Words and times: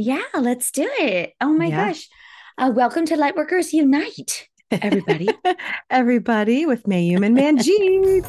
Yeah, 0.00 0.22
let's 0.34 0.70
do 0.70 0.88
it. 0.98 1.34
Oh 1.42 1.52
my 1.52 1.66
Yeah. 1.66 1.88
gosh. 1.88 2.08
Uh, 2.56 2.72
welcome 2.74 3.04
to 3.04 3.16
Lightworkers 3.16 3.74
Unite, 3.74 4.48
everybody. 4.70 5.28
Everybody 5.90 6.64
with 6.64 6.84
Mayume 6.84 7.26
and 7.26 7.36
Manjeet. 7.36 8.24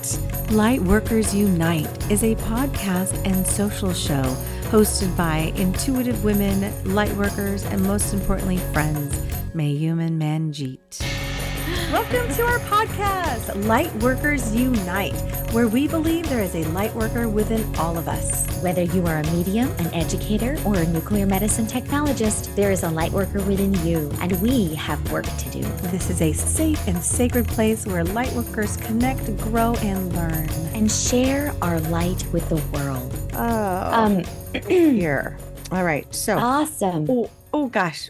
Lightworkers 0.50 1.34
Unite 1.34 2.12
is 2.12 2.24
a 2.26 2.36
podcast 2.36 3.26
and 3.26 3.48
social 3.48 3.94
show 3.94 4.22
hosted 4.70 5.16
by 5.16 5.54
intuitive 5.56 6.26
women, 6.26 6.60
lightworkers, 6.84 7.64
and 7.72 7.82
most 7.84 8.14
importantly, 8.14 8.58
friends, 8.74 9.16
Mayume 9.56 10.06
and 10.06 10.22
Manjeet. 10.22 11.31
Welcome 11.72 12.28
to 12.36 12.44
our 12.44 12.60
podcast, 12.60 13.46
Lightworkers 13.64 14.54
Unite, 14.54 15.14
where 15.54 15.70
we 15.70 15.88
believe 15.88 16.28
there 16.28 16.42
is 16.44 16.54
a 16.54 16.64
lightworker 16.72 17.32
within 17.32 17.64
all 17.78 17.98
of 17.98 18.10
us. 18.10 18.46
Whether 18.62 18.84
you 18.84 19.06
are 19.08 19.20
a 19.20 19.24
medium, 19.32 19.70
an 19.80 19.88
educator, 19.94 20.58
or 20.66 20.76
a 20.76 20.86
nuclear 20.88 21.26
medicine 21.26 21.66
technologist, 21.66 22.54
there 22.56 22.72
is 22.72 22.84
a 22.84 22.88
lightworker 22.88 23.46
within 23.48 23.74
you, 23.86 24.12
and 24.20 24.34
we 24.42 24.76
have 24.76 25.12
work 25.14 25.24
to 25.26 25.50
do. 25.50 25.62
This 25.92 26.10
is 26.10 26.22
a 26.22 26.34
safe 26.34 26.86
and 26.90 27.02
sacred 27.02 27.48
place 27.48 27.88
where 27.88 28.04
lightworkers 28.04 28.78
connect, 28.82 29.26
grow, 29.38 29.74
and 29.76 30.14
learn. 30.14 30.50
And 30.74 30.92
share 30.92 31.54
our 31.62 31.80
light 31.80 32.26
with 32.34 32.48
the 32.50 32.58
world. 32.78 33.18
Oh, 33.34 33.94
Um, 33.94 34.24
here. 34.68 35.38
All 35.72 35.86
right. 35.86 36.06
So, 36.14 36.38
awesome. 36.38 37.06
oh, 37.10 37.30
oh 37.54 37.68
gosh. 37.70 38.10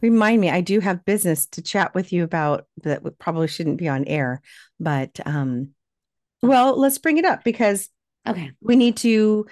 Remind 0.00 0.40
me, 0.40 0.50
I 0.50 0.60
do 0.60 0.80
have 0.80 1.04
business 1.04 1.46
to 1.46 1.62
chat 1.62 1.94
with 1.94 2.12
you 2.12 2.24
about 2.24 2.66
that 2.82 3.02
probably 3.18 3.48
shouldn't 3.48 3.78
be 3.78 3.88
on 3.88 4.04
air, 4.04 4.40
but 4.78 5.18
um, 5.26 5.70
well, 6.42 6.78
let's 6.78 6.98
bring 6.98 7.18
it 7.18 7.24
up 7.24 7.44
because 7.44 7.88
Okay. 8.26 8.52
we 8.60 8.76
need 8.76 8.98
to 8.98 9.46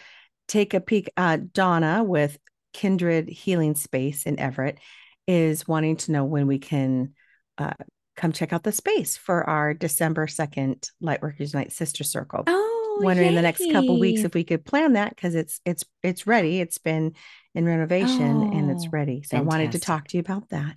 take 0.49 0.75
a 0.75 0.81
peek. 0.81 1.11
Uh, 1.17 1.39
Donna 1.53 2.05
with 2.05 2.39
Kindred 2.73 3.29
Healing 3.29 3.75
Space 3.75 4.25
in 4.27 4.39
Everett 4.39 4.79
is 5.27 5.67
wanting 5.67 5.97
to 5.97 6.13
know 6.13 6.25
when 6.25 6.47
we 6.47 6.59
can 6.59 7.15
uh, 7.59 7.73
come 8.16 8.33
check 8.33 8.53
out 8.53 8.63
the 8.63 8.73
space 8.73 9.16
for 9.16 9.49
our 9.49 9.75
December 9.75 10.27
2nd 10.27 10.88
Lightworkers 11.03 11.55
Night 11.55 11.73
Sister 11.73 12.05
Circle. 12.05 12.45
Oh, 12.47 12.99
Wondering 13.01 13.35
the 13.35 13.43
next 13.43 13.71
couple 13.73 13.99
weeks 13.99 14.25
if 14.25 14.35
we 14.35 14.45
could 14.45 14.65
plan 14.65 14.95
that 14.95 15.10
because 15.10 15.35
it's 15.35 15.60
it's 15.66 15.85
it's 16.03 16.27
ready. 16.27 16.60
It's 16.60 16.79
been 16.79 17.15
in 17.57 17.65
renovation 17.65 18.51
and 18.52 18.71
it's 18.71 18.87
Oh, 18.87 18.90
ready. 18.93 19.23
So 19.23 19.38
I 19.38 19.40
wanted 19.40 19.73
to 19.73 19.79
talk 19.80 20.07
to 20.09 20.16
you 20.16 20.21
about 20.21 20.49
that. 20.51 20.76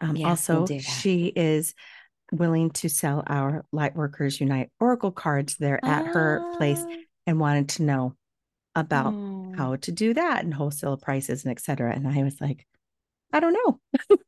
Um, 0.00 0.16
Yes, 0.16 0.48
we'll 0.48 0.58
also, 0.58 0.66
that. 0.74 0.82
she 0.82 1.26
is 1.26 1.74
willing 2.32 2.70
to 2.70 2.88
sell 2.88 3.22
our 3.26 3.64
Lightworkers 3.74 4.40
Unite 4.40 4.70
Oracle 4.80 5.12
cards 5.12 5.56
there 5.56 5.82
at 5.84 6.06
her 6.08 6.42
place 6.58 6.84
Ah, 6.86 6.96
and 7.26 7.40
wanted 7.40 7.70
to 7.70 7.84
know 7.84 8.14
about 8.74 9.14
oh. 9.14 9.52
how 9.56 9.76
to 9.76 9.92
do 9.92 10.12
that 10.14 10.44
and 10.44 10.52
wholesale 10.52 10.96
prices 10.96 11.44
and 11.44 11.52
et 11.52 11.60
cetera. 11.60 11.92
And 11.94 12.06
I 12.06 12.22
was 12.22 12.40
like, 12.40 12.66
I 13.32 13.40
don't 13.40 13.54
know. 13.54 13.80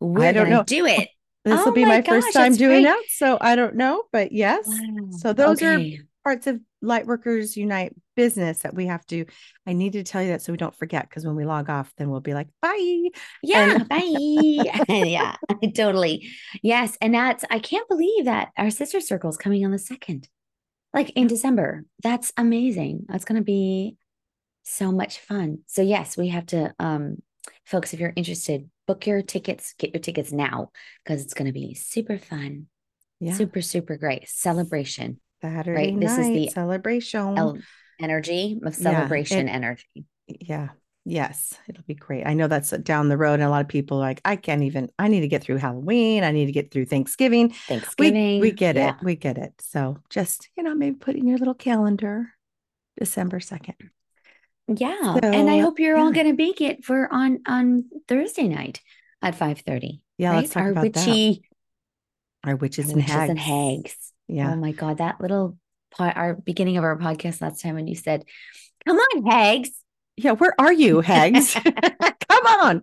We're 0.00 0.32
don't 0.32 0.50
know. 0.50 0.62
do 0.62 0.86
it. 0.86 1.08
This 1.44 1.64
will 1.64 1.72
Oh 1.72 1.74
be 1.74 1.84
my 1.84 1.98
my, 1.98 2.02
first 2.02 2.32
time 2.32 2.54
doing 2.54 2.82
great. 2.82 2.84
that. 2.84 3.02
So 3.10 3.38
I 3.40 3.54
don't 3.56 3.76
know, 3.76 4.04
but 4.12 4.32
yes. 4.32 4.66
Wow. 4.66 5.08
So 5.10 5.32
those 5.32 5.62
are 5.62 5.74
Okay. 5.74 6.00
Parts 6.26 6.48
of 6.48 6.60
Lightworkers 6.82 7.54
Unite 7.54 7.94
business 8.16 8.58
that 8.60 8.74
we 8.74 8.86
have 8.86 9.06
to. 9.06 9.26
I 9.64 9.74
need 9.74 9.92
to 9.92 10.02
tell 10.02 10.20
you 10.22 10.30
that 10.30 10.42
so 10.42 10.50
we 10.52 10.58
don't 10.58 10.74
forget 10.74 11.08
because 11.08 11.24
when 11.24 11.36
we 11.36 11.44
log 11.44 11.70
off, 11.70 11.92
then 11.96 12.10
we'll 12.10 12.18
be 12.20 12.34
like, 12.34 12.48
bye. 12.60 13.02
Yeah, 13.44 13.74
And- 13.76 13.88
bye. 13.88 14.84
yeah, 14.88 15.36
totally. 15.72 16.28
Yes. 16.64 16.98
And 17.00 17.14
that's, 17.14 17.44
I 17.48 17.60
can't 17.60 17.88
believe 17.88 18.24
that 18.24 18.48
our 18.58 18.70
sister 18.70 19.00
circle 19.00 19.30
is 19.30 19.36
coming 19.36 19.64
on 19.64 19.70
the 19.70 19.78
second, 19.78 20.28
like 20.92 21.10
in 21.10 21.28
December. 21.28 21.84
That's 22.02 22.32
amazing. 22.36 23.06
That's 23.08 23.24
going 23.24 23.40
to 23.40 23.44
be 23.44 23.94
so 24.64 24.90
much 24.90 25.20
fun. 25.20 25.58
So, 25.68 25.80
yes, 25.82 26.16
we 26.16 26.26
have 26.30 26.46
to, 26.46 26.74
um, 26.80 27.22
folks, 27.66 27.94
if 27.94 28.00
you're 28.00 28.12
interested, 28.16 28.68
book 28.88 29.06
your 29.06 29.22
tickets, 29.22 29.74
get 29.78 29.94
your 29.94 30.00
tickets 30.02 30.32
now 30.32 30.70
because 31.04 31.22
it's 31.22 31.34
going 31.34 31.46
to 31.46 31.52
be 31.52 31.74
super 31.74 32.18
fun, 32.18 32.66
Yeah. 33.20 33.34
super, 33.34 33.62
super 33.62 33.96
great 33.96 34.28
celebration, 34.28 35.20
Saturday 35.42 35.94
This 35.96 36.18
is 36.18 36.26
the 36.26 36.48
celebration. 36.48 37.36
el- 37.38 37.58
energy 38.00 38.58
of 38.64 38.72
Mm. 38.74 38.82
Yeah, 38.84 38.90
celebration 38.92 39.48
it- 39.48 39.52
energy. 39.52 40.06
yeah. 40.26 40.68
Yes. 41.08 41.54
It'll 41.68 41.84
be 41.84 41.94
great. 41.94 42.26
I 42.26 42.34
know 42.34 42.48
that's 42.48 42.70
down 42.70 43.08
the 43.08 43.16
road. 43.16 43.34
And 43.34 43.44
a 43.44 43.48
lot 43.48 43.60
of 43.60 43.68
people 43.68 43.98
are 43.98 44.00
like, 44.00 44.20
I 44.24 44.34
can't 44.34 44.64
even, 44.64 44.90
I 44.98 45.06
need 45.06 45.20
to 45.20 45.28
get 45.28 45.44
through 45.44 45.58
Halloween. 45.58 46.24
I 46.24 46.32
need 46.32 46.46
to 46.46 46.52
get 46.52 46.72
through 46.72 46.86
Thanksgiving. 46.86 47.48
We, 47.48 47.54
Thanksgiving. 47.54 48.40
we 48.40 48.50
get 48.50 48.74
yeah. 48.74 48.90
it. 48.90 49.04
We 49.04 49.14
get 49.14 49.38
it. 49.38 49.52
So 49.60 49.98
just, 50.10 50.48
you 50.56 50.64
know, 50.64 50.74
maybe 50.74 50.96
put 50.96 51.14
in 51.14 51.28
your 51.28 51.38
little 51.38 51.54
calendar 51.54 52.32
December 52.98 53.38
2nd. 53.38 53.74
Yeah, 54.68 55.18
and 55.22 55.48
I 55.48 55.58
hope 55.60 55.78
you're 55.78 55.96
all 55.96 56.10
going 56.10 56.26
to 56.26 56.32
make 56.32 56.60
it 56.60 56.84
for 56.84 57.06
on 57.12 57.38
on 57.46 57.84
Thursday 58.08 58.48
night 58.48 58.80
at 59.22 59.36
five 59.36 59.60
thirty. 59.60 60.02
Yeah, 60.18 60.30
right? 60.30 60.36
let's 60.38 60.50
talk 60.50 60.64
Our 60.64 60.70
about 60.72 60.92
that. 60.92 61.06
witchy 61.06 61.42
Our 62.42 62.56
witches, 62.56 62.86
our 62.86 62.90
and, 62.90 62.96
witches 62.96 63.12
hags. 63.14 63.30
and 63.30 63.38
hags. 63.38 64.12
Yeah. 64.28 64.52
Oh 64.52 64.56
my 64.56 64.72
God, 64.72 64.98
that 64.98 65.20
little 65.20 65.56
part, 65.92 66.16
our 66.16 66.34
beginning 66.34 66.76
of 66.76 66.84
our 66.84 66.98
podcast 66.98 67.40
last 67.40 67.60
time 67.62 67.74
when 67.74 67.86
you 67.86 67.94
said, 67.94 68.24
"Come 68.86 68.96
on, 68.98 69.26
hags." 69.26 69.70
Yeah, 70.16 70.32
where 70.32 70.54
are 70.58 70.72
you, 70.72 71.00
hags? 71.00 71.54
Come 72.28 72.46
on. 72.60 72.80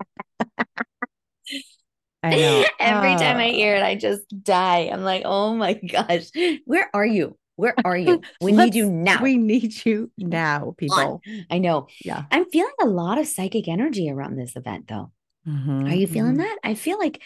I 2.22 2.30
know. 2.36 2.64
Every 2.80 3.16
time 3.16 3.38
I 3.38 3.50
Uh, 3.50 3.54
hear 3.54 3.76
it, 3.76 3.84
I 3.84 3.96
just 3.96 4.24
die. 4.44 4.90
I'm 4.92 5.04
like, 5.04 5.24
"Oh 5.26 5.54
my 5.56 5.74
gosh, 5.74 6.28
where 6.66 6.90
are 6.94 7.06
you? 7.06 7.38
Where 7.56 7.76
are 7.84 7.98
you? 7.98 8.22
We 8.42 8.52
need 8.54 8.76
you 8.76 8.90
now." 8.90 9.22
We 9.22 9.38
need 9.38 9.86
you 9.86 10.10
now, 10.18 10.60
Come 10.60 10.68
on. 10.70 10.76
people. 10.76 11.22
I 11.52 11.58
know. 11.60 11.88
Yeah. 12.04 12.24
I'm 12.32 12.46
feeling 12.46 12.74
a 12.82 12.86
lot 12.86 13.18
of 13.20 13.28
psychic 13.28 13.68
energy 13.68 14.10
around 14.10 14.38
this 14.38 14.56
event, 14.56 14.88
though. 14.88 15.12
Mhm, 15.48 15.92
Are 15.92 15.96
you 15.96 16.08
feeling 16.08 16.36
mhm. 16.36 16.38
that? 16.38 16.58
I 16.64 16.76
feel 16.76 16.98
like 16.98 17.22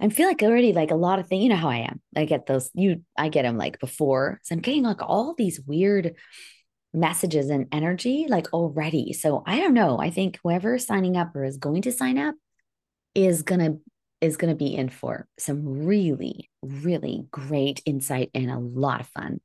I 0.00 0.08
feel 0.08 0.26
like 0.26 0.42
already 0.42 0.72
like 0.72 0.90
a 0.90 0.96
lot 0.96 1.18
of 1.18 1.28
things. 1.28 1.42
You 1.42 1.50
know 1.50 1.56
how 1.56 1.68
I 1.68 1.78
am. 1.78 2.00
I 2.16 2.24
get 2.24 2.46
those. 2.46 2.70
You, 2.74 3.02
I 3.16 3.28
get 3.28 3.42
them 3.42 3.56
like 3.58 3.78
before. 3.80 4.40
So 4.42 4.54
I'm 4.54 4.60
getting 4.60 4.82
like 4.82 5.02
all 5.02 5.34
these 5.36 5.60
weird 5.60 6.16
messages 6.92 7.50
and 7.50 7.66
energy 7.72 8.26
like 8.28 8.52
already. 8.52 9.12
So 9.12 9.42
I 9.46 9.58
don't 9.58 9.74
know. 9.74 9.98
I 9.98 10.10
think 10.10 10.38
whoever 10.42 10.78
signing 10.78 11.16
up 11.16 11.34
or 11.36 11.44
is 11.44 11.56
going 11.56 11.82
to 11.82 11.92
sign 11.92 12.18
up 12.18 12.34
is 13.14 13.42
gonna 13.42 13.76
is 14.20 14.36
gonna 14.36 14.54
be 14.54 14.74
in 14.74 14.88
for 14.88 15.26
some 15.38 15.84
really 15.86 16.50
really 16.62 17.26
great 17.30 17.80
insight 17.86 18.30
and 18.34 18.50
a 18.50 18.58
lot 18.58 19.00
of 19.00 19.06
fun. 19.08 19.40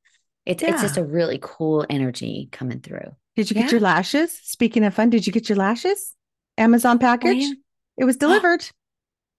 It's 0.45 0.61
it's 0.63 0.81
just 0.81 0.97
a 0.97 1.03
really 1.03 1.39
cool 1.41 1.85
energy 1.89 2.49
coming 2.51 2.79
through. 2.79 3.15
Did 3.35 3.49
you 3.49 3.55
get 3.55 3.65
Yeah. 3.65 3.71
your 3.71 3.79
lashes? 3.81 4.39
Speaking 4.43 4.83
of 4.83 4.93
fun, 4.93 5.09
did 5.09 5.25
you 5.27 5.33
get 5.33 5.49
your 5.49 5.57
lashes? 5.57 6.13
Amazon 6.57 6.97
oh, 6.97 6.99
package? 6.99 7.43
yeah. 7.43 7.53
It 7.97 8.05
was 8.05 8.17
delivered. 8.17 8.65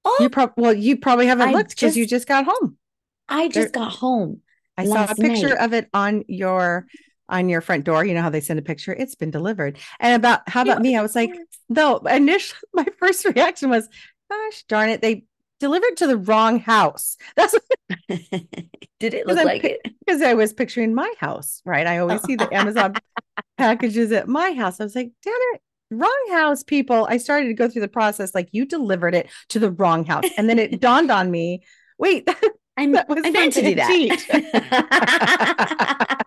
Oh, 0.08 0.16
You 0.20 0.30
probably 0.30 0.62
well, 0.62 0.72
you 0.72 0.96
probably 0.96 1.26
haven't 1.26 1.48
I 1.48 1.52
looked 1.52 1.70
because 1.70 1.96
you 1.96 2.06
just- 2.06 2.28
got 2.28 2.44
home. 2.46 2.78
I 3.28 3.48
there- 3.48 3.64
just 3.64 3.74
got 3.74 3.92
home. 3.92 4.40
I 4.78 4.84
saw 4.84 5.04
a 5.10 5.14
picture 5.14 5.48
night. 5.48 5.64
of 5.64 5.72
it 5.72 5.88
on 5.92 6.24
your 6.28 6.86
on 7.28 7.48
your 7.48 7.60
front 7.60 7.84
door. 7.84 8.04
You 8.04 8.14
know 8.14 8.22
how 8.22 8.30
they 8.30 8.40
send 8.40 8.58
a 8.58 8.62
picture? 8.62 8.92
It's 8.92 9.14
been 9.14 9.30
delivered. 9.30 9.78
And 9.98 10.14
about 10.14 10.48
how 10.48 10.62
about 10.62 10.80
me? 10.80 10.96
I 10.96 11.02
was 11.02 11.16
like, 11.16 11.32
no, 11.68 11.96
initially 11.98 12.60
my 12.74 12.86
first 12.98 13.24
reaction 13.24 13.68
was, 13.70 13.88
gosh 14.30 14.64
darn 14.68 14.90
it, 14.90 15.00
they 15.00 15.24
delivered 15.58 15.96
to 15.96 16.06
the 16.06 16.18
wrong 16.18 16.60
house. 16.60 17.16
That's 17.36 17.54
Did 18.08 19.14
it 19.14 19.26
look 19.26 19.44
like 19.44 19.64
it? 19.64 19.80
because 20.04 20.22
I 20.22 20.34
was 20.34 20.52
picturing 20.52 20.94
my 20.94 21.12
house, 21.18 21.62
right? 21.64 21.86
I 21.86 21.98
always 21.98 22.22
see 22.22 22.36
the 22.36 22.48
oh. 22.48 22.56
Amazon 22.56 22.94
packages 23.58 24.12
at 24.12 24.28
my 24.28 24.52
house. 24.52 24.80
I 24.80 24.84
was 24.84 24.94
like, 24.94 25.10
damn 25.22 25.34
it, 25.54 25.60
wrong 25.90 26.26
house, 26.30 26.62
people. 26.62 27.06
I 27.08 27.16
started 27.18 27.46
to 27.48 27.54
go 27.54 27.68
through 27.68 27.82
the 27.82 27.88
process 27.88 28.34
like 28.34 28.48
you 28.52 28.64
delivered 28.66 29.14
it 29.14 29.28
to 29.50 29.58
the 29.58 29.70
wrong 29.70 30.04
house. 30.04 30.24
And 30.36 30.48
then 30.48 30.58
it 30.58 30.80
dawned 30.80 31.10
on 31.10 31.30
me, 31.30 31.62
wait, 31.98 32.28
I'm, 32.76 32.92
That 32.92 33.08
was 33.08 33.24
I 33.24 33.30
meant 33.30 33.54
to 33.54 33.62
do 33.62 33.74
that. 33.76 33.88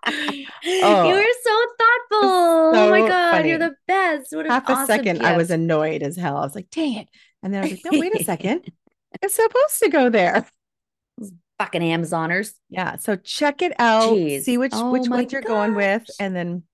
Oh. 0.82 1.08
You 1.08 1.14
were 1.14 1.24
so 1.44 1.66
thoughtful. 1.78 2.28
oh 2.74 2.90
my 2.90 3.00
so 3.02 3.08
God, 3.08 3.46
you're 3.46 3.58
the 3.58 3.76
best. 3.86 4.34
What 4.34 4.46
half 4.46 4.68
a 4.68 4.72
awesome 4.72 4.86
second 4.86 5.22
I 5.24 5.36
was 5.36 5.50
annoyed 5.50 6.02
as 6.02 6.16
hell. 6.16 6.36
I 6.36 6.40
was 6.40 6.54
like, 6.54 6.68
dang 6.70 6.94
it. 6.94 7.08
And 7.42 7.54
then 7.54 7.62
I 7.62 7.64
was 7.64 7.72
like, 7.72 7.92
no, 7.92 7.98
wait 7.98 8.20
a 8.20 8.24
second. 8.24 8.70
It's 9.22 9.34
supposed 9.34 9.78
to 9.82 9.88
go 9.88 10.10
there. 10.10 10.46
fucking 11.58 11.82
Amazoners. 11.82 12.52
Yeah. 12.68 12.96
So 12.96 13.16
check 13.16 13.62
it 13.62 13.72
out. 13.78 14.12
Jeez. 14.12 14.42
See 14.42 14.58
which 14.58 14.72
Oh 14.74 14.90
which 14.90 15.08
my 15.08 15.18
ones 15.18 15.32
you're 15.32 15.42
going 15.42 15.74
with. 15.74 16.04
And 16.18 16.34
then 16.34 16.64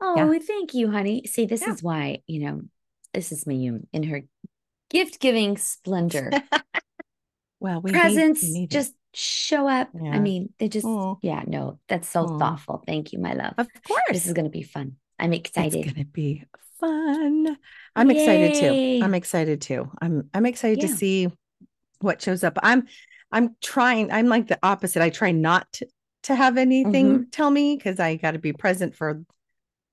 Oh, 0.00 0.38
thank 0.40 0.74
you, 0.74 0.90
honey. 0.90 1.24
See, 1.26 1.46
this 1.46 1.62
Yeah. 1.62 1.72
is 1.72 1.82
why, 1.82 2.22
you 2.26 2.44
know, 2.44 2.62
this 3.12 3.32
is 3.32 3.46
me 3.46 3.70
in 3.92 4.02
her 4.04 4.22
gift 4.90 5.20
giving 5.20 5.56
splendor. 5.56 6.30
well, 7.60 7.80
we 7.80 7.90
we 7.92 7.98
Presents 7.98 8.42
need 8.42 8.64
it. 8.64 8.76
just 8.76 8.94
show 9.14 9.68
up. 9.68 9.90
I 9.94 10.18
mean, 10.18 10.52
they 10.58 10.68
just, 10.68 10.86
Oh. 10.86 11.18
yeah, 11.22 11.42
no, 11.46 11.78
that's 11.88 12.08
so 12.08 12.26
Oh. 12.28 12.38
thoughtful. 12.38 12.82
Thank 12.86 13.12
you, 13.12 13.18
my 13.18 13.34
love. 13.34 13.54
of 13.58 13.68
course. 13.86 14.02
This 14.10 14.26
is 14.26 14.32
going 14.32 14.46
to 14.46 14.50
be 14.50 14.62
fun. 14.62 14.96
I'm 15.18 15.32
excited. 15.32 15.86
It's 15.86 15.92
gonna 15.92 16.04
be 16.04 16.44
fun. 16.80 17.56
I'm 17.94 18.10
excited 18.10 18.54
too. 18.54 19.04
I'm 19.04 19.14
excited 19.14 19.60
too. 19.60 19.90
I'm 20.02 20.28
I'm 20.34 20.44
excited 20.44 20.80
to 20.80 20.88
see 20.88 21.28
what 22.00 22.20
shows 22.20 22.42
up. 22.42 22.58
I'm 22.62 22.88
I'm 23.30 23.54
trying, 23.62 24.10
I'm 24.10 24.26
like 24.26 24.48
the 24.48 24.58
opposite. 24.62 25.02
I 25.02 25.10
try 25.10 25.30
not 25.30 25.72
to, 25.74 25.86
to 26.24 26.34
have 26.34 26.56
anything 26.58 27.06
Mm-hmm. 27.06 27.22
tell 27.30 27.48
me 27.50 27.76
because 27.76 28.00
I 28.00 28.16
got 28.16 28.32
to 28.32 28.38
be 28.40 28.52
present 28.52 28.96
for 28.96 29.22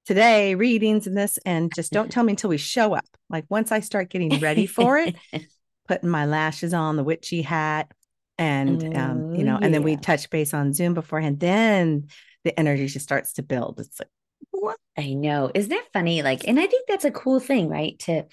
today 0.05 0.55
readings 0.55 1.07
and 1.07 1.17
this 1.17 1.37
and 1.45 1.71
just 1.75 1.91
don't 1.91 2.11
tell 2.11 2.23
me 2.23 2.33
until 2.33 2.49
we 2.49 2.57
show 2.57 2.93
up 2.93 3.05
like 3.29 3.45
once 3.49 3.71
i 3.71 3.79
start 3.79 4.09
getting 4.09 4.39
ready 4.39 4.65
for 4.65 4.97
it 4.97 5.15
putting 5.87 6.09
my 6.09 6.25
lashes 6.25 6.73
on 6.73 6.95
the 6.95 7.03
witchy 7.03 7.41
hat 7.41 7.91
and 8.37 8.97
um, 8.97 9.35
you 9.35 9.43
know 9.43 9.55
Oh, 9.55 9.59
and 9.61 9.73
then 9.73 9.83
we 9.83 9.97
touch 9.97 10.29
base 10.29 10.53
on 10.53 10.73
zoom 10.73 10.93
beforehand 10.93 11.39
then 11.39 12.07
the 12.43 12.57
energy 12.59 12.87
just 12.87 13.03
starts 13.03 13.33
to 13.33 13.43
build 13.43 13.79
it's 13.79 13.99
like 13.99 14.09
what 14.51 14.77
I 14.97 15.13
know. 15.13 15.51
Isn't 15.53 15.69
that 15.69 15.87
funny? 15.93 16.21
Like, 16.21 16.47
and 16.47 16.59
I 16.59 16.67
think 16.67 16.87
that's 16.87 17.05
a 17.05 17.11
cool 17.11 17.39
thing, 17.39 17.69
right? 17.69 17.97
To 17.99 18.25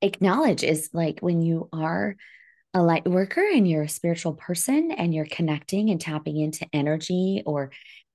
acknowledge 0.00 0.62
is 0.62 0.90
like 0.92 1.20
when 1.20 1.40
you 1.40 1.68
are 1.72 2.16
a 2.74 2.82
light 2.82 3.06
worker 3.06 3.44
and 3.46 3.68
you're 3.68 3.82
a 3.82 3.88
spiritual 3.88 4.34
person 4.34 4.92
and 4.92 5.14
you're 5.14 5.26
connecting 5.26 5.90
and 5.90 6.00
tapping 6.00 6.38
into 6.38 6.66
energy 6.72 7.42
or 7.44 7.70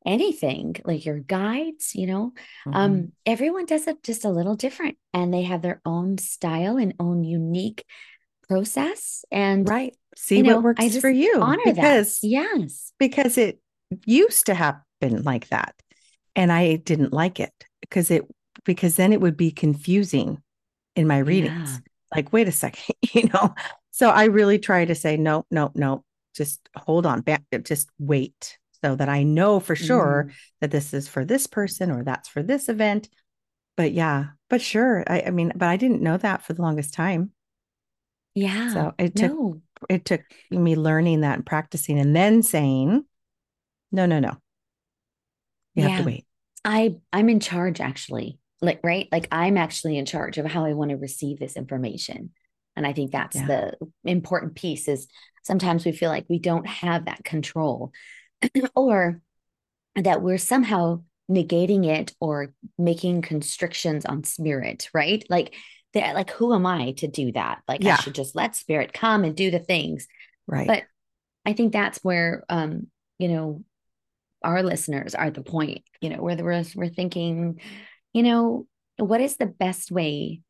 anything 0.07 0.75
like 0.85 1.05
your 1.05 1.19
guides, 1.19 1.93
you 1.93 2.07
know, 2.07 2.33
Mhm. 2.65 2.75
um, 2.75 3.11
everyone 3.25 3.65
does 3.67 3.87
it 3.87 4.01
just 4.03 4.25
a 4.25 4.29
little 4.29 4.55
different 4.55 4.97
and 5.13 5.33
they 5.33 5.43
have 5.43 5.61
their 5.61 5.81
own 5.85 6.17
style 6.17 6.77
and 6.77 6.93
own 6.99 7.23
unique 7.23 7.83
process. 8.47 9.25
And 9.31 9.67
right 9.69 9.95
see 10.15 10.37
you 10.37 10.43
what 10.43 10.49
know, 10.53 10.59
works 10.61 10.83
I 10.83 10.87
just 10.89 11.01
for 11.01 11.09
you 11.09 11.39
honor 11.41 11.61
because 11.65 12.19
that. 12.21 12.27
Yes. 12.27 12.91
because 12.97 13.37
it 13.37 13.59
used 14.05 14.45
to 14.47 14.53
happen 14.53 15.23
like 15.23 15.47
that 15.49 15.75
and 16.35 16.51
i 16.51 16.75
didn't 16.75 17.13
like 17.13 17.39
it 17.39 17.53
because 17.81 18.09
it 18.11 18.23
because 18.65 18.95
then 18.95 19.13
it 19.13 19.21
would 19.21 19.37
be 19.37 19.51
confusing 19.51 20.41
in 20.95 21.07
my 21.07 21.19
readings 21.19 21.71
Yeah. 21.73 21.77
like 22.15 22.33
wait 22.33 22.47
a 22.47 22.51
second 22.51 22.95
you 23.13 23.29
know 23.33 23.53
so 23.91 24.09
i 24.09 24.25
really 24.25 24.59
try 24.59 24.83
to 24.85 24.95
say 24.95 25.17
no 25.17 25.45
no 25.51 25.71
no 25.75 26.03
just 26.35 26.59
hold 26.75 27.05
on 27.05 27.21
back 27.21 27.43
just 27.63 27.89
wait 27.99 28.57
so 28.83 28.95
that 28.95 29.09
i 29.09 29.23
know 29.23 29.59
for 29.59 29.75
sure 29.75 30.27
Mhm. 30.29 30.33
that 30.61 30.71
this 30.71 30.93
is 30.93 31.07
for 31.07 31.25
this 31.25 31.47
person 31.47 31.91
or 31.91 32.03
that's 32.03 32.29
for 32.29 32.43
this 32.43 32.69
event 32.69 33.09
but 33.75 33.91
yeah 33.91 34.27
but 34.49 34.61
sure 34.61 35.03
i, 35.07 35.23
I 35.27 35.31
mean 35.31 35.51
but 35.55 35.67
i 35.67 35.77
didn't 35.77 36.01
know 36.01 36.17
that 36.17 36.43
for 36.43 36.53
the 36.53 36.61
longest 36.61 36.93
time 36.93 37.31
Yeah. 38.35 38.73
so 38.73 38.93
it 38.97 39.15
took 39.15 39.31
no. 39.31 39.61
it 39.89 40.05
took 40.05 40.21
me 40.51 40.75
learning 40.75 41.21
that 41.21 41.35
and 41.35 41.45
practicing 41.45 41.99
and 41.99 42.15
then 42.15 42.43
saying 42.43 43.05
no 43.91 44.05
no 44.05 44.19
no 44.19 44.37
you 45.75 45.83
have 45.83 45.99
to 45.99 46.05
wait 46.05 46.25
I 46.65 46.95
I'm 47.13 47.29
in 47.29 47.39
charge 47.39 47.79
actually. 47.79 48.39
Like 48.61 48.81
right? 48.83 49.07
Like 49.11 49.27
I'm 49.31 49.55
actually 49.57 49.97
in 49.97 50.05
charge 50.05 50.37
of 50.37 50.45
how 50.45 50.65
I 50.65 50.73
want 50.73 50.89
to 50.91 50.97
receive 50.97 51.39
this 51.39 51.55
information. 51.55 52.31
And 52.75 52.85
I 52.85 52.91
think 52.91 53.11
that's 53.11 53.35
Yeah. 53.35 53.45
the 53.45 53.77
important 54.03 54.55
piece 54.55 54.87
is 54.87 55.07
sometimes 55.43 55.85
we 55.85 55.91
feel 55.93 56.09
like 56.09 56.25
we 56.27 56.39
don't 56.39 56.67
have 56.67 57.05
that 57.05 57.23
control 57.23 57.91
or 58.75 59.21
that 59.95 60.21
we're 60.21 60.37
somehow 60.37 61.01
negating 61.29 61.85
it 61.85 62.13
or 62.19 62.53
making 62.77 63.21
constrictions 63.21 64.05
on 64.05 64.23
spirit, 64.23 64.89
right? 64.93 65.23
Like 65.29 65.53
that 65.93 66.15
like 66.15 66.31
who 66.31 66.53
am 66.53 66.65
I 66.65 66.91
to 66.97 67.07
do 67.07 67.31
that? 67.33 67.61
Like 67.67 67.83
I 67.83 67.95
should 67.97 68.15
just 68.15 68.35
let 68.35 68.55
spirit 68.55 68.93
come 68.93 69.23
and 69.23 69.35
do 69.35 69.51
the 69.51 69.59
things. 69.59 70.07
right 70.47 70.67
But 70.67 70.83
I 71.45 71.53
think 71.53 71.73
that's 71.73 71.99
where 72.03 72.43
um, 72.49 72.87
you 73.19 73.27
know, 73.27 73.63
our 74.43 74.63
listeners 74.63 75.15
are 75.15 75.25
at 75.25 75.33
the 75.33 75.41
point, 75.41 75.83
you 76.01 76.09
know, 76.09 76.21
where 76.21 76.37
we're 76.37 76.63
we're 76.75 76.89
thinking, 76.89 77.59
you 78.13 78.23
know, 78.23 78.67
what 78.97 79.21
is 79.21 79.37
the 79.37 79.45
best 79.45 79.91
way 79.91 80.41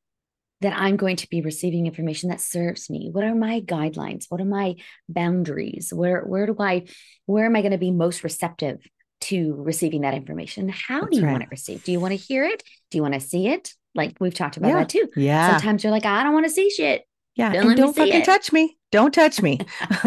that 0.61 0.73
I'm 0.75 0.97
going 0.97 1.17
to 1.17 1.29
be 1.29 1.41
receiving 1.41 1.85
information 1.85 2.29
that 2.29 2.41
serves 2.41 2.89
me? 2.89 3.09
What 3.11 3.23
are 3.23 3.35
my 3.35 3.61
guidelines? 3.61 4.25
What 4.29 4.41
are 4.41 4.45
my 4.45 4.75
boundaries? 5.07 5.93
Where 5.93 6.21
where 6.23 6.47
do 6.47 6.55
I 6.59 6.85
where 7.25 7.45
am 7.45 7.55
I 7.55 7.61
going 7.61 7.71
to 7.73 7.77
be 7.77 7.91
most 7.91 8.23
receptive 8.23 8.79
to 9.21 9.53
receiving 9.55 10.01
that 10.01 10.13
information? 10.13 10.69
How 10.69 11.01
That's 11.01 11.11
do 11.11 11.17
you 11.19 11.25
right. 11.25 11.31
want 11.33 11.43
it 11.43 11.51
received? 11.51 11.83
Do 11.85 11.91
you 11.91 11.99
want 11.99 12.11
to 12.11 12.17
hear 12.17 12.43
it? 12.43 12.63
Do 12.91 12.97
you 12.97 13.01
want 13.01 13.13
to 13.13 13.19
see 13.19 13.47
it? 13.47 13.73
Like 13.95 14.17
we've 14.19 14.33
talked 14.33 14.57
about 14.57 14.69
Yeah. 14.69 14.79
that 14.79 14.89
too. 14.89 15.07
yeah 15.15 15.51
Sometimes 15.57 15.83
you're 15.83 15.91
like, 15.91 16.05
I 16.05 16.23
don't 16.23 16.33
want 16.33 16.45
to 16.45 16.51
see 16.51 16.69
shit. 16.69 17.03
yeah 17.35 17.53
don't 17.53 17.75
don't 17.75 17.95
fucking 17.95 18.21
it. 18.21 18.25
touch 18.25 18.51
me 18.51 18.77
don't 18.91 19.13
touch 19.13 19.41
me 19.41 19.59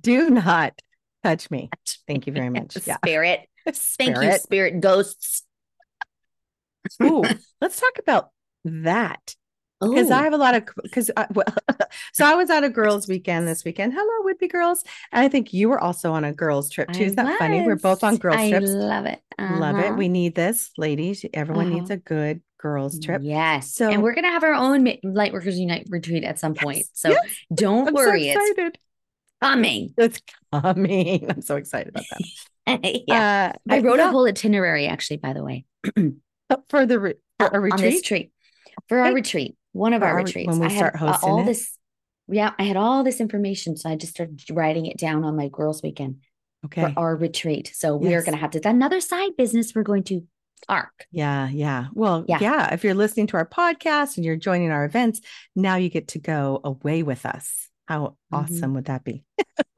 do 0.00 0.30
not 0.30 0.78
touch 1.22 1.50
me 1.50 1.70
thank 2.06 2.26
you 2.26 2.32
very 2.32 2.50
much 2.58 2.76
yeah 2.86 2.96
Spirit. 3.04 3.40
Thank 3.98 4.22
you, 4.22 4.32
spirit 4.38 4.80
ghosts. 4.80 5.42
Ooh, 7.02 7.22
let's 7.60 7.80
talk 7.80 7.98
about 7.98 8.30
that 8.64 9.34
because 9.80 10.10
I 10.10 10.22
have 10.24 10.32
a 10.32 10.38
lot 10.38 10.54
of 10.54 10.64
because 10.82 11.10
well, 11.34 11.46
so 12.14 12.24
I 12.24 12.34
was 12.34 12.50
on 12.50 12.64
a 12.64 12.70
girls' 12.70 13.06
weekend 13.08 13.46
this 13.46 13.64
weekend. 13.64 13.92
Hello, 13.94 14.24
would 14.24 14.38
be 14.38 14.48
girls, 14.48 14.82
and 15.12 15.24
I 15.24 15.28
think 15.28 15.52
you 15.52 15.68
were 15.68 15.78
also 15.80 16.12
on 16.12 16.24
a 16.24 16.32
girls' 16.32 16.70
trip 16.70 16.90
too. 16.92 17.02
I 17.02 17.06
Isn't 17.06 17.16
that 17.16 17.38
funny? 17.38 17.62
We're 17.62 17.76
both 17.76 18.02
on 18.02 18.16
girls' 18.16 18.36
I 18.36 18.50
trips. 18.50 18.70
love 18.70 19.06
it. 19.06 19.20
Love 19.38 19.76
it. 19.76 19.84
Uh-huh. 19.86 19.94
We 19.96 20.08
need 20.08 20.34
this, 20.34 20.70
ladies. 20.78 21.24
Everyone 21.34 21.68
needs 21.70 21.90
Uh-huh. 21.90 21.94
a 21.94 22.08
good 22.08 22.40
girls' 22.58 22.98
trip. 22.98 23.20
Yes. 23.24 23.70
So- 23.72 23.90
and 23.90 24.02
we're 24.02 24.14
going 24.14 24.24
to 24.24 24.30
have 24.30 24.42
our 24.44 24.54
own 24.54 24.86
Lightworkers 25.04 25.56
Unite 25.56 25.86
retreat 25.90 26.24
at 26.24 26.38
some 26.38 26.54
point. 26.54 26.86
So 26.94 27.10
yes. 27.10 27.20
don't 27.54 27.88
I'm 27.88 27.94
worry. 27.94 28.32
so 28.32 28.40
it's 28.40 28.78
coming. 29.42 29.94
It's 29.98 30.22
coming. 30.52 31.30
I'm 31.30 31.42
so 31.42 31.56
excited 31.56 31.88
about 31.88 32.04
that. 32.10 32.80
yeah. 33.06 33.52
Uh, 33.68 33.72
I 33.74 33.80
wrote 33.80 34.00
a 34.00 34.08
whole 34.10 34.26
itinerary 34.26 34.86
actually, 34.86 35.18
by 35.18 35.34
the 35.34 35.44
way, 35.44 35.64
for 36.68 36.86
the 36.86 36.98
re- 37.00 37.14
for 37.38 37.46
a 37.46 37.54
on 37.54 37.62
this 37.62 37.70
retreat. 37.72 37.94
retreat. 37.94 38.32
For 38.88 38.98
our 38.98 39.06
Okay. 39.06 39.14
retreat, 39.14 39.56
one 39.72 39.92
of 39.92 40.00
For 40.02 40.06
our 40.06 40.12
our- 40.12 40.18
retreats. 40.24 40.48
when 40.48 40.58
we 40.60 40.66
I 40.66 40.70
had 40.70 40.78
start 40.78 40.94
uh, 40.94 40.98
hosting 40.98 41.30
all 41.30 41.40
it? 41.42 41.46
this. 41.46 41.78
Yeah, 42.28 42.52
I 42.58 42.64
had 42.64 42.76
all 42.76 43.04
this 43.04 43.20
information. 43.20 43.76
So 43.76 43.88
I 43.88 43.96
just 43.96 44.12
started 44.14 44.42
writing 44.50 44.86
it 44.86 44.98
down 44.98 45.24
on 45.24 45.36
my 45.36 45.48
girls' 45.48 45.82
weekend 45.82 46.16
Okay. 46.64 46.82
for 46.82 46.92
our 46.98 47.16
retreat. 47.16 47.70
So 47.74 47.96
we 47.96 48.14
are 48.14 48.22
going 48.22 48.34
to 48.34 48.40
have 48.40 48.50
to, 48.52 48.68
another 48.68 49.00
side 49.00 49.36
business 49.38 49.74
we're 49.74 49.82
going 49.84 50.02
to 50.04 50.26
arc. 50.68 51.06
Yeah, 51.12 51.48
yeah. 51.48 51.86
Well, 51.92 52.24
Yeah. 52.26 52.38
yeah. 52.40 52.74
If 52.74 52.82
you're 52.82 52.94
listening 52.94 53.28
to 53.28 53.36
our 53.36 53.46
podcast 53.48 54.16
and 54.16 54.24
you're 54.24 54.36
joining 54.36 54.70
our 54.72 54.84
events, 54.84 55.20
now 55.54 55.76
you 55.76 55.88
get 55.88 56.08
to 56.08 56.18
go 56.18 56.60
away 56.64 57.02
with 57.04 57.24
us. 57.26 57.68
How 57.86 58.00
Mhm. 58.00 58.14
awesome 58.32 58.74
would 58.74 58.86
that 58.86 59.04
be? 59.04 59.22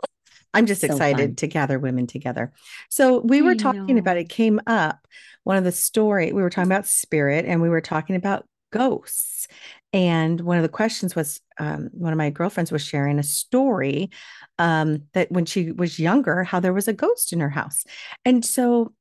I'm 0.54 0.64
just 0.66 0.80
So 0.80 0.86
excited 0.86 1.30
fun. 1.30 1.34
to 1.36 1.46
gather 1.46 1.78
women 1.78 2.06
together. 2.06 2.52
So 2.88 3.18
we 3.20 3.42
were 3.42 3.50
I 3.50 3.56
talking 3.56 3.98
about 3.98 4.16
it 4.16 4.30
came 4.30 4.60
up 4.66 5.06
one 5.48 5.56
of 5.56 5.64
the 5.64 5.72
story 5.72 6.30
we 6.30 6.42
were 6.42 6.50
talking 6.50 6.70
about 6.70 6.84
spirit 6.84 7.46
and 7.46 7.62
we 7.62 7.70
were 7.70 7.80
talking 7.80 8.16
about 8.16 8.44
ghosts. 8.70 9.48
And 9.94 10.38
one 10.42 10.58
of 10.58 10.62
the 10.62 10.68
questions 10.68 11.16
was 11.16 11.40
um, 11.58 11.88
one 11.92 12.12
of 12.12 12.18
my 12.18 12.28
girlfriends 12.28 12.70
was 12.70 12.82
sharing 12.82 13.18
a 13.18 13.22
story 13.22 14.10
um, 14.58 15.04
that 15.14 15.32
when 15.32 15.46
she 15.46 15.72
was 15.72 15.98
younger, 15.98 16.44
how 16.44 16.60
there 16.60 16.74
was 16.74 16.86
a 16.86 16.92
ghost 16.92 17.32
in 17.32 17.40
her 17.40 17.48
house. 17.48 17.84
And 18.26 18.44
so 18.44 18.92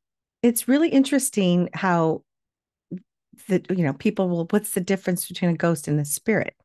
it's 0.42 0.70
really 0.70 0.88
interesting 0.88 1.68
how 1.74 2.24
that 3.50 3.70
you 3.70 3.84
know 3.84 3.92
people 3.92 4.30
will 4.30 4.48
what's 4.50 4.72
the 4.72 4.80
difference 4.80 5.28
between 5.28 5.52
a 5.52 5.58
ghost 5.58 5.88
and 5.88 6.00
a 6.00 6.06
spirit 6.06 6.56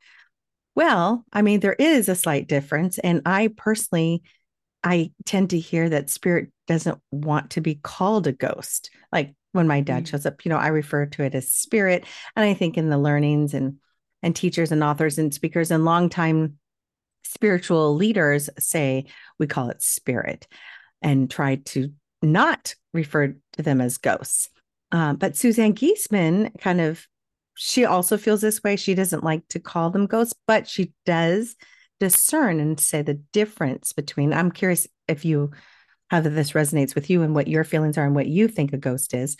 well 0.74 1.22
i 1.34 1.42
mean 1.42 1.60
there 1.60 1.76
is 1.78 2.08
a 2.08 2.14
slight 2.14 2.48
difference 2.48 2.98
and 3.00 3.20
i 3.26 3.50
personally 3.58 4.22
i 4.82 5.10
tend 5.26 5.50
to 5.50 5.58
hear 5.58 5.90
that 5.90 6.08
spirit 6.08 6.50
doesn't 6.66 6.98
want 7.10 7.50
to 7.50 7.60
be 7.60 7.74
called 7.74 8.26
a 8.26 8.32
ghost 8.32 8.88
like 9.12 9.34
when 9.52 9.66
my 9.66 9.80
dad 9.80 10.04
Mm. 10.04 10.08
shows 10.08 10.26
up 10.26 10.44
you 10.44 10.48
know 10.48 10.58
i 10.58 10.68
refer 10.68 11.06
to 11.06 11.22
it 11.22 11.34
as 11.34 11.50
spirit 11.50 12.04
and 12.36 12.44
i 12.44 12.54
think 12.54 12.76
in 12.76 12.88
the 12.88 12.98
learnings 12.98 13.54
and 13.54 13.76
and 14.22 14.36
teachers 14.36 14.72
and 14.72 14.82
authors 14.82 15.18
and 15.18 15.32
speakers 15.32 15.70
and 15.70 15.84
longtime 15.84 16.58
spiritual 17.24 17.94
leaders 17.94 18.50
say 18.58 19.06
we 19.38 19.46
call 19.46 19.70
it 19.70 19.82
spirit 19.82 20.46
and 21.00 21.30
try 21.30 21.56
to 21.56 21.92
not 22.20 22.74
refer 22.92 23.34
to 23.52 23.62
them 23.62 23.80
as 23.80 23.98
ghosts 23.98 24.48
um, 24.92 25.16
but 25.16 25.36
Suzanne 25.36 25.74
Giesemann 25.74 26.56
kind 26.60 26.80
of, 26.80 27.08
she 27.54 27.86
also 27.86 28.18
feels 28.18 28.42
this 28.42 28.62
way. 28.62 28.76
She 28.76 28.94
doesn't 28.94 29.24
like 29.24 29.48
to 29.48 29.58
call 29.58 29.88
them 29.90 30.06
ghosts, 30.06 30.34
but 30.46 30.68
she 30.68 30.92
does 31.06 31.56
discern 31.98 32.60
and 32.60 32.78
say 32.78 33.00
the 33.00 33.14
difference 33.14 33.94
between. 33.94 34.34
I'm 34.34 34.52
curious 34.52 34.86
if 35.08 35.24
you, 35.24 35.52
how 36.12 36.20
that 36.20 36.30
this 36.30 36.52
resonates 36.52 36.94
with 36.94 37.08
you 37.08 37.22
and 37.22 37.34
what 37.34 37.48
your 37.48 37.64
feelings 37.64 37.96
are 37.96 38.04
and 38.04 38.14
what 38.14 38.26
you 38.26 38.46
think 38.46 38.74
a 38.74 38.76
ghost 38.76 39.14
is. 39.14 39.38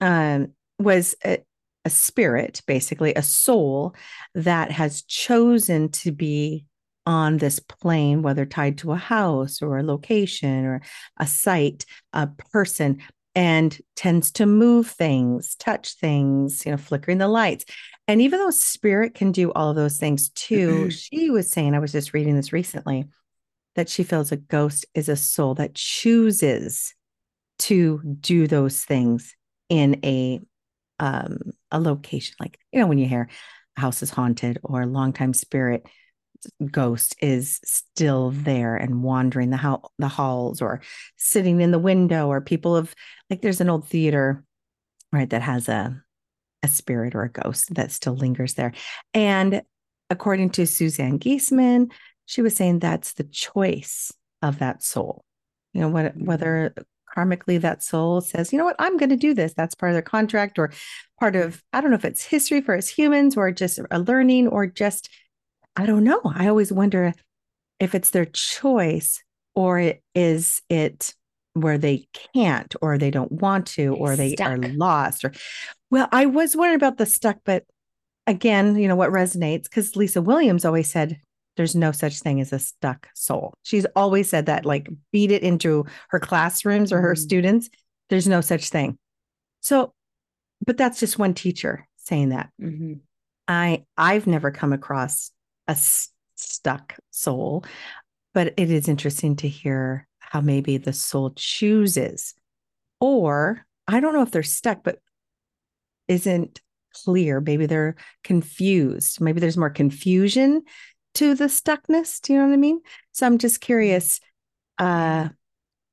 Um, 0.00 0.52
was 0.78 1.16
a, 1.24 1.38
a 1.84 1.90
spirit, 1.90 2.62
basically 2.64 3.12
a 3.14 3.22
soul 3.22 3.92
that 4.36 4.70
has 4.70 5.02
chosen 5.02 5.90
to 5.90 6.12
be 6.12 6.64
on 7.06 7.38
this 7.38 7.58
plane, 7.58 8.22
whether 8.22 8.46
tied 8.46 8.78
to 8.78 8.92
a 8.92 8.96
house 8.96 9.60
or 9.60 9.78
a 9.78 9.82
location 9.82 10.64
or 10.64 10.80
a 11.18 11.26
site, 11.26 11.84
a 12.12 12.28
person, 12.52 13.02
and 13.34 13.76
tends 13.96 14.30
to 14.32 14.46
move 14.46 14.88
things, 14.88 15.56
touch 15.56 15.94
things, 15.94 16.64
you 16.64 16.70
know, 16.70 16.78
flickering 16.78 17.18
the 17.18 17.26
lights. 17.26 17.64
And 18.06 18.22
even 18.22 18.38
though 18.38 18.50
spirit 18.50 19.14
can 19.14 19.32
do 19.32 19.50
all 19.52 19.70
of 19.70 19.76
those 19.76 19.98
things 19.98 20.28
too, 20.30 20.88
she 20.90 21.30
was 21.30 21.50
saying, 21.50 21.74
I 21.74 21.80
was 21.80 21.90
just 21.90 22.14
reading 22.14 22.36
this 22.36 22.52
recently, 22.52 23.06
that 23.76 23.88
she 23.88 24.02
feels 24.02 24.32
a 24.32 24.36
ghost 24.36 24.84
is 24.94 25.08
a 25.08 25.16
soul 25.16 25.54
that 25.54 25.74
chooses 25.74 26.94
to 27.58 28.00
do 28.20 28.46
those 28.46 28.84
things 28.84 29.34
in 29.68 30.00
a 30.04 30.40
um 30.98 31.38
a 31.70 31.80
location 31.80 32.34
like 32.40 32.58
you 32.72 32.80
know 32.80 32.86
when 32.86 32.98
you 32.98 33.06
hear 33.06 33.28
a 33.76 33.80
house 33.80 34.02
is 34.02 34.10
haunted 34.10 34.58
or 34.62 34.82
a 34.82 34.86
longtime 34.86 35.34
spirit 35.34 35.86
ghost 36.70 37.16
is 37.20 37.60
still 37.64 38.30
there 38.30 38.76
and 38.76 39.02
wandering 39.02 39.50
the 39.50 39.56
how 39.56 39.82
the 39.98 40.08
halls 40.08 40.60
or 40.60 40.80
sitting 41.16 41.60
in 41.60 41.70
the 41.70 41.78
window 41.78 42.28
or 42.28 42.40
people 42.40 42.76
have 42.76 42.94
like 43.30 43.42
there's 43.42 43.60
an 43.60 43.70
old 43.70 43.86
theater 43.88 44.44
right, 45.12 45.30
that 45.30 45.42
has 45.42 45.68
a 45.68 46.00
a 46.62 46.68
spirit 46.68 47.14
or 47.14 47.22
a 47.22 47.30
ghost 47.30 47.74
that 47.74 47.92
still 47.92 48.16
lingers 48.16 48.54
there. 48.54 48.72
And 49.14 49.62
according 50.10 50.50
to 50.50 50.66
Suzanne 50.66 51.18
Giesemann, 51.18 51.90
she 52.26 52.42
was 52.42 52.54
saying 52.54 52.78
that's 52.78 53.14
the 53.14 53.24
choice 53.24 54.12
of 54.42 54.58
that 54.58 54.82
soul. 54.82 55.22
You 55.72 55.80
know, 55.82 55.88
what, 55.88 56.06
mm-hmm. 56.06 56.26
whether 56.26 56.74
karmically 57.16 57.60
that 57.60 57.82
soul 57.82 58.20
says, 58.20 58.52
you 58.52 58.58
know 58.58 58.64
what, 58.64 58.76
I'm 58.78 58.96
going 58.96 59.10
to 59.10 59.16
do 59.16 59.34
this. 59.34 59.54
That's 59.54 59.74
part 59.74 59.90
of 59.90 59.94
their 59.94 60.02
contract 60.02 60.58
or 60.58 60.72
part 61.18 61.34
of, 61.34 61.62
I 61.72 61.80
don't 61.80 61.90
know 61.90 61.96
if 61.96 62.04
it's 62.04 62.24
history 62.24 62.60
for 62.60 62.76
us 62.76 62.88
humans 62.88 63.36
or 63.36 63.50
just 63.50 63.80
a 63.90 63.98
learning 63.98 64.48
or 64.48 64.66
just, 64.66 65.08
I 65.76 65.86
don't 65.86 66.04
know. 66.04 66.20
I 66.24 66.48
always 66.48 66.72
wonder 66.72 67.14
if 67.80 67.94
it's 67.94 68.10
their 68.10 68.26
choice 68.26 69.22
or 69.54 69.78
it, 69.78 70.02
is 70.14 70.60
it 70.68 71.14
where 71.56 71.78
they 71.78 72.06
can't 72.34 72.74
or 72.82 72.98
they 72.98 73.10
don't 73.10 73.32
want 73.32 73.66
to 73.66 73.94
or 73.94 74.14
they 74.14 74.34
Stuck. 74.34 74.46
are 74.46 74.58
lost 74.58 75.24
or 75.24 75.32
well 75.90 76.06
i 76.12 76.26
was 76.26 76.54
wondering 76.54 76.76
about 76.76 76.98
the 76.98 77.06
stuck 77.06 77.38
but 77.46 77.64
again 78.26 78.76
you 78.76 78.86
know 78.86 78.96
what 78.96 79.10
resonates 79.10 79.64
because 79.64 79.96
lisa 79.96 80.20
williams 80.20 80.66
always 80.66 80.90
said 80.90 81.18
there's 81.56 81.74
no 81.74 81.92
such 81.92 82.20
thing 82.20 82.40
as 82.40 82.52
a 82.52 82.58
stuck 82.58 83.08
soul 83.14 83.54
she's 83.62 83.86
always 83.96 84.28
said 84.28 84.46
that 84.46 84.64
like 84.64 84.88
beat 85.12 85.30
it 85.30 85.42
into 85.42 85.84
her 86.08 86.20
classrooms 86.20 86.92
or 86.92 87.00
her 87.00 87.14
mm. 87.14 87.18
students 87.18 87.70
there's 88.08 88.28
no 88.28 88.40
such 88.40 88.68
thing 88.68 88.96
so 89.60 89.92
but 90.64 90.76
that's 90.76 91.00
just 91.00 91.18
one 91.18 91.34
teacher 91.34 91.86
saying 91.96 92.30
that 92.30 92.50
mm-hmm. 92.60 92.94
i 93.48 93.84
i've 93.96 94.26
never 94.26 94.50
come 94.50 94.72
across 94.72 95.30
a 95.68 95.72
s- 95.72 96.10
stuck 96.36 96.94
soul 97.10 97.64
but 98.36 98.52
it 98.58 98.70
is 98.70 98.86
interesting 98.86 99.34
to 99.36 99.48
hear 99.48 100.06
how 100.18 100.42
maybe 100.42 100.76
the 100.76 100.92
soul 100.92 101.32
chooses, 101.36 102.34
or 103.00 103.64
I 103.88 104.00
don't 104.00 104.12
know 104.12 104.20
if 104.20 104.30
they're 104.30 104.42
stuck, 104.42 104.84
but 104.84 104.98
isn't 106.06 106.60
clear. 106.92 107.40
Maybe 107.40 107.64
they're 107.64 107.96
confused. 108.24 109.22
Maybe 109.22 109.40
there's 109.40 109.56
more 109.56 109.70
confusion 109.70 110.62
to 111.16 111.34
the 111.34 111.46
stuckness. 111.46 112.20
Do 112.20 112.32
you 112.32 112.38
know 112.38 112.46
what 112.46 112.52
I 112.52 112.58
mean? 112.58 112.80
So 113.12 113.26
I'm 113.26 113.38
just 113.38 113.60
curious, 113.60 114.20
uh, 114.78 115.28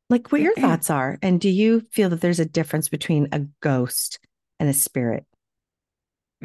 like 0.10 0.32
what 0.32 0.42
your 0.42 0.56
thoughts 0.56 0.90
are. 0.90 1.18
And 1.22 1.40
do 1.40 1.50
you 1.50 1.82
feel 1.92 2.10
that 2.10 2.22
there's 2.22 2.40
a 2.40 2.46
difference 2.46 2.90
between 2.90 3.30
a 3.32 3.42
ghost 3.62 4.20
and 4.60 4.70
a 4.70 4.74
spirit? 4.74 5.26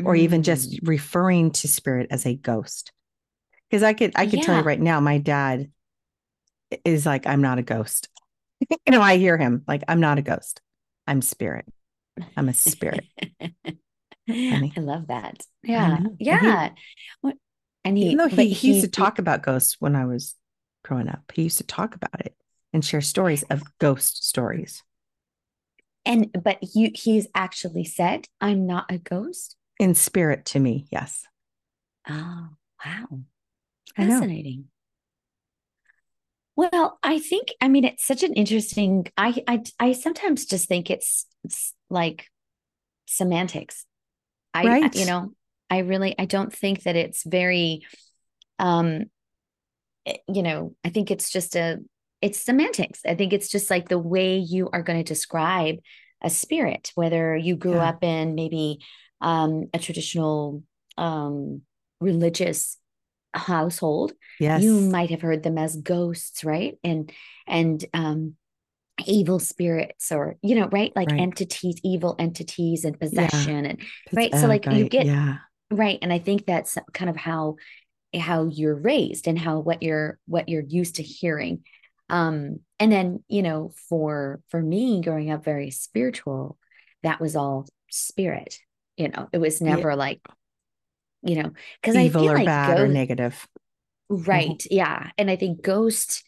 Or 0.05 0.15
even 0.15 0.45
just 0.45 0.71
mm. 0.71 0.79
referring 0.87 1.51
to 1.51 1.67
spirit 1.67 2.07
as 2.13 2.25
a 2.25 2.37
ghost. 2.37 2.93
Because 3.69 3.83
I 3.83 3.95
could 3.95 4.13
I 4.15 4.27
could 4.27 4.39
yeah. 4.39 4.45
tell 4.45 4.57
you 4.59 4.63
right 4.63 4.81
now, 4.81 5.01
my 5.01 5.19
dad 5.19 5.73
is 6.85 7.05
like, 7.05 7.27
I'm 7.27 7.43
not 7.43 7.59
a 7.59 7.63
ghost. 7.63 8.09
you 8.71 8.77
know, 8.89 9.03
I 9.03 9.17
hear 9.17 9.37
him 9.37 9.65
like, 9.67 9.83
I'm 9.89 9.99
not 9.99 10.19
a 10.19 10.23
ghost. 10.23 10.61
I'm 11.09 11.21
spirit. 11.21 11.67
I'm 12.37 12.49
a 12.49 12.55
spirit. 12.55 13.07
I 14.31 14.73
love 14.77 15.09
that. 15.09 15.43
Yeah. 15.65 15.99
Yeah. 16.21 16.71
And 17.23 17.33
he, 17.33 17.33
and 17.85 17.97
he, 17.97 18.07
even 18.07 18.19
though 18.19 18.29
he, 18.29 18.51
he, 18.51 18.75
used 18.75 18.85
to 18.85 18.91
talk 18.91 19.19
about 19.19 19.43
ghosts 19.43 19.77
when 19.79 19.97
I 19.97 20.05
was 20.05 20.35
growing 20.85 21.09
up, 21.09 21.33
he 21.33 21.43
used 21.45 21.59
to 21.59 21.65
talk 21.65 21.95
about 21.95 22.21
it 22.21 22.35
and 22.73 22.85
share 22.85 23.01
stories 23.01 23.43
of 23.45 23.63
ghost 23.79 24.27
stories. 24.27 24.83
And, 26.05 26.31
but 26.43 26.59
you, 26.75 26.91
he's 26.95 27.27
actually 27.35 27.85
said, 27.85 28.27
I'm 28.41 28.67
not 28.67 28.87
a 28.91 28.99
ghost. 28.99 29.57
In 29.79 29.95
spirit 29.95 30.47
to 30.47 30.61
me, 30.61 30.87
yes. 30.91 31.25
Oh, 32.09 32.49
wow. 32.85 33.21
Fascinating. 33.97 34.67
Well, 36.57 36.99
I 37.05 37.21
think 37.21 37.49
I 37.61 37.69
mean 37.69 37.85
it's 37.85 38.05
such 38.05 38.25
an 38.25 38.33
interesting. 38.35 39.07
I 39.17 39.43
I 39.47 39.63
I 39.79 39.93
sometimes 39.93 40.45
just 40.45 40.67
think 40.67 40.91
it's, 40.91 41.25
it's 41.45 41.73
like 41.89 42.27
semantics. 43.07 43.87
I 44.53 44.67
right. 44.67 44.95
you 44.97 45.07
know 45.07 45.33
I 45.71 45.79
really 45.79 46.15
I 46.19 46.25
don't 46.25 46.53
think 46.53 46.83
that 46.85 46.97
it's 46.97 47.25
very, 47.25 47.83
um, 48.59 49.05
eh, 50.07 50.17
you 50.29 50.43
know 50.43 50.75
I 50.85 50.91
think 50.91 51.11
it's 51.11 51.31
just 51.31 51.57
a 51.57 51.79
it's 52.21 52.41
semantics. 52.41 53.01
I 53.07 53.15
think 53.15 53.33
it's 53.33 53.49
just 53.49 53.71
like 53.71 53.89
the 53.89 53.99
way 53.99 54.39
you 54.39 54.69
are 54.73 54.83
going 54.83 54.99
to 54.99 55.05
describe 55.05 55.77
a 56.23 56.31
spirit, 56.31 56.91
whether 56.97 57.37
you 57.37 57.57
grew 57.57 57.77
yeah. 57.77 57.91
up 57.91 58.03
in 58.03 58.35
maybe 58.35 58.81
um, 59.21 59.69
a 59.73 59.79
traditional 59.79 60.63
um, 60.97 61.63
religious 62.01 62.77
household 63.35 64.13
yes 64.41 64.63
you 64.63 64.81
might 64.81 65.11
have 65.11 65.21
heard 65.21 65.43
them 65.43 65.59
as 65.59 65.77
ghosts 65.77 66.45
right 66.45 66.79
and 66.83 67.13
and 67.47 67.85
um 67.93 68.35
evil 69.07 69.39
spirits 69.39 70.11
or 70.11 70.37
you 70.43 70.55
know 70.55 70.67
right 70.73 70.93
like 70.97 71.11
right. 71.11 71.21
entities 71.21 71.77
evil 71.85 72.17
entities 72.19 72.85
and 72.85 72.99
possession 72.99 73.65
yeah. 73.65 73.71
and 73.71 73.81
right 74.13 74.35
so 74.35 74.47
like 74.47 74.67
you 74.67 74.89
get 74.89 75.07
yeah 75.07 75.37
right 75.71 75.99
and 76.03 76.13
i 76.13 76.19
think 76.19 76.47
that's 76.47 76.79
kind 76.93 77.11
of 77.11 77.17
how 77.17 77.57
how 78.19 78.45
you're 78.47 78.75
raised 78.75 79.29
and 79.29 79.39
how 79.39 79.59
what 79.59 79.83
you're 79.83 80.19
what 80.27 80.49
you're 80.49 80.63
used 80.63 80.97
to 80.97 81.03
hearing 81.03 81.63
um 82.09 82.59
and 82.81 82.91
then 82.91 83.23
you 83.29 83.43
know 83.43 83.73
for 83.89 84.41
for 84.49 84.63
me 84.63 85.03
growing 85.03 85.31
up 85.31 85.45
very 85.45 85.71
spiritual 85.71 86.57
that 87.03 87.21
was 87.21 87.37
all 87.37 87.67
spirit 87.91 88.59
you 88.97 89.09
know 89.09 89.29
it 89.33 89.39
was 89.39 89.61
never 89.61 89.91
yeah. 89.91 89.97
like 89.97 90.21
you 91.23 91.43
know, 91.43 91.53
because 91.81 91.97
I 91.97 92.09
feel 92.09 92.31
or 92.31 92.35
like 92.35 92.47
bad 92.47 92.77
ghost, 92.77 92.81
or 92.81 92.89
negative. 92.89 93.49
Mm-hmm. 94.11 94.31
Right. 94.31 94.49
Mm-hmm. 94.49 94.75
Yeah. 94.75 95.11
And 95.19 95.31
I 95.31 95.37
think 95.37 95.63
ghost, 95.63 96.25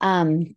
um, 0.00 0.56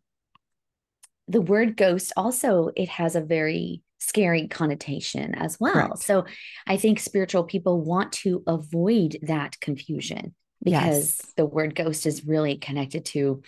the 1.27 1.42
word 1.42 1.77
ghost 1.77 2.13
also 2.18 2.70
it 2.75 2.89
has 2.89 3.15
a 3.15 3.22
very 3.22 3.82
scary 4.03 4.48
connotation 4.48 5.36
as 5.36 5.60
well. 5.60 5.74
Correct. 5.74 6.00
So 6.00 6.25
I 6.67 6.77
think 6.77 7.00
spiritual 7.00 7.43
people 7.43 7.81
want 7.81 8.12
to 8.13 8.43
avoid 8.45 9.17
that 9.24 9.60
confusion 9.60 10.36
because 10.63 11.19
yes. 11.19 11.33
the 11.38 11.45
word 11.45 11.75
ghost 11.75 12.05
is 12.05 12.25
really 12.25 12.57
connected 12.57 13.05
to 13.05 13.41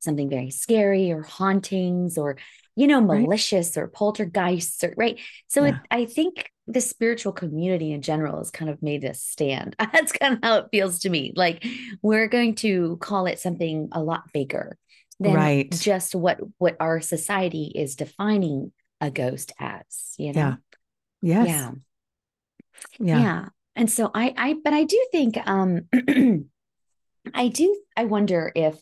something 0.00 0.28
very 0.28 0.50
scary 0.50 1.12
or 1.12 1.22
hauntings 1.22 2.18
or 2.18 2.36
you 2.74 2.86
know 2.86 3.00
malicious 3.00 3.76
right. 3.76 3.82
or 3.82 3.88
poltergeists 3.88 4.82
or 4.82 4.94
right 4.96 5.20
so 5.46 5.62
yeah. 5.62 5.68
it, 5.68 5.74
i 5.90 6.04
think 6.06 6.50
the 6.66 6.80
spiritual 6.80 7.32
community 7.32 7.92
in 7.92 8.02
general 8.02 8.38
has 8.38 8.50
kind 8.50 8.70
of 8.70 8.82
made 8.82 9.04
a 9.04 9.14
stand. 9.14 9.74
That's 9.92 10.12
kind 10.12 10.34
of 10.34 10.38
how 10.42 10.58
it 10.58 10.68
feels 10.70 11.00
to 11.00 11.10
me. 11.10 11.32
Like 11.34 11.66
we're 12.02 12.28
going 12.28 12.54
to 12.56 12.98
call 12.98 13.26
it 13.26 13.40
something 13.40 13.88
a 13.92 14.02
lot 14.02 14.32
bigger 14.32 14.78
than 15.18 15.34
right. 15.34 15.70
just 15.70 16.14
what 16.14 16.38
what 16.58 16.76
our 16.80 17.00
society 17.00 17.72
is 17.74 17.96
defining 17.96 18.72
a 19.02 19.10
ghost 19.10 19.52
as, 19.58 20.14
you 20.16 20.32
know. 20.32 20.56
Yeah. 21.20 21.44
Yes. 21.44 21.48
Yeah. 21.48 21.70
Yeah. 22.98 23.18
Yeah. 23.18 23.48
And 23.76 23.90
so 23.90 24.10
I 24.14 24.32
I 24.36 24.54
but 24.54 24.72
I 24.72 24.84
do 24.84 25.06
think 25.12 25.36
um 25.46 25.82
I 27.34 27.48
do 27.48 27.76
I 27.96 28.04
wonder 28.04 28.50
if 28.54 28.80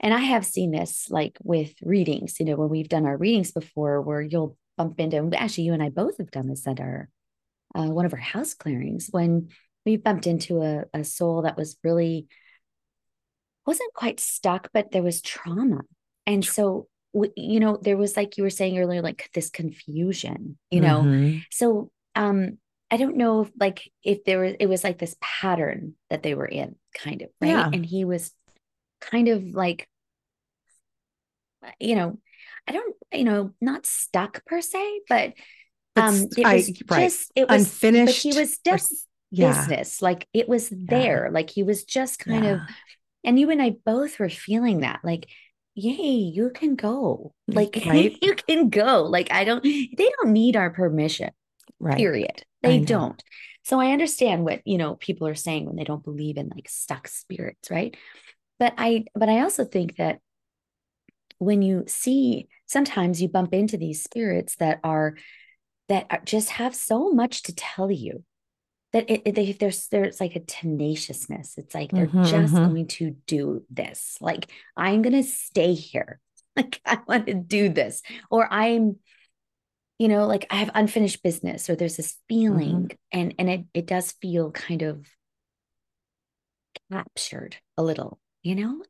and 0.00 0.14
I 0.14 0.20
have 0.20 0.46
seen 0.46 0.70
this 0.70 1.08
like 1.10 1.36
with 1.42 1.74
readings, 1.82 2.38
you 2.38 2.46
know, 2.46 2.56
when 2.56 2.68
we've 2.68 2.88
done 2.88 3.04
our 3.04 3.16
readings 3.16 3.52
before 3.52 4.00
where 4.00 4.22
you'll 4.22 4.56
bump 4.76 5.00
into 5.00 5.28
actually 5.36 5.64
you 5.64 5.74
and 5.74 5.82
I 5.82 5.88
both 5.88 6.18
have 6.18 6.30
done 6.30 6.46
this 6.46 6.66
at 6.66 6.80
our 6.80 7.08
uh, 7.74 7.86
one 7.86 8.06
of 8.06 8.14
our 8.14 8.18
house 8.18 8.54
clearings 8.54 9.08
when 9.10 9.48
we 9.84 9.96
bumped 9.96 10.26
into 10.26 10.62
a, 10.62 10.84
a 10.94 11.04
soul 11.04 11.42
that 11.42 11.56
was 11.56 11.76
really 11.82 12.28
wasn't 13.68 13.92
quite 13.92 14.18
stuck, 14.18 14.70
but 14.72 14.92
there 14.92 15.02
was 15.02 15.20
trauma. 15.20 15.82
And 16.26 16.42
so, 16.42 16.88
you 17.12 17.60
know, 17.60 17.78
there 17.80 17.96
was 17.96 18.16
like 18.16 18.36
you 18.36 18.44
were 18.44 18.50
saying 18.50 18.78
earlier, 18.78 19.02
like 19.02 19.30
this 19.34 19.50
confusion, 19.50 20.58
you 20.70 20.80
know? 20.80 21.02
Mm-hmm. 21.02 21.38
So, 21.50 21.90
um, 22.14 22.58
I 22.90 22.96
don't 22.96 23.16
know 23.16 23.42
if 23.42 23.50
like 23.58 23.90
if 24.02 24.24
there 24.24 24.40
was, 24.40 24.54
it 24.60 24.66
was 24.66 24.84
like 24.84 24.98
this 24.98 25.16
pattern 25.20 25.94
that 26.10 26.22
they 26.22 26.34
were 26.34 26.46
in 26.46 26.76
kind 26.94 27.22
of, 27.22 27.28
right? 27.40 27.50
Yeah. 27.50 27.70
And 27.72 27.84
he 27.84 28.04
was 28.04 28.32
kind 29.00 29.28
of 29.28 29.42
like, 29.54 29.88
you 31.78 31.96
know, 31.96 32.18
I 32.66 32.72
don't, 32.72 32.96
you 33.12 33.24
know, 33.24 33.52
not 33.60 33.86
stuck 33.86 34.44
per 34.46 34.60
se, 34.60 35.00
but 35.08 35.34
um 35.96 36.28
it 36.36 36.44
was 36.44 36.70
I, 36.90 37.00
just 37.08 37.32
it 37.34 37.48
was 37.48 37.62
unfinished. 37.62 38.22
he 38.22 38.38
was 38.38 38.58
just 38.58 39.06
yeah. 39.30 39.66
business. 39.66 40.00
Like 40.00 40.26
it 40.32 40.48
was 40.48 40.68
there. 40.70 41.26
Yeah. 41.26 41.30
Like 41.32 41.50
he 41.50 41.62
was 41.62 41.84
just 41.84 42.20
kind 42.20 42.46
of 42.46 42.60
and 43.24 43.38
you 43.38 43.50
and 43.50 43.60
I 43.60 43.76
both 43.84 44.18
were 44.18 44.28
feeling 44.28 44.80
that. 44.80 45.00
Like, 45.02 45.28
yay, 45.78 46.10
you 46.34 46.50
can 46.50 46.74
go. 46.74 47.32
Like 47.46 47.82
right? 47.86 48.16
you 48.20 48.34
can 48.34 48.68
go. 48.68 49.04
Like 49.04 49.32
I 49.32 49.44
don't 49.44 49.62
they 49.62 50.12
don't 50.20 50.32
need 50.32 50.56
our 50.56 50.70
permission. 50.70 51.30
Right. 51.80 51.96
Period. 51.96 52.42
They 52.62 52.80
don't. 52.80 53.22
So 53.62 53.78
I 53.78 53.92
understand 53.92 54.44
what, 54.44 54.66
you 54.66 54.78
know, 54.78 54.96
people 54.96 55.28
are 55.28 55.34
saying 55.34 55.66
when 55.66 55.76
they 55.76 55.84
don't 55.84 56.02
believe 56.02 56.38
in 56.38 56.48
like 56.48 56.68
stuck 56.68 57.06
spirits, 57.06 57.70
right? 57.70 57.96
But 58.58 58.74
I 58.76 59.04
but 59.14 59.28
I 59.28 59.40
also 59.42 59.64
think 59.64 59.96
that 59.96 60.18
when 61.38 61.62
you 61.62 61.84
see 61.86 62.48
sometimes 62.66 63.22
you 63.22 63.28
bump 63.28 63.54
into 63.54 63.76
these 63.76 64.02
spirits 64.02 64.56
that 64.56 64.80
are 64.82 65.16
that 65.88 66.24
just 66.26 66.50
have 66.50 66.74
so 66.74 67.10
much 67.10 67.44
to 67.44 67.54
tell 67.54 67.90
you 67.90 68.24
that 68.92 69.10
it, 69.10 69.22
it, 69.26 69.34
they, 69.34 69.52
there's 69.52 69.88
there's 69.88 70.20
like 70.20 70.36
a 70.36 70.40
tenaciousness 70.40 71.58
it's 71.58 71.74
like 71.74 71.90
they're 71.90 72.06
mm-hmm, 72.06 72.24
just 72.24 72.54
mm-hmm. 72.54 72.72
going 72.72 72.86
to 72.86 73.10
do 73.26 73.62
this 73.70 74.16
like 74.20 74.50
i'm 74.76 75.02
going 75.02 75.14
to 75.14 75.22
stay 75.22 75.74
here 75.74 76.20
like 76.56 76.80
i 76.86 76.98
want 77.06 77.26
to 77.26 77.34
do 77.34 77.68
this 77.68 78.02
or 78.30 78.50
i'm 78.52 78.96
you 79.98 80.06
know, 80.06 80.26
like 80.26 80.46
I 80.50 80.56
have 80.56 80.70
unfinished 80.74 81.22
business 81.22 81.68
or 81.68 81.76
there's 81.76 81.96
this 81.96 82.16
feeling 82.28 82.68
Mm-hmm. 82.68 82.96
and 83.12 83.34
and 83.38 83.50
it 83.50 83.64
it 83.74 83.86
does 83.86 84.12
feel 84.12 84.50
kind 84.50 84.82
of 84.82 85.06
captured 86.90 87.56
a 87.76 87.82
little, 87.82 88.18
you 88.42 88.54
know? 88.54 88.82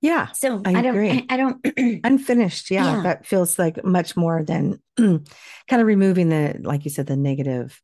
Yeah. 0.00 0.32
So 0.32 0.62
I 0.64 0.70
I, 0.70 0.82
don't 0.82 0.94
agree. 0.94 1.10
I, 1.10 1.26
I 1.28 1.36
don't 1.36 1.66
Unfinished. 2.04 2.70
Yeah, 2.70 2.96
Yeah. 2.96 3.02
That 3.02 3.26
feels 3.26 3.58
like 3.58 3.84
much 3.84 4.16
more 4.16 4.42
than 4.42 4.80
kind 4.96 5.22
of 5.70 5.86
removing 5.86 6.28
the, 6.28 6.58
like 6.62 6.84
you 6.84 6.90
said, 6.90 7.06
the 7.06 7.16
negative 7.16 7.80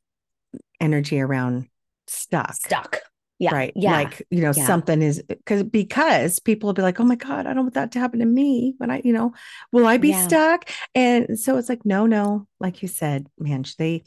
energy 0.80 1.20
around 1.20 1.68
stuck. 2.06 2.54
stuck. 2.54 3.00
Yeah. 3.38 3.54
Right. 3.54 3.72
Yeah. 3.74 3.92
Like, 3.92 4.26
you 4.30 4.42
know, 4.42 4.52
Yeah. 4.54 4.66
something 4.66 5.00
is 5.00 5.22
because 5.26 5.62
because 5.64 6.40
people 6.40 6.66
will 6.68 6.74
be 6.74 6.82
like, 6.82 7.00
oh 7.00 7.04
my 7.04 7.14
God, 7.14 7.46
I 7.46 7.54
don't 7.54 7.64
want 7.64 7.74
that 7.74 7.92
to 7.92 7.98
happen 7.98 8.18
to 8.20 8.26
me 8.26 8.74
when 8.78 8.90
I, 8.90 9.00
you 9.02 9.12
know, 9.14 9.32
will 9.72 9.86
I 9.86 9.96
be 9.96 10.08
Yeah. 10.10 10.26
stuck? 10.26 10.68
And 10.94 11.38
so 11.38 11.56
it's 11.56 11.68
like, 11.70 11.86
no, 11.86 12.04
no, 12.06 12.46
like 12.58 12.82
you 12.82 12.88
said, 12.88 13.26
man, 13.38 13.64
they 13.78 14.02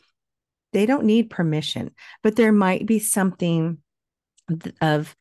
they 0.71 0.85
don't 0.85 1.05
need 1.05 1.29
permission, 1.29 1.91
but 2.23 2.35
there 2.35 2.51
might 2.51 2.85
be 2.85 2.99
something 2.99 3.77
th- 4.49 4.75
of 4.81 5.15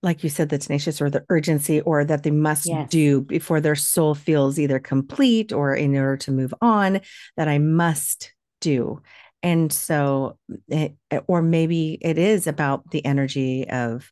like 0.00 0.22
you 0.22 0.30
said, 0.30 0.48
the 0.48 0.58
tenacious 0.58 1.00
or 1.00 1.10
the 1.10 1.24
urgency 1.28 1.80
or 1.80 2.04
that 2.04 2.22
they 2.22 2.30
must 2.30 2.66
Yes. 2.66 2.88
do 2.88 3.20
before 3.20 3.60
their 3.60 3.74
soul 3.74 4.14
feels 4.14 4.56
either 4.58 4.78
complete 4.78 5.52
or 5.52 5.74
in 5.74 5.96
order 5.96 6.16
to 6.18 6.30
move 6.30 6.54
on 6.60 7.00
that 7.36 7.48
I 7.48 7.58
must 7.58 8.32
do. 8.60 9.02
And 9.42 9.72
so, 9.72 10.36
it, 10.68 10.96
or 11.26 11.42
maybe 11.42 11.98
it 12.00 12.18
is 12.18 12.46
about 12.46 12.90
the 12.90 13.04
energy 13.04 13.68
of 13.68 14.10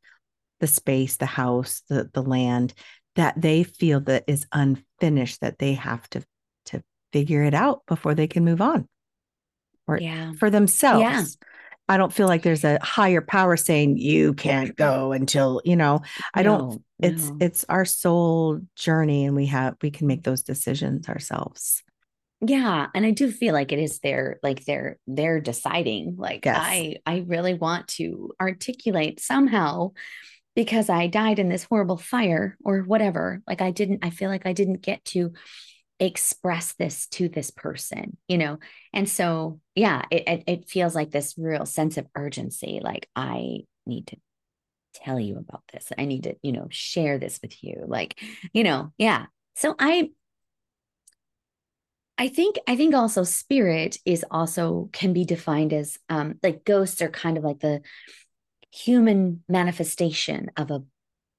the 0.61 0.67
space, 0.67 1.17
the 1.17 1.27
house, 1.27 1.83
the, 1.89 2.09
the 2.13 2.23
land 2.23 2.75
that 3.17 3.41
they 3.41 3.65
feel 3.65 4.01
that 4.01 4.25
is 4.27 4.47
unfinished, 4.53 5.41
that 5.41 5.59
they 5.59 5.75
have 5.75 6.09
to, 6.11 6.23
to 6.67 6.83
figure 7.13 7.43
it 7.43 7.55
out 7.55 7.83
before 7.87 8.15
they 8.15 8.27
can 8.27 8.45
move 8.45 8.61
on 8.61 8.89
or 9.87 9.99
yeah. 9.99 10.33
for 10.39 10.51
themselves. 10.51 11.37
I 11.89 11.97
don't 11.99 12.13
feel 12.13 12.27
like 12.27 12.43
there's 12.43 12.65
a 12.65 12.81
higher 12.83 13.21
power 13.21 13.57
saying 13.57 13.97
you 13.97 14.35
can't 14.35 14.75
go 14.75 15.13
until, 15.13 15.61
you 15.65 15.77
know, 15.77 16.03
I 16.35 16.43
don't 16.43 16.83
it's 16.99 17.29
no. 17.29 17.37
it's 17.41 17.65
our 17.69 17.85
soul 17.85 18.61
journey 18.75 19.25
and 19.25 19.37
we 19.37 19.47
have 19.47 19.77
we 19.83 19.91
can 19.91 20.07
make 20.07 20.25
those 20.25 20.43
decisions 20.43 21.09
ourselves 21.09 21.83
Yeah, 22.41 22.89
and 22.95 23.07
I 23.07 23.13
do 23.13 23.31
feel 23.31 23.55
like 23.55 23.73
it 23.73 23.79
is 23.79 23.99
their 24.01 24.39
like 24.43 24.65
they're 24.65 24.99
they're 25.07 25.41
deciding 25.41 26.17
like 26.19 26.45
Yes. 26.45 26.59
I 26.61 26.97
I 27.07 27.25
really 27.27 27.55
want 27.55 27.89
to 27.89 28.33
articulate 28.41 29.21
somehow 29.21 29.93
because 30.55 30.89
I 30.91 31.07
died 31.07 31.39
in 31.39 31.49
this 31.49 31.65
horrible 31.65 31.97
fire 31.97 32.57
or 32.65 32.81
whatever. 32.81 33.43
Like 33.47 33.63
I 33.63 33.71
didn't 33.71 34.05
I 34.05 34.11
feel 34.11 34.29
like 34.29 34.47
I 34.47 34.53
didn't 34.53 34.83
get 34.83 35.05
to 35.07 35.33
express 35.99 36.75
this 36.75 37.07
to 37.09 37.29
this 37.31 37.51
person, 37.51 38.19
you 38.29 38.37
know. 38.37 38.59
And 38.93 39.09
so 39.09 39.61
yeah, 39.75 40.03
it 40.11 40.25
it, 40.27 40.45
it 40.47 40.69
feels 40.69 40.95
like 40.95 41.11
this 41.11 41.37
real 41.39 41.65
sense 41.65 41.97
of 41.97 42.07
urgency 42.15 42.81
like 42.83 43.09
I 43.17 43.61
need 43.87 44.09
to 44.09 44.17
tell 44.95 45.21
you 45.21 45.39
about 45.39 45.63
this. 45.73 45.91
I 45.97 46.05
need 46.05 46.25
to, 46.25 46.35
you 46.43 46.53
know, 46.53 46.67
share 46.71 47.19
this 47.19 47.39
with 47.43 47.63
you. 47.63 47.85
Like, 47.87 48.19
you 48.53 48.65
know, 48.65 48.93
yeah. 48.99 49.27
So 49.55 49.75
I 49.79 50.11
I 52.19 52.29
think 52.29 52.57
I 52.67 52.77
think 52.77 52.95
also 52.95 53.25
spirit 53.25 53.99
is 54.05 54.25
also 54.31 54.89
can 54.93 55.13
be 55.13 55.25
defined 55.25 55.73
as 55.73 55.99
um 56.09 56.39
like 56.43 56.65
ghosts 56.65 57.03
are 57.03 57.11
kind 57.11 57.37
of 57.37 57.45
like 57.45 57.61
the 57.61 57.83
human 58.73 59.43
manifestation 59.49 60.51
of 60.57 60.71
a 60.71 60.83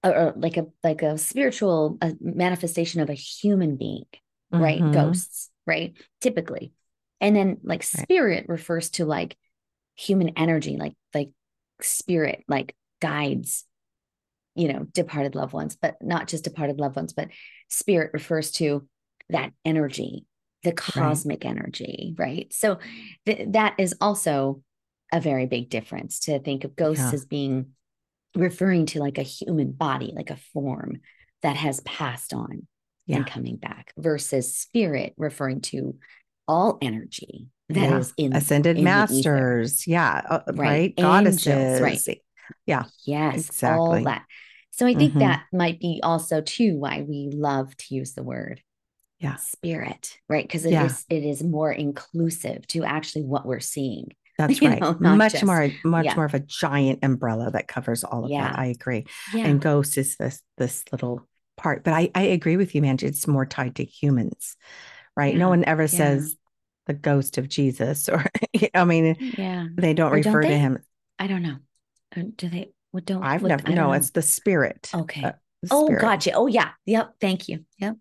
or, 0.03 0.33
like 0.37 0.57
a 0.57 0.67
like 0.83 1.01
a 1.01 1.17
spiritual 1.17 1.97
uh 2.01 2.11
manifestation 2.21 3.01
of 3.01 3.09
a 3.09 3.13
human 3.15 3.75
being, 3.75 4.05
right? 4.51 4.81
Mhm. 4.81 4.91
Ghosts, 4.93 5.49
right? 5.65 5.93
Typically. 6.21 6.73
And 7.19 7.35
then 7.35 7.57
like 7.63 7.79
Right. 7.81 8.03
spirit 8.03 8.45
refers 8.47 8.91
to 8.91 9.05
like 9.05 9.35
human 9.95 10.29
energy, 10.37 10.77
like 10.77 10.93
like 11.13 11.31
spirit, 11.81 12.43
like 12.47 12.75
guides, 13.01 13.65
you 14.55 14.71
know, 14.71 14.85
departed 14.93 15.35
loved 15.35 15.53
ones, 15.53 15.75
but 15.75 15.95
not 16.01 16.27
just 16.27 16.43
departed 16.43 16.79
loved 16.79 16.95
ones, 16.95 17.13
but 17.13 17.29
spirit 17.67 18.11
refers 18.13 18.51
to 18.53 18.87
that 19.29 19.51
energy, 19.65 20.25
the 20.67 20.73
cosmic 20.73 21.45
energy, 21.45 22.13
right? 22.17 22.51
So 22.51 22.79
th- 23.25 23.47
that 23.51 23.75
is 23.77 23.95
also 24.01 24.61
a 25.13 25.21
very 25.21 25.45
big 25.45 25.69
difference 25.69 26.19
to 26.21 26.39
think 26.39 26.65
of 26.65 26.75
ghosts 26.75 27.03
Yeah. 27.05 27.11
as 27.13 27.25
being 27.25 27.67
referring 28.35 28.85
to 28.87 28.99
like 28.99 29.17
a 29.17 29.23
human 29.23 29.71
body, 29.71 30.11
like 30.13 30.29
a 30.29 30.35
form 30.53 30.97
that 31.41 31.55
has 31.55 31.79
passed 31.81 32.33
on 32.33 32.67
Yeah. 33.05 33.17
and 33.17 33.25
coming 33.27 33.55
back 33.55 33.93
versus 33.97 34.57
spirit 34.57 35.13
referring 35.17 35.61
to 35.61 35.97
all 36.47 36.77
energy 36.81 37.47
that 37.69 37.97
is 37.99 38.13
Yeah. 38.17 38.25
in 38.25 38.35
ascended 38.35 38.77
in 38.77 38.83
masters 38.83 39.87
yeah 39.87 40.21
uh, 40.29 40.41
right, 40.47 40.57
Right. 40.57 40.95
goddesses 40.97 41.47
Angels, 41.47 41.81
right. 41.81 42.21
Yeah, 42.65 42.83
Yes, 43.05 43.47
exactly. 43.47 43.79
all 43.99 44.03
that. 44.03 44.25
So 44.71 44.85
I 44.87 44.93
think 44.93 45.13
Mhm. 45.13 45.19
that 45.19 45.45
might 45.51 45.79
be 45.79 45.99
also 46.03 46.41
too 46.41 46.77
why 46.77 47.01
we 47.01 47.29
love 47.33 47.75
to 47.77 47.95
use 47.95 48.13
the 48.13 48.23
word 48.23 48.61
Yeah. 49.19 49.35
spirit, 49.37 50.17
right? 50.29 50.43
Because 50.45 50.65
it 50.65 50.73
is 50.73 51.05
Yeah. 51.09 51.17
it 51.17 51.23
is 51.23 51.43
more 51.43 51.71
inclusive 51.71 52.67
to 52.67 52.83
actually 52.83 53.23
what 53.23 53.45
we're 53.45 53.59
seeing. 53.59 54.13
that's 54.37 54.61
right 54.61 54.79
know, 54.79 54.93
much 55.15 55.31
just- 55.31 55.45
more 55.45 55.67
much 55.83 56.05
yeah. 56.05 56.13
more 56.15 56.25
of 56.25 56.35
a 56.35 56.39
giant 56.39 56.99
umbrella 57.01 57.49
that 57.49 57.67
covers 57.67 58.03
all 58.03 58.23
of 58.25 58.29
Yeah. 58.29 58.49
that 58.51 58.59
i 58.59 58.65
agree 58.67 59.07
and 59.33 59.59
ghost 59.59 59.97
is 59.97 60.15
this 60.17 60.43
this 60.57 60.83
little 60.91 61.27
part 61.55 61.83
but 61.83 61.95
i 61.95 62.11
i 62.13 62.21
agree 62.21 62.55
with 62.55 62.75
you 62.75 62.83
man 62.83 62.97
it's 63.01 63.25
more 63.25 63.47
tied 63.47 63.77
to 63.77 63.83
humans 63.83 64.55
right 65.15 65.35
no 65.35 65.49
one 65.49 65.65
ever 65.65 65.87
says 65.87 66.35
the 66.85 66.93
ghost 66.93 67.39
of 67.39 67.49
jesus 67.49 68.07
or 68.13 68.23
i 68.75 68.85
mean 68.85 69.15
yeah. 69.39 69.65
they 69.75 69.95
don't 69.95 70.11
Or 70.13 70.21
don't 70.21 70.35
refer 70.35 70.47
to 70.47 70.55
him 70.55 70.77
I 71.17 71.25
don't 71.25 71.41
know. 71.41 71.55
Uh, 72.15 72.21
Do 72.35 72.47
they 72.47 72.69
what 72.91 73.05
don't 73.05 73.23
i've 73.23 73.41
what- 73.41 73.49
never 73.49 73.63
I 73.63 73.69
don't 73.69 73.75
no 73.75 73.87
know. 73.87 73.93
it's 73.93 74.11
the 74.11 74.21
spirit 74.21 74.91
okay. 74.93 75.23
uh, 75.23 75.31
the 75.63 75.69
oh, 75.71 75.85
spirit. 75.87 76.01
gotcha. 76.01 76.33
Oh 76.33 76.45
yeah. 76.45 76.69
Yep. 76.85 77.15
Thank 77.19 77.49
you. 77.49 77.65
Yep. 77.79 77.95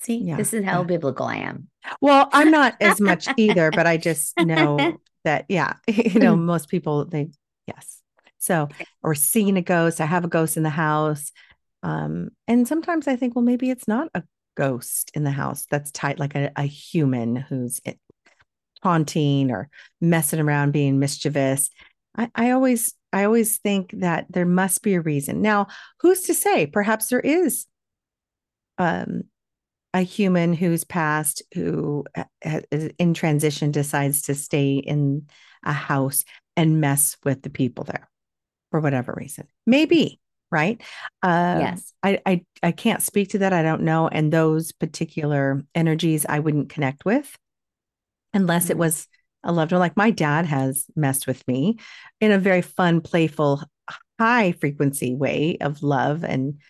See, 0.00 0.18
Yeah, 0.18 0.36
this 0.36 0.52
is 0.54 0.64
how 0.64 0.80
yeah. 0.80 0.86
biblical 0.88 1.26
I 1.26 1.36
am. 1.36 1.68
Well, 2.00 2.28
I'm 2.32 2.50
not 2.50 2.76
as 2.80 3.00
much 3.00 3.28
either, 3.36 3.70
but 3.70 3.86
I 3.86 3.96
just 3.96 4.38
know 4.40 5.00
that, 5.24 5.46
yeah, 5.48 5.74
you 5.86 6.20
know, 6.20 6.36
most 6.36 6.68
people, 6.68 7.04
they, 7.04 7.28
yes. 7.66 8.00
So, 8.38 8.68
or 9.02 9.14
seeing 9.14 9.56
a 9.58 9.62
ghost, 9.62 10.00
I 10.00 10.06
have 10.06 10.24
a 10.24 10.28
ghost 10.28 10.56
in 10.56 10.62
the 10.62 10.70
house. 10.70 11.30
Um, 11.82 12.30
and 12.48 12.66
sometimes 12.66 13.06
I 13.06 13.16
think, 13.16 13.34
well, 13.34 13.44
maybe 13.44 13.70
it's 13.70 13.86
not 13.88 14.08
a 14.14 14.22
ghost 14.56 15.10
in 15.14 15.24
the 15.24 15.30
house 15.30 15.66
that's 15.70 15.90
tight, 15.90 16.18
like 16.18 16.34
a, 16.34 16.50
a 16.56 16.62
human 16.62 17.36
who's 17.36 17.80
i- 17.86 17.98
taunting 18.82 19.50
or 19.50 19.68
messing 20.00 20.40
around, 20.40 20.72
being 20.72 20.98
mischievous. 20.98 21.70
I, 22.16 22.30
I 22.34 22.50
always, 22.52 22.94
I 23.12 23.24
always 23.24 23.58
think 23.58 23.92
that 23.98 24.26
there 24.30 24.46
must 24.46 24.82
be 24.82 24.94
a 24.94 25.00
reason. 25.00 25.42
Now, 25.42 25.66
who's 26.00 26.22
to 26.22 26.34
say? 26.34 26.66
Perhaps 26.66 27.08
there 27.08 27.20
is 27.20 27.66
um 28.78 29.24
a 29.92 30.00
human 30.02 30.52
who's 30.52 30.84
passed 30.84 31.42
who 31.54 32.04
ha- 32.16 32.60
is 32.70 32.90
in 32.98 33.14
transition 33.14 33.70
decides 33.70 34.22
to 34.22 34.34
stay 34.34 34.74
in 34.74 35.26
a 35.64 35.72
house 35.72 36.24
and 36.56 36.80
mess 36.80 37.16
with 37.24 37.42
the 37.42 37.50
people 37.50 37.84
there 37.84 38.08
for 38.70 38.80
whatever 38.80 39.12
reason 39.16 39.46
maybe 39.66 40.20
right 40.50 40.80
uh, 41.22 41.56
yes. 41.60 41.92
I, 42.02 42.20
I 42.26 42.44
i 42.62 42.72
can't 42.72 43.02
speak 43.02 43.30
to 43.30 43.38
that 43.38 43.52
i 43.52 43.62
don't 43.62 43.82
know 43.82 44.08
and 44.08 44.32
those 44.32 44.72
particular 44.72 45.62
energies 45.74 46.24
i 46.28 46.38
wouldn't 46.38 46.70
connect 46.70 47.04
with 47.04 47.36
unless 48.32 48.70
it 48.70 48.76
Mhm. 48.76 48.80
was 48.80 49.06
a 49.42 49.52
loved 49.52 49.72
one 49.72 49.80
like 49.80 49.96
my 49.96 50.10
dad 50.10 50.46
has 50.46 50.86
messed 50.94 51.26
with 51.26 51.46
me 51.48 51.78
in 52.20 52.30
a 52.30 52.38
very 52.38 52.62
fun 52.62 53.00
playful 53.00 53.62
high 54.20 54.52
frequency 54.52 55.14
way 55.14 55.56
of 55.60 55.82
love 55.82 56.24
and 56.24 56.60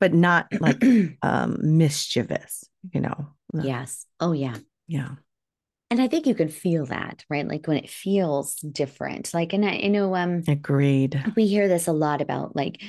but 0.00 0.12
not 0.12 0.46
like 0.60 0.82
um 1.22 1.58
mischievous 1.62 2.64
you 2.92 3.00
know 3.00 3.28
yes. 3.52 4.06
Oh 4.20 4.32
yeah. 4.32 4.56
yeah 4.86 5.10
And 5.90 6.00
I 6.00 6.08
think 6.08 6.26
you 6.26 6.34
can 6.34 6.48
feel 6.48 6.86
that, 6.86 7.24
right? 7.30 7.46
Like 7.46 7.66
when 7.66 7.78
it 7.78 7.88
feels 7.88 8.56
different. 8.56 9.32
Like, 9.32 9.52
and 9.52 9.64
I, 9.64 9.76
you 9.76 9.90
know, 9.90 10.14
um, 10.16 10.42
agreed 10.48 11.22
we 11.36 11.46
hear 11.46 11.68
this 11.68 11.86
a 11.86 11.92
lot 11.92 12.20
about 12.20 12.56
like, 12.56 12.82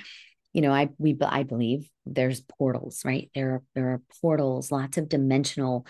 you 0.53 0.61
know, 0.61 0.73
I 0.73 0.89
we 0.97 1.15
I 1.21 1.43
believe 1.43 1.87
there's 2.05 2.41
portals, 2.41 3.03
right? 3.05 3.29
There 3.35 3.49
are 3.53 3.63
there 3.75 3.89
are 3.93 4.01
portals, 4.21 4.71
lots 4.71 4.97
of 4.97 5.09
dimensional 5.09 5.85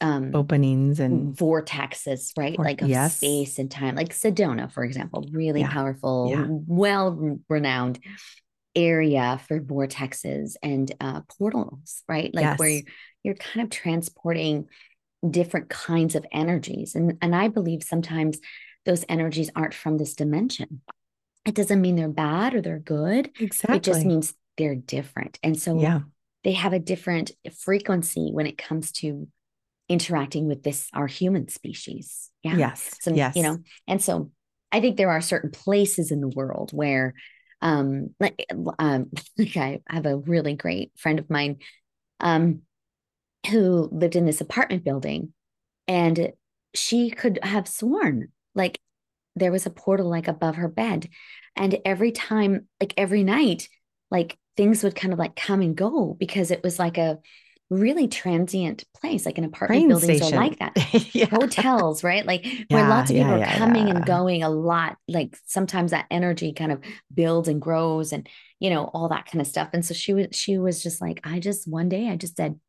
um 0.00 0.30
openings 0.34 1.00
and 1.00 1.36
vortexes, 1.36 2.32
right? 2.36 2.56
Vor- 2.56 2.64
like 2.64 2.82
of 2.82 2.88
yes. 2.88 3.16
space 3.18 3.58
and 3.58 3.70
time, 3.70 3.94
like 3.94 4.10
Sedona, 4.14 4.72
for 4.72 4.84
example, 4.84 5.28
really 5.30 5.60
Yeah. 5.60 5.70
powerful, 5.70 6.28
Yeah. 6.30 6.46
well 6.48 7.38
renowned 7.48 7.98
area 8.76 9.40
for 9.46 9.60
vortexes 9.60 10.56
and 10.62 10.92
uh, 11.00 11.20
portals, 11.38 12.02
right? 12.08 12.34
Like 12.34 12.58
where 12.58 12.68
Yes. 12.70 12.82
you're, 12.84 12.92
you're 13.22 13.34
kind 13.36 13.64
of 13.64 13.70
transporting 13.70 14.68
different 15.28 15.68
kinds 15.70 16.14
of 16.14 16.26
energies, 16.32 16.94
and 16.94 17.16
and 17.22 17.34
I 17.34 17.48
believe 17.48 17.82
sometimes 17.82 18.38
those 18.84 19.04
energies 19.08 19.50
aren't 19.56 19.74
from 19.74 19.96
this 19.98 20.14
dimension. 20.14 20.82
It 21.46 21.54
doesn't 21.54 21.80
mean 21.80 21.96
they're 21.96 22.08
bad 22.08 22.54
or 22.54 22.60
they're 22.60 22.78
good. 22.78 23.30
exactly 23.40 23.76
It 23.76 23.82
just 23.82 24.04
means 24.04 24.34
they're 24.58 24.74
different, 24.74 25.38
and 25.42 25.58
so 25.60 25.80
yeah 25.80 26.00
they 26.44 26.52
have 26.52 26.74
a 26.74 26.78
different 26.78 27.30
frequency 27.58 28.28
when 28.30 28.46
it 28.46 28.58
comes 28.58 28.92
to 28.92 29.26
interacting 29.88 30.46
with 30.46 30.62
this 30.62 30.88
our 30.94 31.06
human 31.06 31.48
species 31.48 32.30
yeah 32.42 32.56
Yes. 32.56 32.90
so 33.00 33.14
yes. 33.14 33.34
you 33.36 33.42
know 33.42 33.58
and 33.86 34.02
so 34.02 34.30
i 34.72 34.80
think 34.80 34.96
there 34.96 35.10
are 35.10 35.20
certain 35.20 35.50
places 35.50 36.10
in 36.10 36.20
the 36.20 36.28
world 36.28 36.70
where 36.72 37.14
um 37.64 38.14
like 38.20 38.46
um 38.78 39.10
like 39.38 39.56
i 39.56 39.80
have 39.88 40.06
a 40.06 40.16
really 40.16 40.54
great 40.54 40.92
friend 40.96 41.18
of 41.18 41.28
mine 41.28 41.56
um 42.20 42.60
who 43.50 43.88
lived 43.90 44.14
in 44.14 44.24
this 44.24 44.40
apartment 44.40 44.84
building 44.84 45.32
and 45.88 46.32
she 46.74 47.10
could 47.10 47.40
have 47.42 47.68
sworn 47.68 48.28
like 48.54 48.78
there 49.36 49.52
was 49.52 49.66
a 49.66 49.70
portal 49.70 50.08
like 50.08 50.28
above 50.28 50.56
her 50.56 50.68
bed. 50.68 51.08
And 51.56 51.78
every 51.84 52.12
time 52.12 52.68
like 52.80 52.94
every 52.96 53.24
night 53.24 53.68
like 54.10 54.38
things 54.56 54.82
would 54.82 54.94
kind 54.94 55.12
of 55.12 55.18
like 55.18 55.36
come 55.36 55.60
and 55.60 55.76
go 55.76 56.16
because 56.18 56.50
it 56.50 56.62
was 56.62 56.78
like 56.78 56.98
a 56.98 57.18
really 57.70 58.08
transient 58.08 58.84
place 58.94 59.24
like 59.26 59.38
an 59.38 59.44
apartment 59.44 59.80
Train 59.80 59.88
buildings 59.88 60.18
station. 60.18 60.38
are 60.38 60.40
like 60.40 60.58
that 60.58 61.14
yeah. 61.14 61.26
hotels, 61.26 62.04
right? 62.04 62.24
Like 62.24 62.46
where 62.68 62.88
lots 62.88 63.10
of 63.10 63.16
people 63.16 63.38
yeah, 63.38 63.54
are 63.54 63.58
coming 63.58 63.88
yeah. 63.88 63.96
and 63.96 64.06
going 64.06 64.42
a 64.42 64.50
lot. 64.50 64.96
Like 65.08 65.36
sometimes 65.46 65.90
that 65.90 66.06
energy 66.10 66.52
kind 66.52 66.72
of 66.72 66.80
builds 67.12 67.48
and 67.48 67.60
grows 67.60 68.12
and 68.12 68.28
you 68.60 68.70
know, 68.70 68.84
all 68.84 69.08
that 69.08 69.26
kind 69.26 69.40
of 69.40 69.46
stuff. 69.46 69.70
And 69.72 69.84
so 69.84 69.92
she 69.92 70.14
was 70.14 70.28
she 70.32 70.58
was 70.58 70.82
just 70.82 71.00
like, 71.00 71.20
I 71.24 71.38
just 71.40 71.68
one 71.68 71.88
day 71.88 72.08
I 72.08 72.16
just 72.16 72.36
said, 72.36 72.58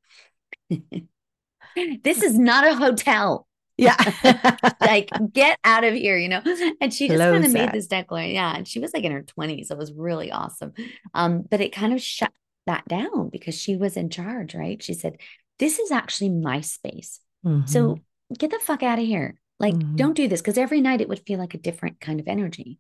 This 1.76 2.22
is 2.22 2.38
not 2.38 2.68
a 2.68 2.76
hotel. 2.76 3.48
Yeah. 3.78 3.98
Like, 4.82 5.10
get 5.34 5.58
out 5.64 5.84
of 5.84 5.96
here, 5.96 6.16
you 6.16 6.30
know? 6.30 6.42
And 6.80 6.94
she 6.94 7.08
just 7.08 7.20
kind 7.20 7.44
of 7.44 7.52
made 7.52 7.72
this 7.72 7.88
declaration. 7.88 8.36
Yeah. 8.36 8.56
And 8.56 8.68
she 8.68 8.80
was 8.80 8.94
like 8.94 9.04
in 9.04 9.12
her 9.12 9.24
20s. 9.24 9.72
It 9.72 9.78
was 9.78 9.92
really 9.92 10.32
awesome. 10.32 10.74
Um, 11.14 11.44
but 11.50 11.60
it 11.60 11.74
kind 11.74 11.92
of 11.92 12.02
shut 12.02 12.32
that 12.66 12.88
down 12.88 13.30
because 13.30 13.56
she 13.56 13.76
was 13.76 13.98
in 13.98 14.10
charge, 14.10 14.56
right? 14.56 14.82
She 14.82 14.94
said, 14.94 15.18
This 15.60 15.80
is 15.80 15.92
actually 15.92 16.30
my 16.30 16.62
space. 16.62 17.20
Mhm. 17.46 17.70
So 17.70 18.00
get 18.38 18.52
the 18.52 18.60
fuck 18.60 18.84
out 18.84 19.00
of 19.00 19.06
here. 19.06 19.40
Like, 19.60 19.76
Mhm. 19.76 19.96
don't 19.96 20.18
do 20.18 20.28
this 20.28 20.42
because 20.42 20.58
every 20.58 20.82
night 20.82 21.00
it 21.02 21.08
would 21.08 21.26
feel 21.26 21.40
like 21.40 21.54
a 21.54 21.60
different 21.60 22.00
kind 22.00 22.20
of 22.20 22.28
energy. 22.28 22.80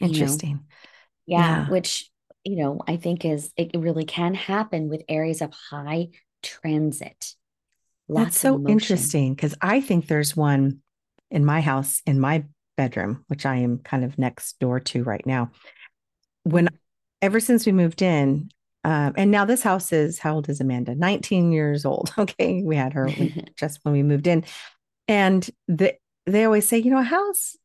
you 0.00 0.08
know? 0.08 0.14
interesting. 0.14 0.64
Yeah, 1.26 1.64
Yeah. 1.66 1.70
Which, 1.70 2.10
you 2.44 2.56
know, 2.56 2.80
I 2.88 2.96
think 2.96 3.24
is 3.24 3.52
it 3.56 3.70
really 3.76 4.04
can 4.04 4.34
happen 4.34 4.88
with 4.88 5.02
areas 5.08 5.40
of 5.40 5.52
high 5.52 6.08
transit. 6.42 7.36
Lots 8.08 8.24
That's 8.26 8.38
so 8.40 8.66
interesting 8.68 9.34
because 9.34 9.54
I 9.62 9.80
think 9.80 10.06
there's 10.06 10.36
one 10.36 10.82
in 11.30 11.44
my 11.44 11.60
house, 11.60 12.02
in 12.04 12.18
my 12.18 12.44
bedroom, 12.76 13.24
which 13.28 13.46
I 13.46 13.56
am 13.56 13.78
kind 13.78 14.04
of 14.04 14.18
next 14.18 14.58
door 14.58 14.80
to 14.80 15.04
right 15.04 15.24
now. 15.24 15.52
When 16.42 16.68
ever 17.20 17.38
since 17.38 17.64
we 17.64 17.72
moved 17.72 18.02
in, 18.02 18.50
um, 18.84 19.14
and 19.16 19.30
now 19.30 19.44
this 19.44 19.62
house 19.62 19.92
is 19.92 20.18
how 20.18 20.34
old 20.34 20.48
is 20.48 20.60
Amanda? 20.60 20.94
19 20.94 21.52
years 21.52 21.84
old. 21.84 22.12
Okay. 22.18 22.62
We 22.62 22.76
had 22.76 22.92
her 22.92 23.08
just 23.56 23.80
when 23.82 23.92
we 23.92 24.02
moved 24.02 24.26
in. 24.26 24.44
And 25.08 25.48
the, 25.66 25.94
they 26.26 26.44
always 26.44 26.68
say, 26.68 26.78
you 26.78 26.90
know, 26.90 26.98
a 26.98 27.02
house 27.02 27.56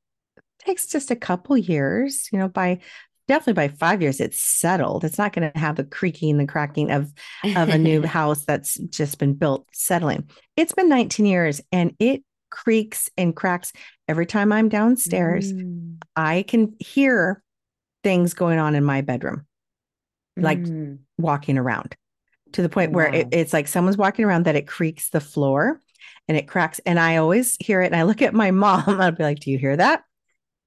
takes 0.59 0.87
just 0.87 1.11
a 1.11 1.15
couple 1.15 1.57
years, 1.57 2.27
you 2.31 2.39
know, 2.39 2.47
by 2.47 2.79
definitely 3.27 3.53
by 3.53 3.67
five 3.67 4.01
years, 4.01 4.19
it's 4.19 4.39
settled. 4.39 5.03
It's 5.03 5.17
not 5.17 5.33
going 5.33 5.51
to 5.51 5.59
have 5.59 5.75
the 5.75 5.83
creaking, 5.83 6.37
the 6.37 6.47
cracking 6.47 6.91
of 6.91 7.13
of 7.55 7.69
a 7.69 7.77
new 7.77 8.01
house 8.05 8.45
that's 8.45 8.75
just 8.75 9.19
been 9.19 9.33
built 9.33 9.67
settling. 9.73 10.29
It's 10.55 10.73
been 10.73 10.89
19 10.89 11.25
years 11.25 11.61
and 11.71 11.93
it 11.99 12.23
creaks 12.49 13.09
and 13.17 13.35
cracks 13.35 13.73
every 14.07 14.25
time 14.25 14.51
I'm 14.51 14.69
downstairs. 14.69 15.53
Mm, 15.53 15.97
I 16.15 16.43
can 16.43 16.75
hear 16.79 17.43
things 18.03 18.33
going 18.33 18.59
on 18.59 18.75
in 18.75 18.83
my 18.83 19.01
bedroom, 19.01 19.45
like 20.37 20.59
mm. 20.59 20.99
walking 21.17 21.57
around 21.57 21.95
to 22.53 22.61
the 22.61 22.69
point 22.69 22.91
where 22.91 23.13
it, 23.13 23.27
it's 23.31 23.53
like 23.53 23.67
someone's 23.67 23.97
walking 23.97 24.25
around 24.25 24.45
that 24.45 24.55
it 24.55 24.67
creaks 24.67 25.09
the 25.09 25.19
floor 25.19 25.81
and 26.27 26.37
it 26.37 26.47
cracks. 26.47 26.79
And 26.85 26.99
I 26.99 27.17
always 27.17 27.57
hear 27.59 27.81
it. 27.81 27.87
And 27.87 27.95
I 27.95 28.03
look 28.03 28.21
at 28.21 28.33
my 28.33 28.51
mom, 28.51 28.83
I'll 29.01 29.11
be 29.11 29.23
like, 29.23 29.39
Do 29.39 29.51
you 29.51 29.57
hear 29.57 29.75
that? 29.75 30.03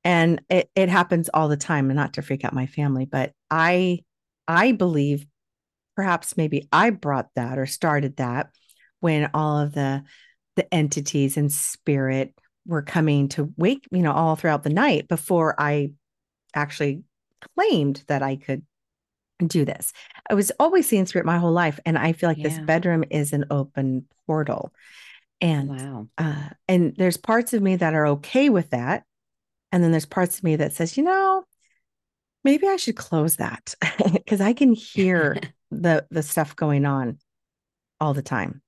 And 0.03 0.43
it, 0.49 0.71
it 0.75 0.89
happens 0.89 1.29
all 1.33 1.49
the 1.49 1.59
time, 1.59 1.91
and 1.91 1.97
not 1.97 2.15
to 2.15 2.23
freak 2.23 2.45
out 2.45 2.55
my 2.55 2.67
family, 2.67 3.05
but 3.05 3.33
I 3.51 4.01
I 4.49 4.73
believe 4.73 5.27
perhaps 5.95 6.37
maybe 6.37 6.67
I 6.73 6.91
brought 6.91 7.29
that 7.37 7.59
or 7.59 7.67
started 7.67 8.17
that 8.17 8.51
when 9.01 9.31
all 9.35 9.59
of 9.59 9.75
the 9.75 10.03
the 10.57 10.73
entities 10.75 11.37
and 11.37 11.53
spirit 11.53 12.35
were 12.67 12.83
coming 12.83 13.29
to 13.29 13.53
wake, 13.57 13.87
you 13.91 14.03
know, 14.03 14.13
all 14.13 14.37
throughout 14.37 14.63
the 14.63 14.71
night 14.71 15.09
before 15.09 15.55
I 15.59 15.93
actually 16.55 17.03
claimed 17.55 18.03
that 18.09 18.23
I 18.23 18.37
could 18.37 18.63
do 19.47 19.65
this. 19.65 19.93
I 20.29 20.35
was 20.35 20.53
always 20.61 20.87
seeing 20.87 21.07
spirit 21.07 21.27
my 21.27 21.39
whole 21.39 21.53
life. 21.53 21.79
And 21.87 21.99
I 21.99 22.13
feel 22.13 22.29
like 22.29 22.43
this 22.43 22.59
bedroom 22.59 23.05
is 23.11 23.33
an 23.33 23.47
open 23.51 24.07
portal. 24.27 24.73
And 25.41 25.71
Wow. 25.71 26.09
uh, 26.19 26.51
and 26.69 26.95
there's 26.97 27.17
parts 27.17 27.55
of 27.55 27.63
me 27.63 27.77
that 27.77 27.95
are 27.95 28.07
okay 28.09 28.49
with 28.51 28.71
that. 28.71 29.05
And 29.73 29.83
then 29.83 29.91
there's 29.93 30.07
parts 30.07 30.39
of 30.39 30.45
me 30.45 30.57
that 30.57 30.73
says, 30.73 30.97
you 30.97 31.03
know, 31.05 31.45
maybe 32.45 32.67
I 32.69 32.77
should 32.77 32.97
close 32.97 33.37
that 33.37 33.75
because 34.13 34.41
I 34.41 34.53
can 34.53 34.73
hear 34.73 35.39
the 35.71 36.07
the 36.11 36.23
stuff 36.23 36.57
going 36.57 36.85
on 36.85 37.19
all 38.01 38.15
the 38.15 38.23
time. 38.23 38.63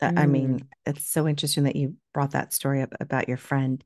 That 0.00 0.14
I 0.16 0.26
mean, 0.26 0.60
it's 0.84 1.08
so 1.08 1.26
interesting 1.26 1.64
that 1.64 1.76
you 1.76 1.96
brought 2.12 2.32
that 2.32 2.52
story 2.52 2.82
up 2.82 2.92
about 3.00 3.28
your 3.28 3.38
friend 3.38 3.82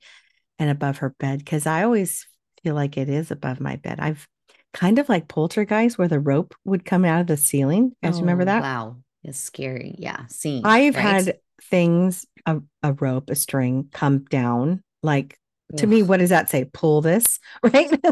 and 0.58 0.70
above 0.70 0.98
her 0.98 1.10
bed 1.10 1.38
because 1.40 1.66
I 1.66 1.84
always 1.84 2.26
feel 2.62 2.74
like 2.74 2.96
it 2.96 3.08
is 3.08 3.30
above 3.30 3.60
my 3.60 3.76
bed. 3.76 4.00
I've 4.00 4.28
kind 4.72 4.98
of 4.98 5.08
like 5.08 5.28
poltergeist 5.28 5.98
where 5.98 6.08
the 6.08 6.20
rope 6.20 6.54
would 6.64 6.84
come 6.84 7.04
out 7.04 7.20
of 7.22 7.26
the 7.26 7.36
ceiling. 7.36 7.92
Guys, 8.02 8.20
remember 8.20 8.42
Oh, 8.42 8.46
that? 8.46 8.62
Wow. 8.62 8.96
It's 9.24 9.38
scary. 9.38 9.96
Yeah. 9.98 10.26
Scene. 10.26 10.62
I've 10.64 10.94
right? 10.94 11.02
had 11.02 11.38
things, 11.64 12.26
a, 12.46 12.60
a 12.82 12.92
rope, 12.94 13.30
a 13.30 13.34
string 13.34 13.88
come 13.92 14.24
down. 14.24 14.82
Like 15.02 15.38
to 15.76 15.86
me, 15.86 16.02
what 16.02 16.18
does 16.18 16.30
that 16.30 16.50
say? 16.50 16.64
Pull 16.64 17.00
this, 17.00 17.38
right? 17.62 17.90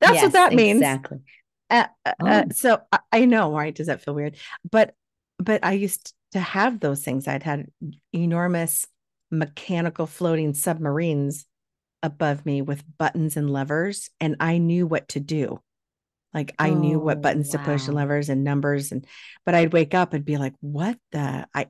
That's 0.00 0.14
Yes, 0.14 0.22
what 0.24 0.32
that 0.32 0.52
means. 0.54 0.78
Exactly. 0.78 1.18
Uh, 1.70 1.86
uh, 2.04 2.12
uh, 2.20 2.44
Oh. 2.46 2.52
so 2.52 2.80
I, 2.92 2.98
I 3.12 3.24
know, 3.24 3.52
right? 3.56 3.74
Does 3.74 3.86
that 3.86 4.02
feel 4.02 4.14
weird? 4.14 4.36
But 4.70 4.94
but 5.38 5.64
I 5.64 5.72
used 5.72 6.14
to 6.32 6.40
have 6.40 6.80
those 6.80 7.02
things. 7.04 7.26
I'd 7.26 7.42
had 7.42 7.66
enormous 8.12 8.86
mechanical 9.30 10.06
floating 10.06 10.54
submarines 10.54 11.46
above 12.04 12.46
me 12.46 12.62
with 12.62 12.84
buttons 12.98 13.36
and 13.36 13.50
levers, 13.50 14.10
and 14.20 14.36
I 14.38 14.58
knew 14.58 14.86
what 14.86 15.08
to 15.08 15.20
do. 15.20 15.60
Like 16.32 16.54
I 16.58 16.70
knew 16.70 16.98
what 17.00 17.18
Oh, 17.18 17.20
buttons 17.20 17.50
to 17.50 17.58
push 17.58 17.86
and 17.86 17.94
levers 17.96 18.28
and 18.28 18.44
numbers, 18.44 18.92
and 18.92 19.04
but 19.46 19.54
I'd 19.54 19.72
wake 19.72 19.94
up 19.94 20.12
and 20.14 20.24
be 20.24 20.36
like, 20.36 20.54
"What 20.60 20.98
the?" 21.12 21.46
I 21.54 21.66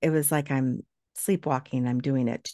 it 0.00 0.10
was 0.10 0.32
like 0.32 0.50
I'm 0.50 0.84
sleepwalking. 1.16 1.86
I'm 1.86 2.00
doing 2.00 2.26
it. 2.28 2.50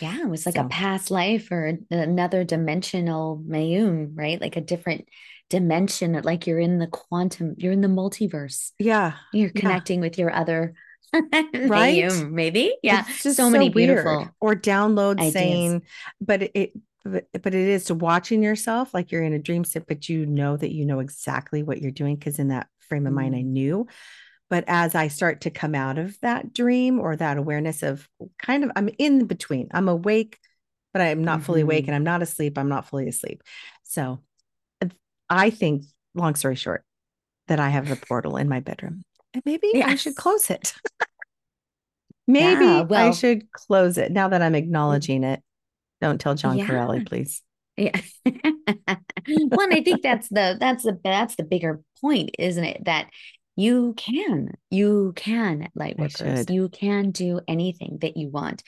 Yeah, 0.00 0.20
it 0.22 0.28
was 0.28 0.44
like 0.46 0.56
So- 0.56 0.66
a 0.66 0.68
past 0.68 1.10
life 1.10 1.50
or 1.50 1.78
another 1.90 2.44
dimensional 2.44 3.42
Mayume, 3.46 4.12
right? 4.14 4.40
Like 4.40 4.56
a 4.56 4.60
different 4.60 5.08
dimension, 5.50 6.18
like 6.22 6.46
you're 6.46 6.58
in 6.58 6.78
the 6.78 6.86
quantum, 6.86 7.54
you're 7.58 7.72
in 7.72 7.82
the 7.82 7.88
multiverse. 7.88 8.72
Yeah, 8.78 9.12
You're 9.32 9.50
Yeah. 9.54 9.60
connecting 9.60 10.00
with 10.00 10.18
your 10.18 10.32
other 10.32 10.74
Right? 11.52 12.04
Mayume, 12.04 12.30
maybe. 12.30 12.74
Yeah. 12.82 13.04
It's 13.08 13.22
just 13.22 13.36
so 13.36 13.50
many 13.50 13.68
weird. 13.68 13.88
beautiful. 14.04 14.30
or 14.40 14.54
download 14.54 15.18
ideas. 15.18 15.32
saying 15.32 15.82
but 16.20 16.42
it, 16.54 16.72
but, 17.04 17.26
but 17.32 17.54
it 17.54 17.68
is 17.68 17.84
to 17.86 17.94
watching 17.94 18.42
yourself 18.42 18.94
like 18.94 19.10
you're 19.12 19.22
in 19.24 19.32
a 19.32 19.38
dream 19.38 19.64
state 19.64 19.84
but 19.86 20.08
you 20.08 20.24
know 20.24 20.56
that 20.56 20.72
you 20.72 20.86
know 20.86 21.00
exactly 21.00 21.62
what 21.62 21.82
you're 21.82 21.90
doing 21.90 22.16
because 22.16 22.38
in 22.38 22.48
that 22.48 22.68
frame 22.80 23.06
of 23.06 23.12
mind 23.12 23.34
i 23.34 23.40
Mm. 23.40 23.46
knew 23.46 23.86
but 24.48 24.64
as 24.68 24.94
i 24.94 25.08
start 25.08 25.40
to 25.42 25.50
come 25.50 25.74
out 25.74 25.98
of 25.98 26.18
that 26.20 26.52
dream 26.54 27.00
or 27.00 27.16
that 27.16 27.36
awareness 27.38 27.82
of 27.82 28.08
kind 28.40 28.62
of 28.64 28.70
i'm 28.76 28.88
in 28.98 29.26
between 29.26 29.68
i'm 29.72 29.88
awake 29.88 30.38
but 30.92 31.02
i'm 31.02 31.24
not 31.24 31.42
fully 31.42 31.62
awake 31.62 31.84
Mhm. 31.84 31.88
and 31.88 31.96
i'm 31.96 32.04
not 32.04 32.22
asleep 32.22 32.56
i'm 32.56 32.68
not 32.68 32.86
fully 32.88 33.08
asleep 33.08 33.42
so 33.82 34.20
i 35.28 35.50
think 35.50 35.84
long 36.14 36.34
story 36.36 36.54
short 36.56 36.84
that 37.48 37.58
i 37.60 37.68
have 37.68 37.90
a 37.90 37.96
portal 37.96 38.36
in 38.36 38.48
my 38.48 38.60
bedroom 38.60 39.02
and 39.34 39.42
maybe 39.44 39.82
i 39.82 39.94
should 39.94 40.16
close 40.16 40.50
it 40.50 40.74
Maybe 42.26 42.64
Yeah, 42.64 42.86
I 42.90 43.10
should 43.10 43.50
close 43.52 43.98
it 43.98 44.12
now 44.12 44.28
that 44.28 44.42
I'm 44.42 44.52
mm. 44.52 44.58
acknowledging 44.58 45.24
it. 45.24 45.42
Don't 46.00 46.20
tell 46.20 46.34
John 46.34 46.58
Yeah. 46.58 46.66
Corelli, 46.66 47.04
please. 47.06 47.42
Yeah. 47.76 47.98
well, 48.24 49.60
and 49.60 49.74
I 49.74 49.82
think 49.82 50.02
that's 50.02 50.28
the 50.28 50.56
that's 50.60 50.84
the 50.84 50.98
that's 51.02 51.36
the 51.36 51.44
bigger 51.44 51.80
point, 52.00 52.30
isn't 52.38 52.64
it? 52.64 52.84
That 52.84 53.08
you 53.56 53.94
can, 53.96 54.52
you 54.70 55.12
can 55.16 55.68
light 55.74 55.96
I 55.98 56.02
workers, 56.02 56.46
you 56.48 56.68
can 56.68 57.10
do 57.10 57.40
anything 57.48 57.98
that 58.00 58.16
you 58.16 58.28
want. 58.28 58.62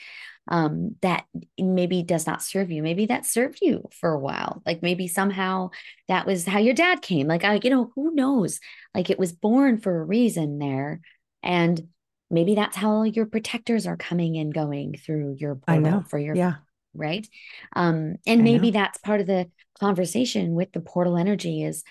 Um, 0.47 0.95
that 1.01 1.25
maybe 1.57 2.03
does 2.03 2.27
not 2.27 2.43
serve 2.43 2.69
you. 2.69 2.83
Maybe 2.83 3.07
that 3.07 3.25
served 3.25 3.59
you 3.61 3.89
for 3.91 4.11
a 4.11 4.19
while. 4.19 4.61
Like 4.65 4.83
maybe 4.83 5.07
somehow 5.07 5.71
that 6.07 6.27
was 6.27 6.45
how 6.45 6.59
your 6.59 6.75
dad 6.75 7.01
came. 7.01 7.27
Like 7.27 7.43
I, 7.43 7.59
you 7.63 7.71
know, 7.71 7.91
who 7.95 8.13
knows? 8.13 8.59
Like 8.93 9.09
it 9.09 9.17
was 9.17 9.31
born 9.31 9.79
for 9.79 9.99
a 9.99 10.05
reason 10.05 10.59
there. 10.59 11.01
And 11.41 11.87
maybe 12.29 12.53
that's 12.55 12.77
how 12.77 13.03
your 13.03 13.25
protectors 13.25 13.87
are 13.87 13.97
coming 13.97 14.37
and 14.37 14.53
going 14.53 14.97
through 15.03 15.37
your 15.39 15.59
I 15.67 15.77
portal 15.77 16.01
know. 16.01 16.03
for 16.07 16.19
your 16.19 16.35
Yeah. 16.35 16.55
right? 16.93 17.27
Um, 17.75 18.17
and 18.25 18.41
I 18.41 18.43
maybe 18.43 18.71
know. 18.71 18.79
that's 18.79 18.99
part 18.99 19.21
of 19.21 19.27
the 19.27 19.49
conversation 19.79 20.53
with 20.53 20.71
the 20.71 20.79
portal 20.79 21.17
energy 21.17 21.63
is, 21.63 21.83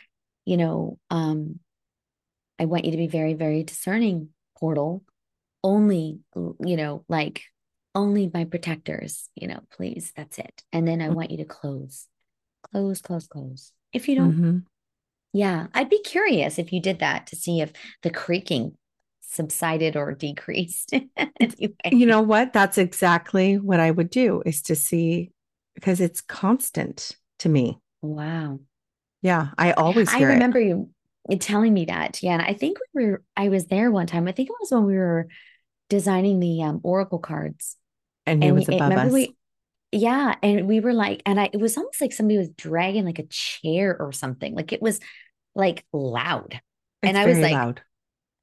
you 0.45 0.57
know, 0.57 0.99
um, 1.11 1.59
I 2.59 2.67
want 2.67 2.85
you 2.85 2.93
to 2.93 2.97
be 2.97 3.09
very, 3.09 3.35
very 3.35 3.65
discerning, 3.65 4.29
portal, 4.59 5.03
only, 5.63 6.21
you 6.35 6.77
know, 6.77 7.05
like 7.09 7.43
only 7.95 8.31
my 8.33 8.45
protectors, 8.45 9.29
you 9.35 9.49
know, 9.49 9.61
please. 9.71 10.13
That's 10.17 10.39
it. 10.39 10.63
And 10.73 10.87
then 10.87 11.01
I 11.01 11.09
Mm. 11.09 11.15
want 11.15 11.31
you 11.31 11.39
to 11.39 11.45
close, 11.45 12.07
close, 12.73 13.01
close, 13.01 13.27
close. 13.27 13.73
If 13.93 14.09
you 14.09 14.17
don't, 14.17 14.33
Mhm. 14.37 14.63
yeah, 15.33 15.67
I'd 15.75 15.91
be 15.91 16.01
curious 16.03 16.59
if 16.59 16.73
you 16.73 16.81
did 16.81 16.99
that 17.01 17.29
to 17.29 17.37
see 17.37 17.61
if 17.61 17.73
the 18.03 18.11
creaking 18.11 18.77
subsided 19.21 19.97
or 19.97 20.13
decreased. 20.13 20.93
anyway. 21.17 21.75
You 21.91 22.07
know 22.07 22.21
what? 22.23 22.53
That's 22.53 22.79
exactly 22.79 23.59
what 23.59 23.81
I 23.81 23.91
would 23.91 24.11
do 24.11 24.43
is 24.47 24.63
to 24.63 24.77
see 24.77 25.33
because 25.75 26.01
it's 26.01 26.21
constant 26.21 27.17
to 27.41 27.49
me. 27.49 27.79
wow. 28.03 28.61
Yeah, 29.23 29.49
I 29.57 29.73
always 29.73 30.13
I 30.13 30.19
hear 30.19 30.29
it. 30.29 30.35
remember 30.35 30.61
you 30.61 30.91
you 31.31 31.39
telling 31.39 31.73
me 31.73 31.87
that. 31.87 32.23
Yeah. 32.23 32.35
And 32.35 32.43
I 32.43 32.53
think 32.53 32.77
we 32.93 33.07
were, 33.07 33.23
I 33.35 33.49
was 33.49 33.67
there 33.67 33.91
one 33.91 34.07
time. 34.07 34.29
I 34.29 34.33
think 34.33 34.51
it 34.51 34.57
was 34.61 34.71
when 34.71 34.85
we 34.85 34.97
were 34.97 35.29
designing 35.89 36.39
the 36.41 36.63
um, 36.63 36.81
Oracle 36.83 37.19
cards. 37.19 37.77
And 38.27 38.43
he 38.43 38.53
was 38.53 38.69
above 38.69 38.93
us. 38.93 39.13
we, 39.13 39.37
yeah. 39.93 40.35
And 40.43 40.67
we 40.67 40.81
were 40.81 40.93
like, 40.93 41.23
and 41.27 41.39
I, 41.39 41.51
it 41.53 41.61
was 41.61 41.77
almost 41.77 42.01
like 42.01 42.13
somebody 42.13 42.39
was 42.39 42.51
dragging 42.51 43.05
like 43.05 43.19
a 43.19 43.27
chair 43.27 43.97
or 43.99 44.13
something. 44.13 44.55
Like 44.55 44.73
it 44.73 44.83
was 44.83 45.01
like 45.55 45.85
loud. 45.93 46.61
and 47.03 47.17
I 47.17 47.27
was 47.27 47.39
like- 47.39 47.53
loud. 47.53 47.83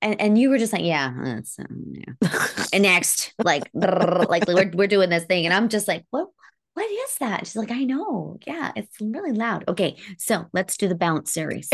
And, 0.04 0.20
and 0.20 0.36
you 0.36 0.50
were 0.50 0.58
just 0.58 0.74
like, 0.74 0.84
yeah, 0.84 1.14
that's, 1.24 1.60
um, 1.60 1.94
yeah. 1.94 2.30
And 2.74 2.82
next, 2.82 3.36
like, 3.44 3.70
like 3.76 4.48
we're, 4.48 4.72
we're 4.74 4.88
doing 4.88 5.12
this 5.12 5.26
thing. 5.26 5.46
And 5.46 5.54
I'm 5.54 5.70
just 5.70 5.88
like, 5.88 6.06
what, 6.10 6.28
what 6.74 6.90
is 6.90 7.18
that? 7.20 7.46
She's 7.46 7.56
like, 7.56 7.70
I 7.70 7.84
know. 7.84 8.40
Yeah, 8.48 8.72
it's 8.76 8.96
really 9.00 9.32
loud. 9.32 9.66
Okay. 9.68 9.98
So 10.18 10.48
let's 10.54 10.78
do 10.78 10.88
the 10.88 10.96
bounce 10.96 11.32
series. 11.32 11.70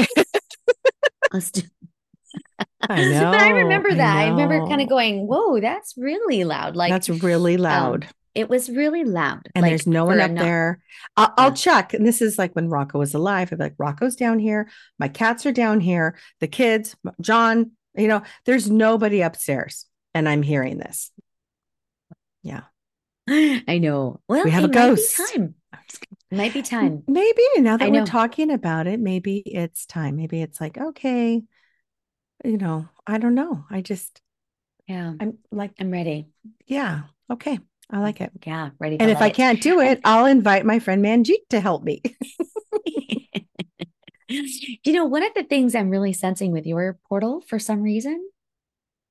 let's 1.34 1.52
do 1.52 1.62
I 2.90 3.04
know. 3.06 3.32
but 3.32 3.42
I 3.42 3.50
remember 3.50 3.94
that. 3.94 4.18
I, 4.18 4.30
remember 4.30 4.66
kind 4.68 4.82
of 4.82 4.90
going, 4.90 5.28
"Whoa, 5.28 5.60
that's 5.60 5.94
really 5.98 6.44
loud!" 6.44 6.76
Like 6.76 6.92
That's 6.92 7.10
really 7.10 7.56
um, 7.56 7.62
loud. 7.62 8.08
it 8.36 8.50
was 8.50 8.70
really 8.70 9.04
loud. 9.04 9.50
and 9.56 9.64
like, 9.64 9.72
there's 9.72 9.88
no 9.88 10.06
one 10.06 10.20
up 10.20 10.32
not- 10.32 10.44
there. 10.44 10.82
I'll, 11.16 11.34
I'll 11.38 11.54
check. 11.54 11.94
And 11.94 12.06
this 12.06 12.22
is 12.22 12.38
like 12.38 12.54
when 12.56 12.70
Rocco 12.70 13.00
was 13.00 13.14
alive. 13.14 13.50
I'd 13.52 13.58
be 13.58 13.64
like, 13.66 13.76
Rocco's 13.78 14.16
down 14.16 14.40
here. 14.40 14.70
My 15.00 15.08
cats 15.08 15.46
are 15.46 15.52
down 15.52 15.80
here. 15.80 16.18
The 16.40 16.48
kids, 16.48 16.96
John, 17.22 17.72
you 17.96 18.08
know, 18.08 18.22
there's 18.46 18.70
nobody 18.70 19.22
upstairs. 19.22 19.86
And 20.14 20.28
I'm 20.30 20.42
hearing 20.44 20.78
this. 20.78 21.12
Yeah. 22.44 22.62
I 23.30 23.80
know. 23.80 24.22
Well, 24.28 24.44
We 24.46 24.52
have 24.52 24.64
a 24.64 24.68
ghost. 24.70 25.18
time. 25.34 25.56
Might 26.32 26.54
be 26.54 26.62
time. 26.62 27.04
Maybe 27.08 27.42
now 27.58 27.78
that 27.78 27.90
we're 27.92 28.06
talking 28.06 28.52
about 28.52 28.86
it, 28.88 29.00
maybe 29.00 29.38
it's 29.46 29.86
time. 29.86 30.16
Maybe 30.18 30.42
it's 30.42 30.60
like, 30.60 30.78
okay, 30.78 31.42
you 32.48 32.58
know, 32.58 32.88
I 33.06 33.18
don't 33.18 33.36
know. 33.36 33.66
I 33.70 33.82
just, 33.82 34.22
Yeah, 34.88 35.14
I'm 35.20 35.38
like, 35.52 35.72
I'm 35.80 35.92
ready. 35.92 36.28
yeah, 36.66 37.04
okay. 37.30 37.60
I 37.90 38.00
like 38.00 38.20
it. 38.22 38.32
Yeah, 38.46 38.72
ready. 38.80 39.00
And 39.00 39.12
if 39.12 39.22
I 39.22 39.28
it- 39.28 39.36
can't 39.36 39.62
do 39.62 39.80
it, 39.80 40.02
I'll 40.04 40.26
invite 40.26 40.66
my 40.66 40.80
friend 40.80 41.04
Manjeet 41.04 41.48
to 41.52 41.60
help 41.60 41.84
me. 41.84 42.02
you 44.30 44.94
know, 44.94 45.06
one 45.06 45.24
of 45.24 45.34
the 45.36 45.44
things 45.44 45.74
I'm 45.76 45.90
really 45.90 46.14
sensing 46.14 46.52
with 46.52 46.66
your 46.66 47.00
portal 47.08 47.42
for 47.42 47.60
some 47.60 47.82
reason, 47.82 48.30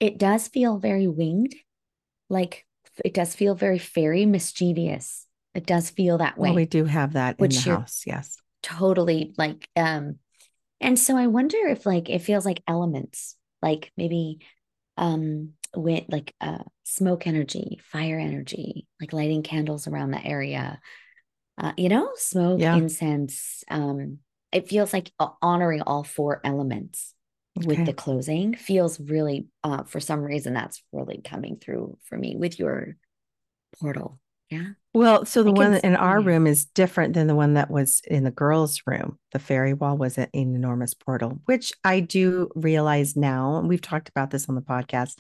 it 0.01 0.19
does 0.19 0.49
feel 0.49 0.79
very 0.79 1.07
winged. 1.07 1.55
Like 2.29 2.67
it 3.05 3.15
does 3.15 3.35
feel 3.35 3.55
very 3.55 3.79
fairy 3.79 4.27
mischievous. 4.27 5.27
It 5.55 5.65
does 5.65 5.89
feel 5.89 6.19
that 6.19 6.37
way. 6.37 6.49
Well, 6.51 6.57
we 6.57 6.67
do 6.67 6.85
have 6.85 7.15
that 7.15 7.41
in 7.41 7.49
the 7.49 7.61
house. 7.61 8.03
Yes. 8.07 8.37
totally 8.63 9.33
like 9.39 9.69
um 9.77 10.19
and 10.81 10.99
so 10.99 11.17
i 11.17 11.27
wonder 11.27 11.59
if 11.69 11.87
like 11.87 12.09
it 12.09 12.21
feels 12.21 12.45
like 12.45 12.63
elements 12.67 13.37
like 13.63 13.93
maybe 13.97 14.39
um 14.97 15.53
with 15.75 16.05
like 16.09 16.35
uh 16.41 16.63
smoke 16.85 17.27
energy 17.27 17.81
fire 17.91 18.19
energy 18.19 18.87
like 19.01 19.13
lighting 19.13 19.43
candles 19.43 19.87
around 19.87 20.11
the 20.11 20.25
area 20.25 20.81
uh 21.59 21.73
you 21.77 21.89
know 21.89 22.11
smoke 22.17 22.61
Yeah. 22.61 22.77
incense 22.77 23.65
um 23.71 24.19
it 24.53 24.69
feels 24.69 24.93
like 24.93 25.11
uh, 25.19 25.29
honoring 25.43 25.83
all 25.83 26.05
four 26.05 26.41
elements 26.45 27.15
with 27.55 27.85
the 27.85 27.93
closing 27.93 28.55
feels 28.55 29.01
really 29.01 29.47
uh 29.65 29.85
for 29.85 30.01
some 30.01 30.21
reason 30.21 30.55
that's 30.55 30.83
really 30.93 31.21
coming 31.23 31.57
through 31.57 31.97
for 32.05 32.17
me 32.17 32.37
with 32.37 32.59
your 32.59 32.97
portal. 33.81 34.19
Yeah 34.51 34.73
Well, 34.97 35.27
so 35.27 35.43
the 35.43 35.53
one 35.53 35.75
in 35.75 35.95
our 35.95 36.23
room 36.23 36.47
is 36.47 36.65
different 36.65 37.13
than 37.13 37.27
the 37.27 37.35
one 37.35 37.53
that 37.53 37.71
was 37.71 38.01
in 38.07 38.25
the 38.25 38.31
girls' 38.31 38.81
room. 38.87 39.19
The 39.33 39.39
fairy 39.39 39.75
wall 39.75 39.99
was 39.99 40.17
an 40.17 40.29
enormous 40.33 40.95
portal, 40.95 41.39
which 41.45 41.71
I 41.85 42.01
do 42.01 42.49
realize 42.55 43.15
now, 43.15 43.59
and 43.59 43.69
we've 43.69 43.83
talked 43.83 44.09
about 44.09 44.31
this 44.31 44.49
on 44.49 44.55
the 44.55 44.63
podcast, 44.63 45.19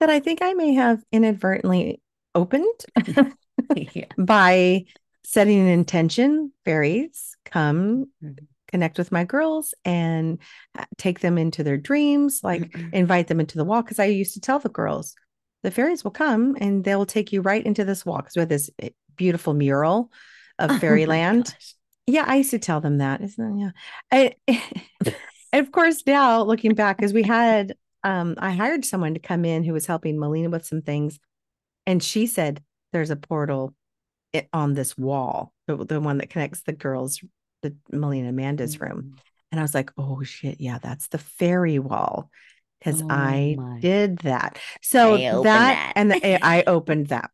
that 0.00 0.10
I 0.10 0.20
think 0.20 0.40
I 0.42 0.52
may 0.52 0.74
have 0.74 1.02
inadvertently 1.10 2.02
opened 2.34 2.66
yeah 3.74 4.04
by 4.18 4.84
setting 5.24 5.58
an 5.58 5.68
intention. 5.68 6.52
Fairies 6.66 7.34
come 7.46 8.10
Mhm. 8.22 8.46
connect 8.70 8.98
with 8.98 9.10
my 9.10 9.24
girls 9.24 9.72
and 9.86 10.38
uh, 10.78 10.84
take 10.98 11.20
them 11.20 11.38
into 11.38 11.64
their 11.64 11.78
dreams, 11.78 12.40
like 12.44 12.76
invite 12.92 13.28
them 13.28 13.40
into 13.40 13.56
the 13.56 13.64
wall. 13.64 13.82
Cause 13.82 13.98
I 13.98 14.04
used 14.04 14.34
to 14.34 14.40
tell 14.40 14.58
the 14.58 14.68
girls, 14.68 15.14
the 15.62 15.70
fairies 15.70 16.04
will 16.04 16.10
come 16.10 16.56
and 16.60 16.84
they 16.84 16.94
will 16.94 17.06
take 17.06 17.32
you 17.32 17.40
right 17.40 17.64
into 17.64 17.84
this 17.86 18.04
wall. 18.04 18.20
Cause 18.20 18.32
we 18.36 18.40
have 18.40 18.48
this 18.50 18.68
eh, 18.80 18.90
beautiful 19.18 19.54
mural 19.54 20.12
of 20.58 20.72
Oh 20.78 20.78
fairyland. 20.80 21.46
gosh. 21.46 21.74
yeah, 22.06 22.24
I 22.26 22.36
used 22.36 22.52
to 22.52 22.58
tell 22.60 22.80
them 22.80 22.98
that. 22.98 23.22
Isn't 23.22 23.60
it? 23.60 23.62
Yeah. 23.62 24.34
I, 24.48 24.56
and 25.52 25.66
of 25.66 25.72
course, 25.72 26.02
now 26.06 26.42
looking 26.42 26.74
back, 26.74 26.98
because 26.98 27.12
we 27.12 27.22
had, 27.24 27.76
um, 28.04 28.34
I 28.38 28.52
hired 28.52 28.84
someone 28.84 29.14
to 29.14 29.20
come 29.20 29.44
in 29.44 29.64
who 29.64 29.72
was 29.72 29.86
helping 29.86 30.18
Melina 30.18 30.50
with 30.50 30.66
some 30.66 30.82
things. 30.82 31.18
And 31.86 32.02
she 32.02 32.26
said, 32.26 32.62
there's 32.92 33.10
a 33.10 33.16
portal 33.16 33.74
on 34.52 34.74
this 34.74 34.96
wall, 34.96 35.52
the, 35.66 35.76
the 35.76 36.00
one 36.00 36.18
that 36.18 36.30
connects 36.30 36.62
the 36.62 36.72
girls, 36.72 37.20
the 37.62 37.74
Melina 37.90 38.28
Amanda's 38.28 38.80
room. 38.80 39.02
Mm. 39.14 39.18
And 39.52 39.60
I 39.60 39.62
was 39.64 39.74
like, 39.74 39.90
oh 39.98 40.22
shit, 40.22 40.60
yeah, 40.60 40.78
that's 40.78 41.08
the 41.08 41.18
fairy 41.18 41.78
wall. 41.78 42.30
Because 42.78 43.02
Oh 43.02 43.08
I 43.08 43.56
my. 43.56 43.80
did 43.80 44.18
that. 44.18 44.58
So 44.82 45.16
that, 45.18 45.42
that. 45.42 45.92
and 45.96 46.10
the, 46.12 46.44
I 46.44 46.62
opened 46.66 47.08
that. 47.08 47.30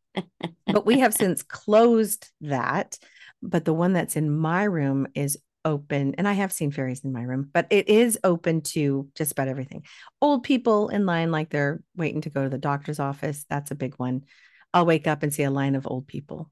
But 0.67 0.87
we 0.87 0.99
have 1.01 1.15
since 1.15 1.43
closed 1.43 2.31
that. 2.43 2.99
But 3.43 3.65
the 3.65 3.75
one 3.75 3.93
that's 3.93 4.17
in 4.17 4.31
my 4.31 4.65
room 4.65 5.07
is 5.15 5.39
open. 5.65 6.15
And 6.19 6.27
I 6.29 6.33
have 6.35 6.53
seen 6.53 6.71
fairies 6.71 7.05
in 7.05 7.13
my 7.13 7.23
room, 7.23 7.49
but 7.53 7.67
it 7.71 7.89
is 7.89 8.19
open 8.25 8.63
to 8.63 9.09
just 9.15 9.33
about 9.33 9.49
everything. 9.49 9.85
Old 10.21 10.43
people 10.43 10.89
in 10.89 11.07
line, 11.07 11.31
like 11.31 11.51
they're 11.51 11.83
waiting 11.97 12.21
to 12.23 12.31
go 12.31 12.43
to 12.45 12.51
the 12.51 12.59
doctor's 12.59 13.01
office. 13.01 13.45
That's 13.49 13.71
a 13.71 13.75
big 13.77 13.95
one. 13.97 14.25
I'll 14.73 14.87
wake 14.87 15.07
up 15.07 15.23
and 15.23 15.33
see 15.33 15.45
a 15.45 15.51
line 15.51 15.75
of 15.75 15.87
old 15.87 16.07
people, 16.07 16.51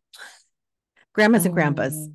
grandmas 1.12 1.44
and 1.44 1.54
grandpas 1.54 1.92
Oh, 1.94 2.12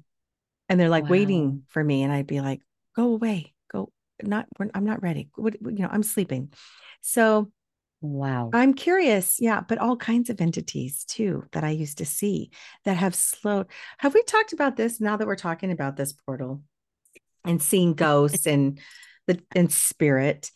and 0.69 0.79
they're 0.79 0.89
like 0.89 1.03
Wow. 1.03 1.09
waiting 1.09 1.63
for 1.69 1.83
me 1.83 2.03
and 2.03 2.11
i'd 2.11 2.27
be 2.27 2.41
like 2.41 2.61
go 2.95 3.13
away 3.13 3.53
go 3.71 3.91
not 4.23 4.45
we're- 4.57 4.71
i'm 4.73 4.85
not 4.85 5.01
ready 5.01 5.29
what, 5.35 5.55
you 5.61 5.71
know 5.83 5.89
i'm 5.91 6.03
sleeping 6.03 6.51
so 7.01 7.51
wow. 8.01 8.49
i'm 8.53 8.73
curious 8.73 9.37
yeah 9.39 9.61
but 9.61 9.77
all 9.77 9.97
kinds 9.97 10.29
of 10.29 10.39
entities 10.41 11.03
too 11.05 11.43
that 11.51 11.63
i 11.63 11.69
used 11.69 11.97
to 11.97 12.05
see 12.05 12.51
that 12.85 12.97
have 12.97 13.15
slowed 13.15 13.67
have 13.97 14.13
we 14.13 14.23
talked 14.23 14.53
about 14.53 14.75
this 14.75 15.01
now 15.01 15.17
that 15.17 15.27
we're 15.27 15.35
talking 15.35 15.71
about 15.71 15.97
this 15.97 16.13
portal 16.13 16.61
and 17.45 17.61
seeing 17.61 17.93
ghosts 17.93 18.45
and 18.45 18.79
the 19.25 19.39
and 19.55 19.71
spirit 19.71 20.51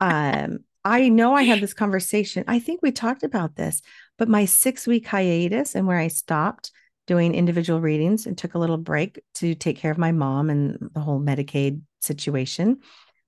um 0.00 0.58
i 0.84 1.08
know 1.08 1.34
i 1.34 1.42
had 1.42 1.60
this 1.60 1.74
conversation 1.74 2.44
i 2.46 2.58
think 2.58 2.80
we 2.82 2.92
talked 2.92 3.22
about 3.22 3.56
this 3.56 3.82
but 4.18 4.28
my 4.28 4.44
six 4.44 4.86
week 4.86 5.06
hiatus 5.06 5.74
and 5.74 5.86
where 5.86 5.98
i 5.98 6.08
stopped 6.08 6.70
doing 7.06 7.34
individual 7.34 7.80
readings 7.80 8.26
and 8.26 8.36
took 8.36 8.54
a 8.54 8.58
little 8.58 8.76
break 8.78 9.20
to 9.34 9.54
take 9.54 9.76
care 9.78 9.92
of 9.92 9.98
my 9.98 10.12
mom 10.12 10.50
and 10.50 10.90
the 10.92 11.00
whole 11.00 11.20
medicaid 11.20 11.80
situation 12.00 12.78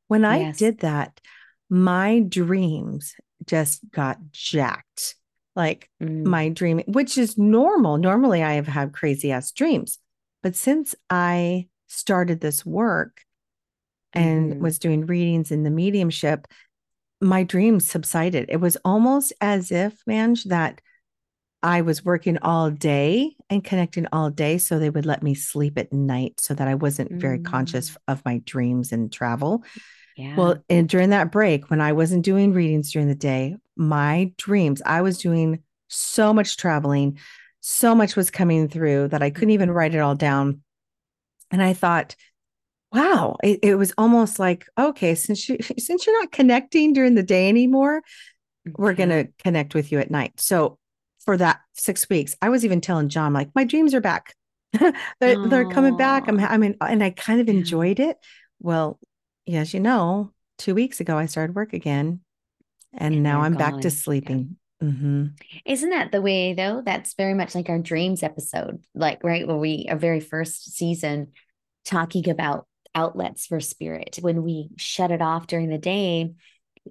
when 0.09 0.25
i 0.25 0.43
Yes. 0.43 0.59
did 0.59 0.79
that 0.81 1.21
my 1.71 2.21
dreams 2.21 3.15
just 3.47 3.81
got 3.91 4.19
jacked 4.33 5.15
like 5.57 5.89
Mm. 6.01 6.25
my 6.25 6.49
dream, 6.51 6.83
which 6.87 7.19
is 7.19 7.37
normal. 7.37 7.99
Normally, 7.99 8.43
I 8.43 8.55
have 8.55 8.69
had 8.69 8.93
crazy 8.93 9.33
ass 9.33 9.51
dreams. 9.51 9.99
But 10.43 10.55
since 10.55 10.95
I 11.11 11.69
started 11.89 12.41
this 12.41 12.65
work 12.65 13.23
and 14.13 14.55
Mhm. 14.55 14.59
was 14.61 14.79
doing 14.79 15.07
readings 15.07 15.51
in 15.51 15.65
the 15.65 15.71
mediumship, 15.71 16.47
my 17.21 17.43
dreams 17.43 17.91
subsided. 17.91 18.47
It 18.49 18.59
was 18.59 18.77
almost 18.85 19.33
as 19.41 19.73
if, 19.73 20.01
Manj, 20.09 20.45
that 20.45 20.81
I 21.61 21.81
was 21.81 22.05
working 22.05 22.39
all 22.39 22.71
day 22.71 23.35
and 23.51 23.65
connecting 23.65 24.07
all 24.13 24.31
day. 24.31 24.59
So 24.59 24.79
they 24.79 24.91
would 24.91 25.07
let 25.07 25.25
me 25.25 25.35
sleep 25.35 25.77
at 25.77 25.93
night 25.93 26.41
so 26.41 26.55
that 26.55 26.69
I 26.69 26.77
wasn't 26.77 27.11
very 27.21 27.41
conscious 27.41 27.91
Mm. 27.91 27.97
of 28.07 28.25
my 28.25 28.39
dreams 28.45 28.93
and 28.93 29.13
travel. 29.13 29.65
Yeah. 30.19 30.35
Well, 30.35 30.57
and 30.69 30.89
during 30.89 31.11
that 31.11 31.31
break, 31.31 31.71
when 31.71 31.81
I 31.81 31.93
wasn't 31.93 32.25
doing 32.25 32.53
readings 32.53 32.91
during 32.91 33.07
the 33.07 33.15
day, 33.15 33.57
my 33.77 34.33
dreams, 34.37 34.83
I 34.85 35.03
was 35.03 35.19
doing 35.19 35.63
so 35.87 36.35
much 36.35 36.57
traveling, 36.57 37.21
so 37.61 37.95
much 37.95 38.17
was 38.17 38.29
coming 38.29 38.69
through 38.69 39.09
that 39.09 39.23
I 39.23 39.31
couldn't 39.31 39.51
even 39.51 39.69
mm-hmm. 39.69 39.79
write 39.79 39.95
it 39.95 40.01
all 40.01 40.17
down. 40.17 40.63
And 41.53 41.63
I 41.63 41.73
thought, 41.73 42.17
wow, 42.93 43.37
it, 43.45 43.61
it 43.63 43.75
was 43.77 43.95
almost 43.97 44.41
like, 44.41 44.67
okay, 44.77 45.15
since 45.15 45.49
you 45.49 45.59
since 45.79 46.05
you're 46.05 46.21
not 46.21 46.33
connecting 46.33 46.95
during 46.95 47.15
the 47.15 47.23
day 47.23 47.49
anymore, 47.49 48.03
we're 48.77 48.95
mm-hmm. 48.95 48.97
going 48.97 49.27
to 49.27 49.33
connect 49.45 49.73
with 49.73 49.93
you 49.93 50.01
at 50.01 50.11
night. 50.11 50.41
So 50.41 50.79
for 51.21 51.37
that 51.37 51.61
six 51.75 52.09
weeks, 52.09 52.35
I 52.43 52.49
was 52.49 52.65
even 52.65 52.81
telling 52.81 53.09
John, 53.09 53.33
like, 53.33 53.51
my 53.55 53.63
dreams 53.63 53.95
are 53.95 54.01
back. 54.01 54.35
they're, 55.21 55.49
they're 55.49 55.71
coming 55.71 55.97
back. 55.97 56.27
I'm, 56.27 56.41
I 56.41 56.57
mean, 56.57 56.77
and 56.81 57.05
I 57.05 57.11
kind 57.11 57.41
of 57.41 57.49
enjoyed 57.49 58.01
it. 58.01 58.17
Well, 58.59 58.99
as 59.57 59.73
you 59.75 59.81
know, 59.81 60.33
two 60.59 60.75
weeks 60.75 61.01
ago, 61.01 61.17
I 61.17 61.27
started 61.27 61.57
work 61.57 61.73
again 61.73 62.21
and, 62.93 63.15
And 63.15 63.23
now 63.23 63.43
I'm 63.43 63.55
back 63.55 63.73
gone. 63.75 63.83
to 63.83 63.89
Yeah. 63.89 63.95
sleeping. 63.95 64.57
hmm 64.81 65.27
Isn't 65.65 65.91
that 65.91 66.13
the 66.13 66.23
way 66.23 66.55
though? 66.55 66.83
That's 66.85 67.15
very 67.15 67.35
much 67.35 67.55
like 67.55 67.69
our 67.69 67.79
dreams 67.79 68.23
episode, 68.23 68.85
like 68.95 69.23
right 69.25 69.47
where 69.47 69.57
we 69.57 69.87
our 69.89 69.97
very 69.97 70.21
first 70.21 70.73
season 70.77 71.33
talking 71.85 72.29
about 72.29 72.67
outlets 72.95 73.47
for 73.47 73.61
spirit. 73.61 74.19
When 74.21 74.43
we 74.43 74.71
shut 74.77 75.11
it 75.11 75.23
off 75.23 75.47
during 75.47 75.69
the 75.69 75.79
day, 75.79 76.33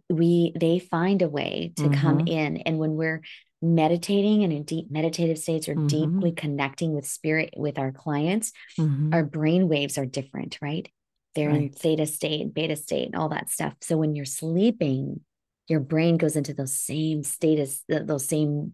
we 0.10 0.54
they 0.60 0.80
find 0.80 1.22
a 1.22 1.30
way 1.30 1.74
to 1.78 1.90
come 1.90 2.20
Mhm. 2.20 2.28
in. 2.30 2.58
And 2.58 2.78
when 2.80 2.96
we're 2.96 3.22
meditating 3.62 4.44
and 4.44 4.54
in 4.54 4.64
deep 4.64 4.92
meditative 4.92 5.38
states 5.40 5.68
or 5.68 5.76
Mhm. 5.76 5.88
deeply 5.88 6.32
connecting 6.32 6.94
with 6.94 7.06
spirit 7.08 7.54
with 7.58 7.78
our 7.80 7.92
clients, 7.92 8.54
hmm 8.78 9.14
our 9.14 9.24
brain 9.24 9.68
waves 9.68 9.98
are 9.98 10.06
different, 10.06 10.60
right? 10.62 10.88
They're 11.36 11.50
in 11.50 11.70
theta 11.70 12.06
state, 12.06 12.54
beta 12.54 12.76
state, 12.76 13.06
and 13.08 13.16
all 13.16 13.30
that 13.30 13.50
stuff. 13.50 13.74
So 13.82 13.98
when 13.98 14.16
you're 14.16 14.26
sleeping, 14.26 15.22
your 15.68 15.80
brain 15.80 16.18
goes 16.18 16.36
into 16.36 16.54
those 16.54 16.74
same 16.74 17.24
status, 17.24 17.84
those 17.88 18.26
same 18.26 18.74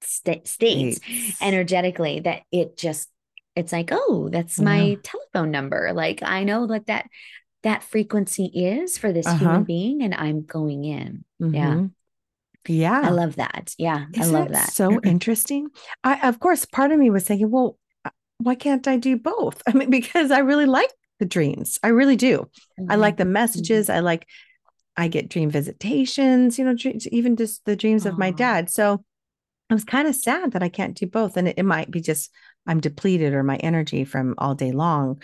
sta- 0.00 0.44
states 0.44 1.00
energetically 1.40 2.20
that 2.20 2.42
it 2.52 2.76
just, 2.76 3.08
it's 3.56 3.72
like, 3.72 3.88
oh, 3.92 4.28
that's 4.30 4.60
my 4.60 4.94
know. 4.94 5.00
telephone 5.02 5.50
number. 5.50 5.92
Like 5.92 6.22
I 6.22 6.44
know 6.44 6.64
what 6.66 6.86
that 6.86 7.06
that 7.62 7.82
frequency 7.82 8.44
is 8.54 8.98
for 8.98 9.10
this 9.12 9.26
Uh-huh. 9.26 9.38
human 9.38 9.64
being, 9.64 10.02
and 10.02 10.14
I'm 10.14 10.42
going 10.44 10.84
in. 10.84 11.24
Yeah. 11.40 11.74
Mhm. 11.74 11.90
Yeah. 12.68 13.00
I 13.02 13.10
love 13.10 13.36
that. 13.36 13.74
Yeah, 13.78 14.04
I 14.14 14.20
Isn't 14.20 14.32
love 14.32 14.48
that. 14.50 14.72
so 14.72 15.00
interesting? 15.00 15.68
I, 16.02 16.28
of 16.28 16.40
course, 16.40 16.64
part 16.66 16.92
of 16.92 16.98
me 16.98 17.10
was 17.10 17.24
thinking, 17.24 17.50
well, 17.50 17.78
why 18.38 18.54
can't 18.54 18.86
I 18.86 18.98
do 18.98 19.16
both? 19.16 19.62
I 19.68 19.72
mean, 19.72 19.90
because 19.90 20.30
I 20.30 20.40
really 20.40 20.66
like 20.66 20.90
the 21.18 21.26
dreams. 21.26 21.78
I 21.82 21.88
really 21.88 22.16
do. 22.16 22.50
I 22.88 22.96
Mhm. 22.96 22.98
like 23.00 23.16
the 23.16 23.24
messages. 23.24 23.88
I 23.88 24.00
like, 24.00 24.26
I 24.96 25.08
get 25.08 25.28
dream 25.28 25.50
visitations, 25.50 26.58
you 26.58 26.64
know, 26.64 26.74
dreams, 26.74 27.06
even 27.08 27.36
just 27.36 27.64
the 27.64 27.76
dreams 27.76 28.06
of 28.06 28.18
my 28.18 28.30
dad. 28.30 28.70
So 28.70 29.04
I 29.70 29.74
was 29.74 29.84
kind 29.84 30.06
of 30.06 30.14
sad 30.14 30.52
that 30.52 30.62
I 30.62 30.68
can't 30.68 30.96
do 30.96 31.06
both. 31.06 31.36
And 31.36 31.48
it, 31.48 31.58
it 31.58 31.64
might 31.64 31.90
be 31.90 32.00
just 32.00 32.30
I'm 32.66 32.80
depleted 32.80 33.34
or 33.34 33.42
my 33.42 33.56
energy 33.56 34.04
from 34.04 34.34
all 34.38 34.54
day 34.54 34.72
long. 34.72 35.22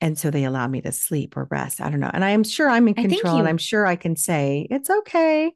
And 0.00 0.18
so 0.18 0.30
they 0.30 0.44
allow 0.44 0.66
me 0.68 0.82
to 0.82 0.92
sleep 0.92 1.36
or 1.36 1.48
rest. 1.50 1.80
I 1.80 1.88
don't 1.90 2.00
know. 2.00 2.10
And 2.12 2.24
I 2.24 2.30
am 2.30 2.44
sure 2.44 2.68
I'm 2.68 2.88
in 2.88 2.94
I 2.98 3.02
control 3.02 3.38
and 3.38 3.48
I'm 3.48 3.58
sure 3.58 3.86
I 3.86 3.96
can 3.96 4.16
say 4.16 4.66
it's 4.70 4.90
okay. 4.90 5.52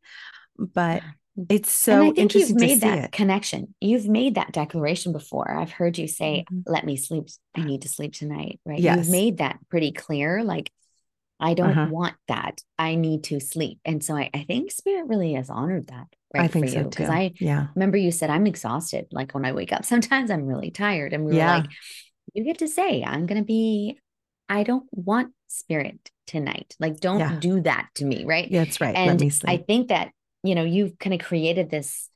But 0.58 1.02
it's 1.48 1.70
so 1.72 2.02
I 2.02 2.04
think 2.06 2.18
interesting 2.18 2.58
you've 2.58 2.68
made 2.68 2.80
that 2.82 3.04
it. 3.06 3.12
connection. 3.12 3.74
You've 3.80 4.08
made 4.08 4.34
that 4.34 4.52
declaration 4.52 5.12
before. 5.12 5.50
I've 5.50 5.70
heard 5.72 5.98
you 5.98 6.06
say, 6.08 6.44
Mhm. 6.50 6.62
"Let 6.66 6.84
me 6.84 6.96
sleep. 6.96 7.28
I 7.54 7.64
need 7.64 7.82
to 7.82 7.88
sleep 7.88 8.12
tonight." 8.12 8.60
Right? 8.66 8.80
Yes. 8.80 8.98
You've 8.98 9.10
made 9.10 9.38
that 9.38 9.58
pretty 9.68 9.92
clear. 9.92 10.42
Like, 10.44 10.70
I 11.38 11.54
don't 11.54 11.70
Uh-huh. 11.70 11.88
want 11.90 12.16
that. 12.28 12.60
I 12.78 12.96
need 12.96 13.24
to 13.24 13.40
sleep. 13.40 13.80
And 13.84 14.04
so 14.04 14.14
I, 14.14 14.28
I 14.34 14.44
think 14.44 14.70
Spirit 14.70 15.06
really 15.08 15.32
has 15.34 15.48
honored 15.48 15.86
that. 15.88 16.06
Right 16.34 16.44
I 16.44 16.48
think 16.48 16.66
for 16.66 16.72
so 16.72 16.84
because 16.84 17.08
I 17.08 17.32
yeah. 17.40 17.68
remember 17.74 17.96
you 17.96 18.12
said 18.12 18.30
I'm 18.30 18.46
exhausted. 18.46 19.06
Like 19.10 19.32
when 19.32 19.44
I 19.44 19.52
wake 19.52 19.72
up, 19.72 19.84
sometimes 19.86 20.30
I'm 20.30 20.46
really 20.46 20.70
tired, 20.70 21.12
and 21.12 21.24
we 21.24 21.34
Yeah. 21.36 21.46
were 21.46 21.60
like, 21.62 21.70
"You 22.34 22.44
get 22.44 22.58
to 22.58 22.68
say 22.68 23.02
I'm 23.02 23.26
going 23.26 23.40
to 23.40 23.44
be. 23.46 23.98
I 24.48 24.62
don't 24.64 24.86
want 24.92 25.32
Spirit 25.48 26.10
tonight. 26.26 26.76
Like, 26.78 27.00
don't 27.00 27.18
Yeah. 27.20 27.38
do 27.40 27.60
that 27.62 27.88
to 27.96 28.04
me." 28.04 28.24
Right? 28.24 28.50
Yeah, 28.50 28.64
that's 28.64 28.80
right. 28.80 28.94
Let 28.94 29.22
and 29.22 29.42
I 29.46 29.56
think 29.56 29.88
that 29.88 30.12
you 30.42 30.54
know 30.54 30.64
you've 30.64 30.98
kind 30.98 31.14
of 31.14 31.20
created 31.20 31.70
this 31.70 32.08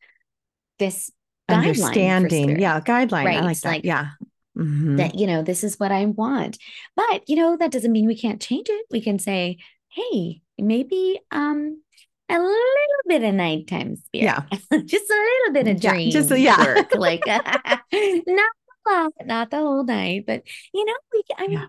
this 0.78 1.10
Understanding. 1.48 2.44
spirit, 2.44 2.60
Yeah. 2.60 2.80
Guideline. 2.80 3.20
I 3.22 3.24
Right, 3.24 3.44
like 3.44 3.60
that. 3.60 3.68
like 3.68 3.84
yeah. 3.84 4.10
Mhm. 4.56 4.96
that 4.98 5.14
you 5.16 5.26
know 5.26 5.42
this 5.42 5.62
is 5.64 5.78
what 5.78 5.92
I 5.92 6.06
want. 6.06 6.58
But 6.96 7.28
you 7.28 7.36
know 7.36 7.56
that 7.56 7.70
doesn't 7.70 7.92
mean 7.92 8.06
we 8.06 8.16
can't 8.18 8.40
change 8.40 8.68
it. 8.70 8.86
We 8.90 9.00
can 9.00 9.18
say, 9.18 9.58
hey, 9.90 10.40
maybe 10.58 11.20
um 11.30 11.82
a 12.30 12.38
little 12.38 13.02
bit 13.06 13.22
of 13.24 13.34
nighttime 13.34 13.96
spirit, 13.96 14.24
Yeah. 14.24 14.42
just 14.84 15.10
a 15.10 15.28
little 15.48 15.52
bit 15.52 15.68
of 15.68 15.82
Yeah, 15.84 15.90
dream 15.90 16.10
just 16.10 16.30
a- 16.30 16.40
yeah. 16.40 16.64
work, 16.64 16.94
like 16.94 17.22
not 17.26 18.50
a 18.86 18.90
lot, 18.90 19.12
not 19.26 19.50
the 19.50 19.58
whole 19.58 19.84
night, 19.84 20.24
but 20.26 20.42
you 20.72 20.84
know 20.86 20.94
we. 21.12 21.22
I 21.36 21.46
mean, 21.48 21.58
Yeah. 21.58 21.66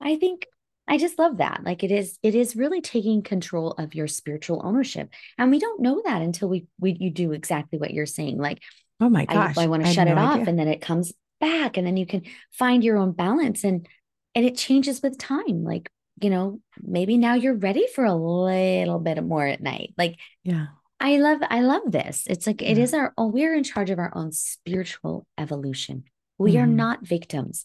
I 0.00 0.16
think 0.16 0.46
I 0.90 0.98
just 0.98 1.18
love 1.18 1.38
that. 1.38 1.62
Like 1.64 1.82
it 1.84 1.90
is, 1.90 2.18
it 2.22 2.34
is 2.34 2.56
really 2.56 2.80
taking 2.80 3.22
control 3.22 3.70
of 3.78 3.94
your 3.94 4.08
spiritual 4.08 4.60
ownership, 4.64 5.08
and 5.38 5.50
we 5.50 5.58
don't 5.60 5.80
know 5.80 6.02
that 6.04 6.20
until 6.20 6.48
we 6.48 6.66
we 6.78 6.96
you 6.98 7.10
do 7.10 7.32
exactly 7.32 7.78
what 7.78 7.94
you're 7.94 8.06
saying. 8.06 8.36
Like 8.38 8.60
Oh 9.00 9.08
my 9.08 9.24
I, 9.28 9.32
gosh. 9.32 9.56
I 9.56 9.68
want 9.68 9.86
to 9.86 9.92
shut 9.92 10.08
it 10.08 10.16
no 10.16 10.20
off, 10.20 10.34
idea. 10.40 10.48
and 10.48 10.58
then 10.58 10.68
it 10.68 10.82
comes 10.82 11.12
back, 11.40 11.76
and 11.78 11.86
then 11.86 11.96
you 11.96 12.04
can 12.06 12.22
find 12.52 12.84
your 12.84 12.98
own 12.98 13.12
balance, 13.12 13.64
and 13.64 13.88
and 14.34 14.44
it 14.44 14.56
changes 14.56 15.00
with 15.00 15.16
time. 15.16 15.64
Like 15.64 15.88
you 16.20 16.28
know, 16.28 16.60
maybe 16.82 17.16
now 17.16 17.34
you're 17.34 17.54
ready 17.56 17.86
for 17.94 18.04
a 18.04 18.14
little 18.14 18.98
bit 18.98 19.22
more 19.24 19.46
at 19.46 19.62
night. 19.62 19.94
Like 19.96 20.16
Yeah. 20.44 20.66
I 21.02 21.16
love, 21.16 21.38
I 21.48 21.62
love 21.62 21.90
this. 21.90 22.24
It's 22.26 22.46
like 22.46 22.60
it 22.60 22.76
Yeah. 22.76 22.82
is 22.84 22.92
our. 22.92 23.14
Oh, 23.16 23.28
we're 23.28 23.54
in 23.54 23.64
charge 23.64 23.88
of 23.88 23.98
our 23.98 24.12
own 24.14 24.32
spiritual 24.32 25.26
evolution. 25.38 26.04
We 26.36 26.58
are 26.58 26.66
Mhm. 26.66 26.74
not 26.74 27.06
victims 27.06 27.64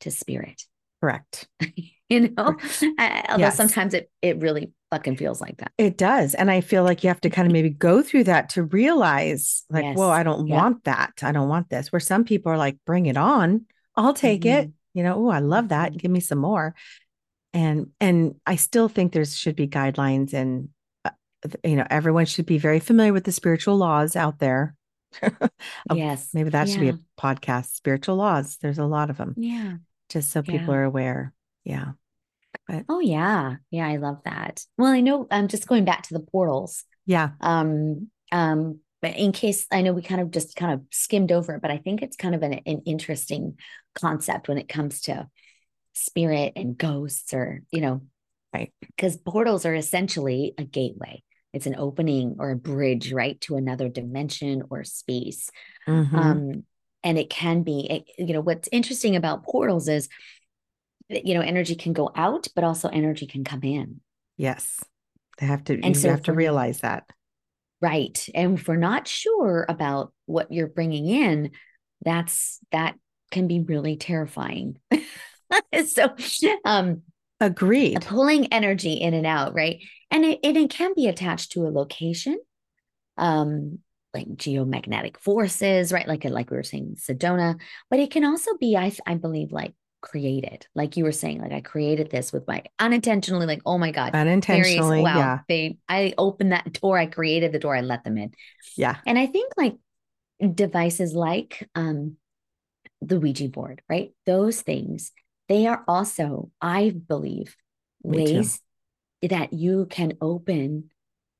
to 0.00 0.10
spirit. 0.10 0.62
Correct. 1.02 1.46
you 2.14 2.28
know 2.36 2.56
Uh, 2.98 3.22
although 3.30 3.44
Yes. 3.44 3.56
sometimes 3.56 3.94
it 3.94 4.10
it 4.22 4.38
really 4.40 4.72
fucking 4.90 5.16
feels 5.16 5.40
like 5.40 5.56
that 5.58 5.70
It 5.78 5.96
does. 5.96 6.34
And 6.34 6.50
I 6.50 6.60
feel 6.60 6.82
like 6.82 7.04
you 7.04 7.08
have 7.08 7.20
to 7.20 7.30
kind 7.30 7.46
of 7.46 7.52
maybe 7.52 7.70
go 7.70 8.02
through 8.02 8.24
that 8.24 8.48
to 8.50 8.64
realize, 8.64 9.64
like, 9.70 9.84
Yes. 9.84 9.96
whoa, 9.96 10.10
I 10.10 10.22
don't 10.24 10.48
Yeah. 10.48 10.56
want 10.56 10.84
that. 10.84 11.12
I 11.22 11.30
don't 11.32 11.48
want 11.48 11.70
this. 11.70 11.92
Where 11.92 12.00
some 12.00 12.24
people 12.24 12.50
are 12.50 12.58
like, 12.58 12.76
bring 12.84 13.06
it 13.06 13.16
on. 13.16 13.66
I'll 13.94 14.14
take 14.14 14.44
it. 14.44 14.70
You 14.94 15.02
know, 15.04 15.14
oh, 15.26 15.30
I 15.30 15.38
love 15.38 15.68
that. 15.68 15.92
Mhm. 15.92 15.98
Give 15.98 16.10
me 16.10 16.20
some 16.20 16.38
more. 16.38 16.74
And 17.54 17.90
and 18.00 18.34
I 18.46 18.56
still 18.56 18.88
think 18.88 19.12
there 19.12 19.24
should 19.24 19.54
be 19.56 19.68
guidelines 19.68 20.32
and 20.34 20.70
uh, 21.04 21.10
you 21.64 21.76
know, 21.76 21.86
everyone 21.88 22.26
should 22.26 22.46
be 22.46 22.58
very 22.58 22.80
familiar 22.80 23.12
with 23.12 23.24
the 23.24 23.32
spiritual 23.32 23.76
laws 23.76 24.16
out 24.16 24.38
there. 24.40 24.74
Oh, 25.90 25.94
yes 25.94 26.30
Maybe 26.34 26.50
that 26.50 26.68
should 26.68 26.80
be 26.80 26.90
a 26.90 26.98
podcast. 27.18 27.74
Spiritual 27.74 28.16
laws. 28.16 28.58
There's 28.58 28.78
a 28.78 28.84
lot 28.84 29.10
of 29.10 29.16
them. 29.16 29.34
yeah 29.36 29.76
Just 30.08 30.30
so 30.32 30.42
people 30.42 30.74
Yeah. 30.74 30.80
are 30.80 30.84
aware. 30.84 31.32
Yeah. 31.64 31.92
Oh 32.88 33.00
yeah 33.00 33.56
yeah 33.70 33.86
i 33.86 33.96
love 33.96 34.18
that 34.24 34.64
well 34.78 34.90
i 34.92 35.00
know 35.00 35.26
i'm 35.30 35.48
just 35.48 35.66
going 35.66 35.84
back 35.84 36.02
to 36.02 36.14
the 36.14 36.20
portals 36.20 36.84
Yeah. 37.06 37.30
um 37.40 38.08
um 38.32 38.80
but 39.02 39.16
in 39.16 39.32
case 39.32 39.66
i 39.72 39.82
know 39.82 39.92
we 39.92 40.02
kind 40.02 40.20
of 40.20 40.30
just 40.30 40.56
kind 40.56 40.72
of 40.74 40.82
skimmed 40.92 41.32
over 41.32 41.54
it 41.54 41.62
but 41.62 41.70
i 41.70 41.78
think 41.78 42.02
it's 42.02 42.16
kind 42.16 42.34
of 42.34 42.42
an, 42.42 42.54
an 42.66 42.82
interesting 42.86 43.56
concept 43.94 44.48
when 44.48 44.58
it 44.58 44.68
comes 44.68 45.02
to 45.02 45.28
spirit 45.94 46.52
and 46.56 46.78
ghosts 46.78 47.34
or 47.34 47.62
you 47.70 47.80
know 47.80 48.02
Right. 48.52 48.72
because 48.80 49.16
portals 49.16 49.64
are 49.64 49.74
essentially 49.74 50.54
a 50.58 50.64
gateway 50.64 51.22
it's 51.52 51.66
an 51.66 51.76
opening 51.78 52.36
or 52.40 52.50
a 52.50 52.56
bridge 52.56 53.12
right 53.12 53.40
to 53.42 53.56
another 53.56 53.88
dimension 53.88 54.62
or 54.70 54.82
space 54.84 55.50
Mhm. 55.86 56.14
um 56.14 56.64
and 57.02 57.16
it 57.18 57.30
can 57.30 57.62
be 57.62 57.86
it, 57.90 58.04
you 58.18 58.34
know 58.34 58.40
what's 58.40 58.68
interesting 58.72 59.14
about 59.16 59.44
portals 59.44 59.88
is 59.88 60.08
you 61.10 61.34
know 61.34 61.40
energy 61.40 61.74
can 61.74 61.92
go 61.92 62.10
out 62.14 62.46
but 62.54 62.64
also 62.64 62.88
energy 62.88 63.26
can 63.26 63.44
come 63.44 63.62
in 63.62 64.00
yes. 64.36 64.82
They 65.38 65.46
have 65.46 65.64
to, 65.64 65.74
And 65.74 65.86
you 65.86 65.94
so 65.94 66.10
have 66.10 66.22
to 66.24 66.32
realize 66.32 66.80
that. 66.80 67.04
right 67.80 68.28
and 68.34 68.58
if 68.58 68.68
we're 68.68 68.76
not 68.76 69.08
sure 69.08 69.64
about 69.68 70.12
what 70.26 70.52
you're 70.52 70.66
bringing 70.68 71.06
in 71.08 71.50
that's 72.04 72.58
that 72.72 72.94
can 73.30 73.46
be 73.46 73.60
really 73.60 73.96
terrifying 73.96 74.78
so 75.86 76.14
um 76.64 77.02
Agreed. 77.40 78.02
pulling 78.02 78.52
energy 78.52 78.92
in 78.94 79.14
and 79.14 79.26
out 79.26 79.54
right 79.54 79.82
and 80.10 80.24
it, 80.24 80.40
and 80.44 80.56
it 80.58 80.70
can 80.70 80.92
be 80.94 81.08
attached 81.08 81.52
to 81.52 81.66
a 81.66 81.70
location 81.70 82.38
um 83.16 83.78
like 84.12 84.28
geomagnetic 84.28 85.16
forces 85.16 85.92
right 85.92 86.06
like 86.08 86.24
like 86.24 86.50
we 86.50 86.56
were 86.56 86.62
saying 86.62 86.96
sedona 86.98 87.58
but 87.88 87.98
it 87.98 88.10
can 88.10 88.24
also 88.24 88.56
be 88.58 88.76
i 88.76 88.92
i 89.06 89.14
believe 89.14 89.52
like 89.52 89.72
created 90.00 90.66
like 90.74 90.96
you 90.96 91.04
were 91.04 91.12
saying 91.12 91.40
like 91.40 91.52
i 91.52 91.60
created 91.60 92.10
this 92.10 92.32
with 92.32 92.46
my 92.46 92.62
unintentionally 92.78 93.46
like 93.46 93.62
oh 93.66 93.78
my 93.78 93.90
god 93.90 94.14
Unintentionally. 94.14 95.02
wow 95.02 95.16
Yeah. 95.16 95.38
they 95.48 95.78
i 95.88 96.14
opened 96.18 96.52
that 96.52 96.72
door 96.74 96.98
i 96.98 97.06
created 97.06 97.52
the 97.52 97.58
door 97.58 97.76
i 97.76 97.80
let 97.80 98.04
them 98.04 98.16
in 98.18 98.32
Yeah. 98.76 98.96
and 99.06 99.18
i 99.18 99.26
think 99.26 99.52
like 99.56 99.76
devices 100.54 101.14
like 101.14 101.68
um 101.74 102.16
the 103.02 103.18
ouija 103.18 103.48
board 103.48 103.82
right 103.88 104.12
those 104.26 104.62
things 104.62 105.12
they 105.48 105.66
are 105.66 105.84
also 105.88 106.50
i 106.60 106.90
believe 106.90 107.56
Me 108.04 108.24
too. 108.24 108.34
ways 108.34 108.60
that 109.28 109.52
you 109.52 109.86
can 109.90 110.14
open 110.20 110.90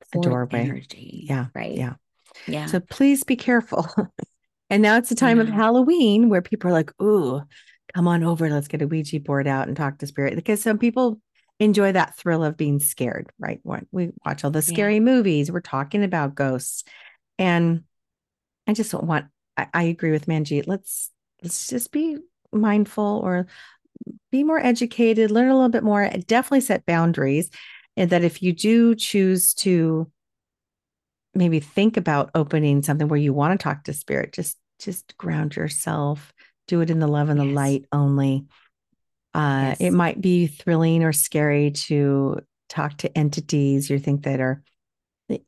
A 0.03 0.07
for 0.13 0.23
doorway. 0.23 0.65
energy 0.67 1.27
Yeah, 1.29 1.47
right 1.55 1.77
yeah. 1.77 1.95
yeah 2.47 2.67
So 2.67 2.81
please 2.81 3.25
be 3.25 3.37
careful. 3.37 3.87
and 4.71 4.83
now 4.83 4.97
it's 4.97 5.09
the 5.09 5.15
time 5.15 5.39
of 5.41 5.49
Halloween 5.49 6.29
where 6.29 6.43
people 6.43 6.71
are 6.71 6.73
like, 6.75 6.93
ooh, 7.03 7.43
come 7.95 8.09
on 8.09 8.25
over. 8.25 8.49
Let's 8.51 8.69
get 8.69 8.83
a 8.83 8.87
Ouija 8.87 9.21
board 9.21 9.47
out 9.47 9.69
and 9.69 9.77
talk 9.77 9.99
to 9.99 10.07
spirit. 10.07 10.35
Because 10.35 10.63
some 10.63 10.79
people 10.79 11.21
enjoy 11.59 11.93
that 11.93 12.17
thrill 12.17 12.43
of 12.43 12.57
being 12.57 12.81
scared, 12.81 13.31
right? 13.39 13.61
We 13.93 14.11
watch 14.25 14.45
all 14.45 14.51
the 14.51 14.63
scary 14.63 14.95
yeah. 14.95 15.01
movies, 15.01 15.53
we're 15.53 15.61
talking 15.61 16.03
about 16.03 16.35
ghosts. 16.35 16.85
And 17.39 17.85
I 18.67 18.73
just 18.73 18.91
don't 18.93 19.05
want 19.05 19.27
I, 19.57 19.69
I 19.75 19.83
agree 19.85 20.11
with 20.11 20.27
Manjeet. 20.27 20.67
Let's 20.67 21.11
let's 21.43 21.69
just 21.69 21.93
be 21.93 22.19
mindful 22.53 23.21
or 23.23 23.47
be 24.33 24.45
more 24.45 24.59
educated, 24.59 25.31
learn 25.31 25.51
a 25.51 25.55
little 25.55 25.69
bit 25.69 25.85
more, 25.85 26.09
definitely 26.27 26.63
set 26.63 26.87
boundaries. 26.87 27.51
And 27.97 28.11
that 28.11 28.25
if 28.25 28.43
you 28.43 28.53
do 28.53 28.95
choose 28.95 29.53
to 29.55 30.11
maybe 31.35 31.61
think 31.61 31.97
about 31.97 32.31
opening 32.35 32.83
something 32.83 33.09
where 33.09 33.19
you 33.19 33.35
want 33.35 33.59
to 33.59 33.63
talk 33.63 33.85
to 33.85 33.93
spirit, 33.93 34.33
just 34.33 34.57
just 34.79 35.17
ground 35.19 35.57
yourself, 35.57 36.33
do 36.71 36.81
it 36.81 36.89
in 36.89 37.01
the 37.01 37.09
love 37.09 37.29
and 37.29 37.41
the 37.41 37.45
yes. 37.45 37.55
light 37.55 37.85
only. 37.93 38.47
Uh, 39.35 39.67
yes. 39.69 39.81
It 39.81 39.91
might 39.91 40.21
be 40.21 40.47
thrilling 40.47 41.03
or 41.03 41.13
scary 41.13 41.73
to 41.73 42.41
talk 42.69 42.97
to 42.99 43.19
entities 43.19 43.91
you 43.91 43.99
think 43.99 44.23
that 44.23 44.41
are, 44.41 44.63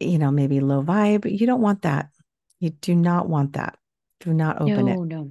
you 0.00 0.18
know, 0.18 0.32
maybe 0.32 0.60
low 0.60 0.82
vibe. 0.82 1.30
You 1.30 1.46
don't 1.46 1.60
want 1.62 1.82
that. 1.82 2.10
You 2.58 2.70
do 2.70 2.94
not 2.94 3.28
want 3.28 3.54
that. 3.54 3.78
Do 4.20 4.34
not 4.34 4.60
open 4.60 4.86
no, 4.86 4.92
it. 4.92 4.96
No, 4.96 5.04
no. 5.04 5.30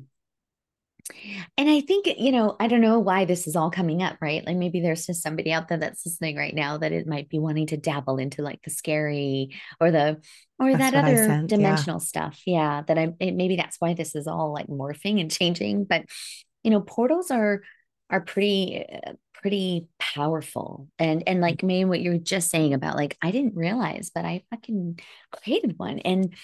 And 1.58 1.70
I 1.70 1.82
think, 1.82 2.08
you 2.18 2.32
know, 2.32 2.56
I 2.60 2.68
don't 2.68 2.82
know 2.82 2.99
why 2.99 3.26
this 3.26 3.47
is 3.47 3.56
all 3.56 3.72
coming 3.72 4.02
up, 4.02 4.18
right? 4.22 4.45
Like 4.45 4.58
maybe 4.58 4.82
there's 4.82 5.06
just 5.06 5.24
somebody 5.24 5.52
out 5.52 5.68
there 5.68 5.78
that's 5.78 6.06
listening 6.06 6.36
right 6.38 6.54
now 6.54 6.78
that 6.78 6.91
it 6.91 7.08
might 7.08 7.30
be 7.30 7.39
wanting 7.39 7.68
to 7.68 7.78
dabble 7.78 8.18
into 8.18 8.41
like 8.41 8.62
the 8.64 8.70
scary 8.70 9.56
or 9.80 9.91
the 9.91 10.22
or 10.60 10.72
that's 10.72 10.91
that 10.91 11.06
other 11.06 11.47
dimensional 11.47 11.99
yeah. 11.99 12.06
stuff. 12.06 12.41
Yeah, 12.45 12.84
that 12.88 12.97
I 12.97 13.14
it, 13.20 13.36
maybe 13.36 13.56
that's 13.56 13.78
why 13.80 13.93
this 13.93 14.16
is 14.16 14.28
all 14.28 14.54
like 14.54 14.68
morphing 14.68 15.20
and 15.20 15.32
changing, 15.32 15.86
but 15.86 16.06
you 16.64 16.72
know, 16.72 16.82
portals 16.82 17.32
are 17.32 17.62
are 18.10 18.22
pretty 18.22 18.86
uh, 18.86 19.14
pretty 19.34 19.88
powerful. 19.99 20.88
And 20.99 21.24
and 21.28 21.41
like 21.41 21.64
maybe 21.64 21.86
what 21.86 22.02
you're 22.02 22.18
just 22.18 22.49
saying 22.49 22.74
about 22.74 22.95
like 22.95 23.18
I 23.22 23.32
didn't 23.32 23.56
realize, 23.56 24.12
but 24.14 24.26
I 24.26 24.43
fucking 24.52 24.99
created 25.32 25.78
one 25.78 25.99
and 25.99 26.36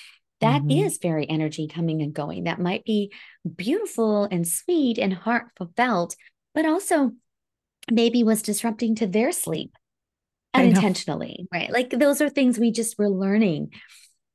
that 0.41 0.61
mm-hmm. 0.61 0.85
is 0.85 0.99
very 1.01 1.27
energy 1.29 1.67
coming 1.67 2.01
and 2.01 2.13
going. 2.13 2.43
That 2.43 2.59
might 2.59 2.85
be 2.85 3.11
beautiful 3.55 4.25
and 4.25 4.47
sweet 4.47 4.97
and 4.97 5.13
heartfelt, 5.13 6.15
but 6.53 6.65
also 6.65 7.11
maybe 7.91 8.23
was 8.23 8.41
disrupting 8.41 8.95
to 8.95 9.07
their 9.07 9.31
sleep 9.31 9.71
unintentionally, 10.53 11.47
right? 11.51 11.71
Like 11.71 11.89
those 11.89 12.21
are 12.21 12.29
things 12.29 12.59
we 12.59 12.71
just 12.71 12.99
were 12.99 13.09
learning. 13.09 13.73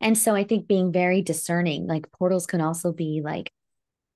And 0.01 0.19
so 0.19 0.35
I 0.35 0.45
think 0.45 0.67
being 0.67 0.93
very 0.93 1.23
discerning, 1.23 1.87
like 1.87 2.11
portals 2.13 2.47
can 2.47 2.61
also 2.61 2.93
be 2.93 3.21
like 3.25 3.53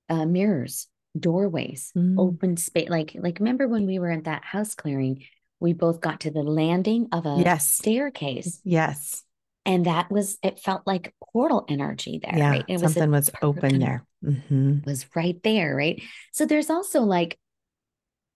uh, 0.09 0.25
mirrors, 0.25 0.87
doorways, 1.17 1.91
mm. 1.95 2.15
open 2.17 2.57
space. 2.57 2.89
Like, 2.89 3.15
like 3.17 3.39
remember 3.39 3.67
when 3.67 3.85
we 3.85 3.99
were 3.99 4.11
at 4.11 4.25
that 4.25 4.43
house 4.43 4.75
clearing, 4.75 5.23
we 5.59 5.73
both 5.73 6.01
got 6.01 6.21
to 6.21 6.31
the 6.31 6.43
landing 6.43 7.07
of 7.13 7.25
a 7.25 7.41
yes. 7.43 7.73
staircase. 7.73 8.59
Yes 8.65 9.23
and 9.67 9.85
that 9.85 10.09
was 10.09 10.39
it 10.41 10.59
felt 10.59 10.81
like 10.87 11.13
portal 11.31 11.65
energy 11.69 12.19
there 12.23 12.35
yeah 12.35 12.49
right? 12.49 12.65
It 12.67 12.79
something 12.79 13.11
was, 13.11 13.31
was 13.31 13.35
open 13.43 13.79
there. 13.79 14.03
Mm-hmm. 14.25 14.79
was 14.85 15.05
right 15.15 15.37
there 15.43 15.75
right? 15.75 16.01
So 16.31 16.47
there's 16.47 16.71
also 16.71 17.01
like 17.01 17.37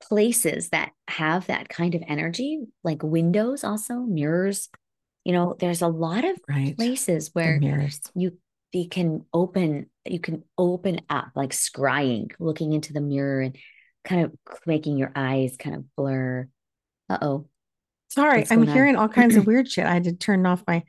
places 0.04 0.70
that 0.70 0.92
have 1.08 1.48
that 1.48 1.70
kind 1.70 1.96
of 1.96 2.04
energy 2.08 2.60
like 2.84 3.02
windows 3.04 3.64
also 3.64 3.94
mirrors 3.96 4.70
you 5.24 5.32
know 5.32 5.56
there's 5.60 5.84
a 5.84 5.88
lot 5.88 6.26
of 6.26 6.36
right. 6.50 6.76
places 6.76 7.30
where 7.34 7.60
mirrors. 7.60 8.02
you 8.16 8.36
you 8.72 8.90
can 8.90 9.26
open 9.34 9.88
you 10.06 10.20
can 10.20 10.44
open 10.58 11.02
up 11.10 11.30
like 11.36 11.52
scrying 11.52 12.32
looking 12.40 12.74
into 12.74 12.94
the 12.94 13.02
mirror 13.02 13.42
and 13.42 13.56
kind 14.04 14.26
of 14.26 14.34
making 14.66 14.98
your 14.98 15.12
eyes 15.16 15.56
kind 15.58 15.76
of 15.76 15.96
blur. 15.96 16.48
Uh-oh 17.10 17.46
Sorry, 18.12 18.45
I'm 18.49 18.68
hearing 18.68 18.97
all 18.97 19.07
kinds 19.07 19.38
of 19.38 19.45
weird 19.47 19.72
shit. 19.72 19.86
I 19.86 19.93
had 19.93 20.03
to 20.03 20.14
turn 20.14 20.45
off 20.45 20.64
my 20.68 20.84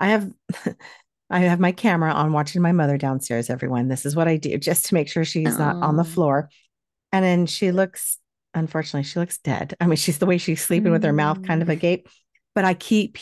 I 0.00 0.08
have 0.08 0.30
I 1.30 1.40
have 1.40 1.60
my 1.60 1.72
camera 1.72 2.12
on 2.12 2.32
watching 2.32 2.62
my 2.62 2.72
mother 2.72 2.96
downstairs, 2.96 3.50
everyone. 3.50 3.88
This 3.88 4.06
is 4.06 4.16
what 4.16 4.28
I 4.28 4.38
do 4.38 4.56
just 4.56 4.86
to 4.86 4.94
make 4.94 5.08
sure 5.08 5.24
she's 5.24 5.58
not 5.58 5.76
on 5.76 5.96
the 5.96 6.04
floor. 6.04 6.48
And 7.12 7.22
then 7.22 7.44
she 7.44 7.70
looks, 7.70 8.18
unfortunately, 8.54 9.02
she 9.02 9.18
looks 9.18 9.36
dead. 9.36 9.74
I 9.78 9.86
mean, 9.86 9.96
she's 9.96 10.18
the 10.18 10.26
way 10.26 10.38
she's 10.38 10.62
sleeping 10.62 10.88
mm. 10.88 10.92
with 10.92 11.04
her 11.04 11.12
mouth 11.12 11.42
kind 11.42 11.60
of 11.60 11.68
mm. 11.68 11.72
agape. 11.72 12.08
But 12.54 12.64
I 12.64 12.74
keep 12.74 13.18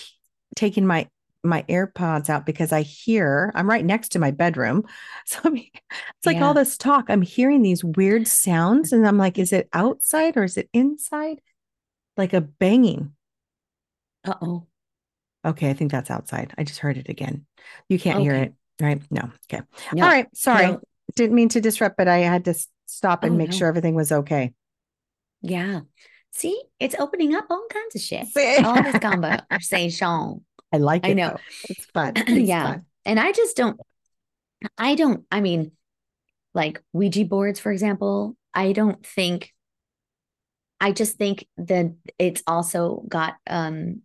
taking 0.55 0.87
my 0.87 1.09
my 1.43 1.65
AirPods 1.69 2.29
out 2.29 2.45
because 2.45 2.73
I 2.73 2.83
hear 2.83 3.53
I'm 3.55 3.69
right 3.69 3.85
next 3.85 4.11
to 4.11 4.19
my 4.19 4.31
bedroom. 4.31 4.85
So 5.27 5.41
I 5.45 5.49
mean, 5.49 5.71
it's 5.75 6.27
like 6.27 6.37
yeah. 6.37 6.47
all 6.47 6.55
this 6.55 6.77
talk. 6.77 7.07
I'm 7.09 7.23
hearing 7.23 7.63
these 7.63 7.83
weird 7.83 8.29
sounds, 8.29 8.93
and 8.93 9.05
I'm 9.09 9.19
like, 9.19 9.39
is 9.39 9.53
it 9.53 9.69
outside 9.73 10.37
or 10.37 10.45
is 10.45 10.57
it 10.57 10.69
inside? 10.73 11.41
Like 12.17 12.33
a 12.33 12.41
banging. 12.41 13.16
Uh 14.27 14.35
oh. 14.43 14.67
Okay, 15.45 15.71
I 15.71 15.75
think 15.75 15.93
that's 15.93 16.11
outside. 16.11 16.53
I 16.59 16.65
just 16.65 16.81
heard 16.81 16.97
it 16.97 17.09
again. 17.09 17.47
You 17.89 17.99
can't 17.99 18.17
okay. 18.17 18.25
hear 18.25 18.35
it, 18.35 18.55
right? 18.81 19.01
No. 19.11 19.31
Okay. 19.51 19.63
No. 19.93 20.03
All 20.03 20.11
right. 20.11 20.27
Sorry. 20.35 20.67
No. 20.67 20.81
Didn't 21.15 21.37
mean 21.37 21.49
to 21.51 21.61
disrupt, 21.61 21.97
but 21.97 22.09
I 22.09 22.19
had 22.19 22.45
to 22.47 22.55
stop 22.87 23.23
and 23.23 23.35
oh, 23.35 23.37
make 23.39 23.51
no. 23.51 23.57
sure 23.57 23.69
everything 23.69 23.95
was 23.95 24.11
okay. 24.11 24.53
Yeah. 25.43 25.81
See, 26.33 26.61
it's 26.81 26.97
opening 26.99 27.35
up 27.35 27.47
all 27.49 27.65
kinds 27.73 27.95
of 27.95 28.01
shit. 28.01 28.27
all 28.65 28.83
this 28.83 28.99
conversation. 29.01 30.45
I 30.73 30.79
like 30.79 31.07
it. 31.07 31.11
I 31.11 31.13
know. 31.15 31.29
Though. 31.29 31.41
It's 31.71 31.85
fun. 31.87 32.13
It's 32.17 32.49
yeah. 32.49 32.67
Fun. 32.67 32.87
And 33.05 33.21
I 33.21 33.33
just 33.33 33.57
don't, 33.57 33.81
I 34.77 34.97
don't, 34.97 35.25
I 35.31 35.41
mean, 35.41 35.73
like 36.55 36.83
Ouija 36.93 37.25
boards, 37.25 37.61
for 37.61 37.71
example, 37.71 38.37
I 38.53 38.73
don't 38.73 39.05
think, 39.07 39.53
I 40.81 40.93
just 40.93 41.17
think 41.17 41.47
that 41.57 41.95
it's 42.19 42.43
also 42.47 43.05
got 43.09 43.35
um 43.47 44.03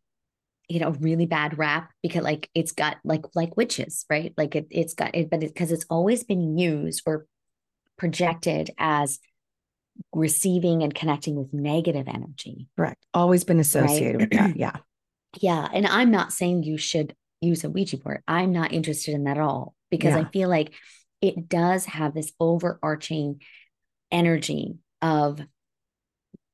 you 0.71 0.79
know 0.79 0.91
really 1.01 1.25
bad 1.25 1.57
rap 1.57 1.91
because 2.01 2.23
like 2.23 2.49
it's 2.55 2.71
got 2.71 2.95
like 3.03 3.25
like 3.35 3.57
witches 3.57 4.05
right 4.09 4.33
like 4.37 4.55
it, 4.55 4.67
it's 4.69 4.93
got 4.93 5.13
it 5.13 5.29
but 5.29 5.41
because 5.41 5.69
it, 5.69 5.75
it's 5.75 5.85
always 5.89 6.23
been 6.23 6.57
used 6.57 7.03
or 7.05 7.25
projected 7.97 8.69
as 8.77 9.19
receiving 10.13 10.81
and 10.81 10.95
connecting 10.95 11.35
with 11.35 11.53
negative 11.53 12.07
energy 12.07 12.69
correct 12.77 13.05
always 13.13 13.43
been 13.43 13.59
associated 13.59 14.21
right? 14.21 14.29
with 14.29 14.31
that 14.31 14.55
yeah 14.55 14.77
yeah 15.41 15.67
and 15.73 15.85
i'm 15.87 16.09
not 16.09 16.31
saying 16.31 16.63
you 16.63 16.77
should 16.77 17.13
use 17.41 17.65
a 17.65 17.69
ouija 17.69 17.97
board 17.97 18.23
i'm 18.25 18.53
not 18.53 18.71
interested 18.71 19.13
in 19.13 19.25
that 19.25 19.37
at 19.37 19.43
all 19.43 19.75
because 19.89 20.15
yeah. 20.15 20.21
i 20.21 20.23
feel 20.31 20.47
like 20.47 20.71
it 21.19 21.49
does 21.49 21.85
have 21.85 22.13
this 22.13 22.31
overarching 22.39 23.41
energy 24.09 24.75
of 25.01 25.41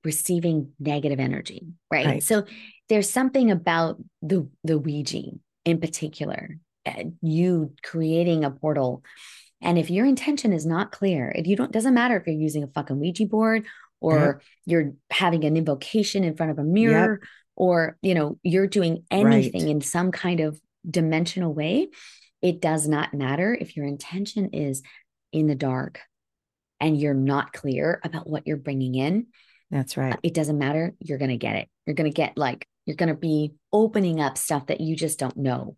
receiving 0.03 0.71
negative 0.79 1.19
energy 1.19 1.67
right, 1.91 2.05
right. 2.05 2.23
so 2.23 2.45
there's 2.89 3.09
something 3.09 3.51
about 3.51 3.97
the 4.21 4.49
the 4.63 4.77
Ouija 4.77 5.21
in 5.65 5.79
particular, 5.79 6.57
uh, 6.85 7.03
you 7.21 7.73
creating 7.83 8.43
a 8.43 8.51
portal. 8.51 9.03
And 9.61 9.77
if 9.77 9.89
your 9.89 10.05
intention 10.05 10.53
is 10.53 10.65
not 10.65 10.91
clear, 10.91 11.31
if 11.35 11.47
you 11.47 11.55
don't 11.55 11.71
doesn't 11.71 11.93
matter 11.93 12.15
if 12.17 12.27
you're 12.27 12.35
using 12.35 12.63
a 12.63 12.67
fucking 12.67 12.99
Ouija 12.99 13.25
board 13.25 13.65
or 13.99 14.41
you're 14.65 14.93
having 15.09 15.43
an 15.43 15.57
invocation 15.57 16.23
in 16.23 16.37
front 16.37 16.51
of 16.51 16.59
a 16.59 16.63
mirror 16.63 17.19
yep. 17.21 17.29
or 17.55 17.97
you 18.01 18.13
know 18.13 18.37
you're 18.43 18.67
doing 18.67 19.03
anything 19.09 19.63
right. 19.63 19.71
in 19.71 19.81
some 19.81 20.11
kind 20.11 20.39
of 20.39 20.59
dimensional 20.89 21.53
way, 21.53 21.87
it 22.41 22.61
does 22.61 22.87
not 22.87 23.13
matter 23.13 23.57
if 23.59 23.75
your 23.75 23.85
intention 23.85 24.51
is 24.53 24.81
in 25.33 25.47
the 25.47 25.55
dark 25.55 25.99
and 26.79 26.99
you're 26.99 27.13
not 27.13 27.53
clear 27.53 27.99
about 28.03 28.29
what 28.29 28.45
you're 28.45 28.57
bringing 28.57 28.95
in. 28.95 29.27
That's 29.71 29.97
right. 29.97 30.17
It 30.23 30.33
doesn't 30.33 30.57
matter. 30.57 30.95
You're 30.99 31.17
going 31.17 31.31
to 31.31 31.37
get 31.37 31.55
it. 31.55 31.67
You're 31.85 31.95
going 31.95 32.09
to 32.09 32.15
get 32.15 32.37
like 32.37 32.67
you're 32.87 32.95
going 32.95 33.09
to 33.09 33.15
be 33.15 33.53
opening 33.71 34.19
up 34.21 34.37
stuff 34.37 34.67
that 34.67 34.79
you 34.81 34.95
just 34.95 35.19
don't 35.19 35.35
know 35.35 35.75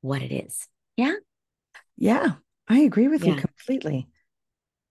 what 0.00 0.22
it 0.22 0.32
is. 0.32 0.66
Yeah. 0.96 1.16
Yeah. 1.96 2.34
I 2.68 2.78
agree 2.78 3.08
with 3.08 3.24
yeah. 3.24 3.34
you 3.34 3.40
completely. 3.40 4.08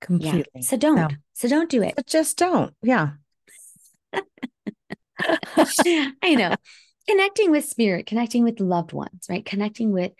Completely. 0.01 0.45
Yeah. 0.53 0.61
So 0.61 0.77
don't. 0.77 1.11
So, 1.11 1.17
so 1.33 1.47
don't 1.47 1.69
do 1.69 1.81
it. 1.81 1.95
just 2.05 2.37
don't. 2.37 2.73
Yeah. 2.83 3.11
I 5.55 6.35
know. 6.35 6.55
Connecting 7.07 7.51
with 7.51 7.65
spirit, 7.65 8.05
connecting 8.05 8.43
with 8.43 8.59
loved 8.59 8.91
ones, 8.91 9.25
right? 9.29 9.45
Connecting 9.45 9.91
with 9.91 10.11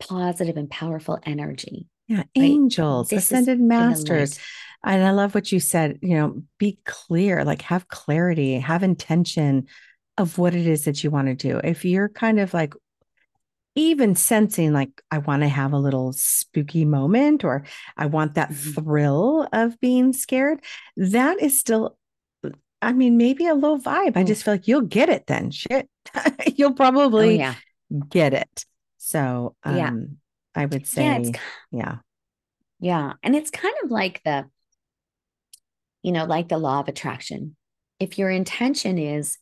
positive 0.00 0.56
and 0.56 0.70
powerful 0.70 1.18
energy. 1.24 1.88
Yeah. 2.06 2.18
Right? 2.18 2.28
Angels, 2.36 3.08
this 3.08 3.24
ascended 3.24 3.60
masters. 3.60 4.38
And 4.84 5.02
I 5.02 5.10
love 5.10 5.34
what 5.34 5.50
you 5.50 5.58
said, 5.58 5.98
you 6.02 6.14
know, 6.14 6.42
be 6.58 6.78
clear, 6.84 7.44
like 7.44 7.62
have 7.62 7.88
clarity, 7.88 8.58
have 8.58 8.82
intention, 8.82 9.66
of 10.16 10.38
what 10.38 10.54
it 10.54 10.66
is 10.66 10.84
that 10.84 11.02
you 11.02 11.10
want 11.10 11.28
to 11.28 11.34
do. 11.34 11.58
If 11.62 11.84
you're 11.84 12.08
kind 12.08 12.38
of 12.38 12.54
like 12.54 12.74
even 13.76 14.14
sensing 14.14 14.72
like 14.72 15.02
I 15.10 15.18
want 15.18 15.42
to 15.42 15.48
have 15.48 15.72
a 15.72 15.78
little 15.78 16.12
spooky 16.12 16.84
moment 16.84 17.44
or 17.44 17.64
I 17.96 18.06
want 18.06 18.34
that 18.34 18.50
mm-hmm. 18.50 18.82
thrill 18.82 19.48
of 19.52 19.80
being 19.80 20.12
scared, 20.12 20.60
that 20.96 21.42
is 21.42 21.58
still 21.58 21.96
I 22.80 22.92
mean 22.92 23.16
maybe 23.16 23.46
a 23.46 23.54
low 23.54 23.78
vibe. 23.78 24.16
I 24.16 24.22
mm. 24.22 24.26
just 24.26 24.44
feel 24.44 24.54
like 24.54 24.68
you'll 24.68 24.82
get 24.82 25.08
it 25.08 25.26
then. 25.26 25.50
Shit. 25.50 25.88
you'll 26.56 26.74
probably 26.74 27.42
oh, 27.42 27.46
yeah. 27.46 27.54
get 28.08 28.34
it. 28.34 28.64
So, 28.98 29.56
um 29.64 29.76
yeah. 29.76 29.92
I 30.54 30.66
would 30.66 30.86
say 30.86 31.04
yeah, 31.04 31.30
yeah. 31.72 31.96
Yeah, 32.80 33.12
and 33.22 33.34
it's 33.34 33.50
kind 33.50 33.74
of 33.82 33.90
like 33.90 34.22
the 34.24 34.44
you 36.02 36.12
know, 36.12 36.26
like 36.26 36.48
the 36.48 36.58
law 36.58 36.80
of 36.80 36.88
attraction. 36.88 37.56
If 37.98 38.18
your 38.18 38.30
intention 38.30 38.98
is 38.98 39.38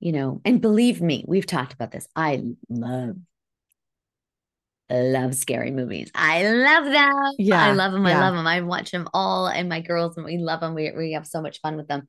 you 0.00 0.12
know, 0.12 0.40
and 0.44 0.60
believe 0.60 1.00
me, 1.00 1.24
we've 1.26 1.46
talked 1.46 1.72
about 1.72 1.90
this. 1.90 2.08
I 2.14 2.42
love 2.68 3.16
love 4.90 5.34
scary 5.34 5.70
movies. 5.70 6.10
I 6.14 6.44
love 6.44 6.84
them. 6.86 7.32
Yeah, 7.38 7.62
I 7.62 7.72
love 7.72 7.92
them. 7.92 8.06
I 8.06 8.18
love 8.18 8.34
them. 8.34 8.46
I 8.46 8.60
watch 8.62 8.90
them 8.90 9.08
all, 9.12 9.46
and 9.46 9.68
my 9.68 9.80
girls 9.80 10.16
and 10.16 10.24
we 10.24 10.38
love 10.38 10.60
them. 10.60 10.74
We 10.74 10.92
we 10.96 11.12
have 11.12 11.26
so 11.26 11.42
much 11.42 11.60
fun 11.60 11.76
with 11.76 11.88
them. 11.88 12.06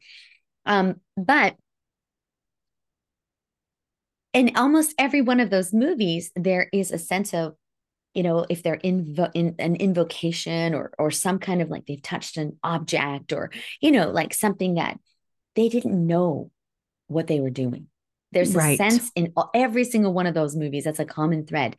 Um, 0.66 1.02
but 1.18 1.56
in 4.34 4.56
almost 4.56 4.94
every 4.98 5.22
one 5.22 5.40
of 5.40 5.50
those 5.50 5.74
movies, 5.74 6.32
there 6.36 6.70
is 6.72 6.92
a 6.92 7.00
sense 7.00 7.34
of, 7.34 7.56
you 8.14 8.22
know, 8.22 8.46
if 8.50 8.62
they're 8.62 8.78
invo- 8.78 9.32
in 9.34 9.56
an 9.60 9.76
invocation 9.76 10.76
or 10.76 10.92
or 11.00 11.12
some 11.12 11.40
kind 11.40 11.62
of 11.62 11.70
like 11.70 11.86
they've 11.86 12.02
touched 12.02 12.38
an 12.38 12.58
object 12.64 13.34
or 13.34 13.52
you 13.82 13.92
know 13.92 14.12
like 14.12 14.34
something 14.34 14.76
that 14.76 15.00
they 15.56 15.70
didn't 15.70 16.08
know 16.08 16.52
what 17.10 17.28
they 17.28 17.40
were 17.40 17.50
doing. 17.50 17.88
There's 18.32 18.56
a 18.56 18.76
sense 18.76 19.12
in 19.16 19.34
every 19.56 19.84
single 19.84 20.14
one 20.14 20.28
of 20.28 20.34
those 20.36 20.56
movies. 20.56 20.84
That's 20.84 21.00
a 21.00 21.06
common 21.06 21.46
thread 21.48 21.76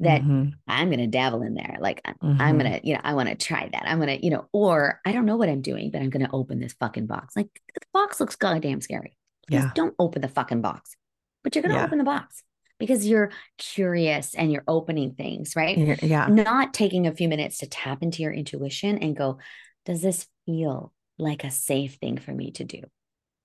that 0.00 0.20
Mhm, 0.20 0.52
I'm 0.68 0.88
going 0.88 0.98
to 1.00 1.06
dabble 1.06 1.40
in 1.40 1.54
there. 1.54 1.78
Like 1.80 2.02
I- 2.04 2.14
I'm 2.22 2.58
going 2.58 2.70
to, 2.70 2.86
you 2.86 2.92
know, 2.94 3.00
I 3.02 3.14
want 3.14 3.30
to 3.30 3.34
try 3.34 3.66
that. 3.72 3.84
I'm 3.86 3.98
going 3.98 4.18
to, 4.18 4.22
you 4.22 4.30
know, 4.30 4.46
or 4.52 5.00
I 5.06 5.12
don't 5.12 5.24
know 5.24 5.38
what 5.38 5.48
I'm 5.48 5.62
doing, 5.62 5.90
but 5.90 6.02
I'm 6.02 6.10
going 6.10 6.24
to 6.26 6.30
open 6.32 6.60
this 6.60 6.74
fucking 6.74 7.06
box. 7.06 7.34
Like 7.34 7.48
the 7.74 7.80
box 7.94 8.20
looks 8.20 8.36
goddamn 8.36 8.82
scary. 8.82 9.16
Please 9.48 9.62
Yeah. 9.62 9.70
don't 9.74 9.94
open 9.98 10.20
the 10.20 10.28
fucking 10.28 10.60
box. 10.60 10.94
But 11.42 11.54
you're 11.54 11.62
going 11.62 11.72
to 11.74 11.78
Yeah. 11.80 11.86
open 11.86 11.96
the 11.96 12.04
box 12.04 12.42
because 12.78 13.06
you're 13.06 13.30
curious 13.56 14.34
and 14.34 14.52
you're 14.52 14.64
opening 14.68 15.14
things, 15.14 15.56
right? 15.56 15.78
Yeah, 15.78 15.96
yeah. 16.02 16.26
Not 16.26 16.74
taking 16.74 17.06
a 17.06 17.14
few 17.14 17.28
minutes 17.28 17.56
to 17.58 17.66
tap 17.66 18.02
into 18.02 18.20
your 18.22 18.32
intuition 18.32 18.98
and 18.98 19.16
go, 19.16 19.38
does 19.86 20.02
this 20.02 20.26
feel 20.44 20.92
like 21.18 21.42
a 21.44 21.50
safe 21.50 21.94
thing 21.94 22.18
for 22.18 22.32
me 22.32 22.50
to 22.50 22.64
do? 22.64 22.82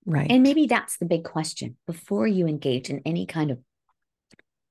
Right. 0.04 0.30
And 0.30 0.42
maybe 0.42 0.66
that's 0.66 0.98
the 0.98 1.04
big 1.06 1.24
question 1.24 1.76
before 1.86 2.26
you 2.26 2.46
engage 2.46 2.90
in 2.90 3.02
any 3.04 3.26
kind 3.26 3.50
of 3.50 3.58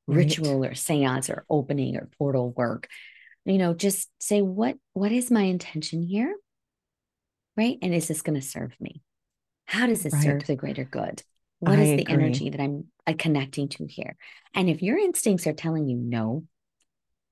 Right. 0.08 0.18
ritual 0.18 0.66
or 0.66 0.74
seance 0.74 1.30
or 1.30 1.46
opening 1.50 1.96
or 1.96 2.10
portal 2.18 2.52
work. 2.52 2.88
You 3.46 3.58
know, 3.60 3.74
just 3.74 4.10
say 4.20 4.42
what 4.42 4.78
what 4.94 5.12
is 5.12 5.32
my 5.32 5.44
intention 5.44 6.02
here? 6.04 6.36
Right? 7.56 7.78
And 7.82 7.94
is 7.94 8.08
this 8.08 8.22
going 8.22 8.40
to 8.40 8.46
serve 8.46 8.74
me? 8.80 9.02
How 9.66 9.86
does 9.88 10.06
it 10.06 10.12
serve 10.12 10.46
the 10.46 10.56
greater 10.56 10.84
good? 10.84 11.24
What 11.60 11.78
I 11.78 11.84
is 11.84 11.90
the 11.90 12.02
agree. 12.02 12.14
energy 12.26 12.50
that 12.50 12.60
I'm 12.60 12.88
uh, 13.08 13.14
connecting 13.18 13.70
to 13.70 13.86
here? 13.86 14.18
And 14.54 14.70
if 14.70 14.82
your 14.82 14.98
instincts 14.98 15.48
are 15.48 15.54
telling 15.54 15.88
you 15.88 15.98
no, 15.98 16.46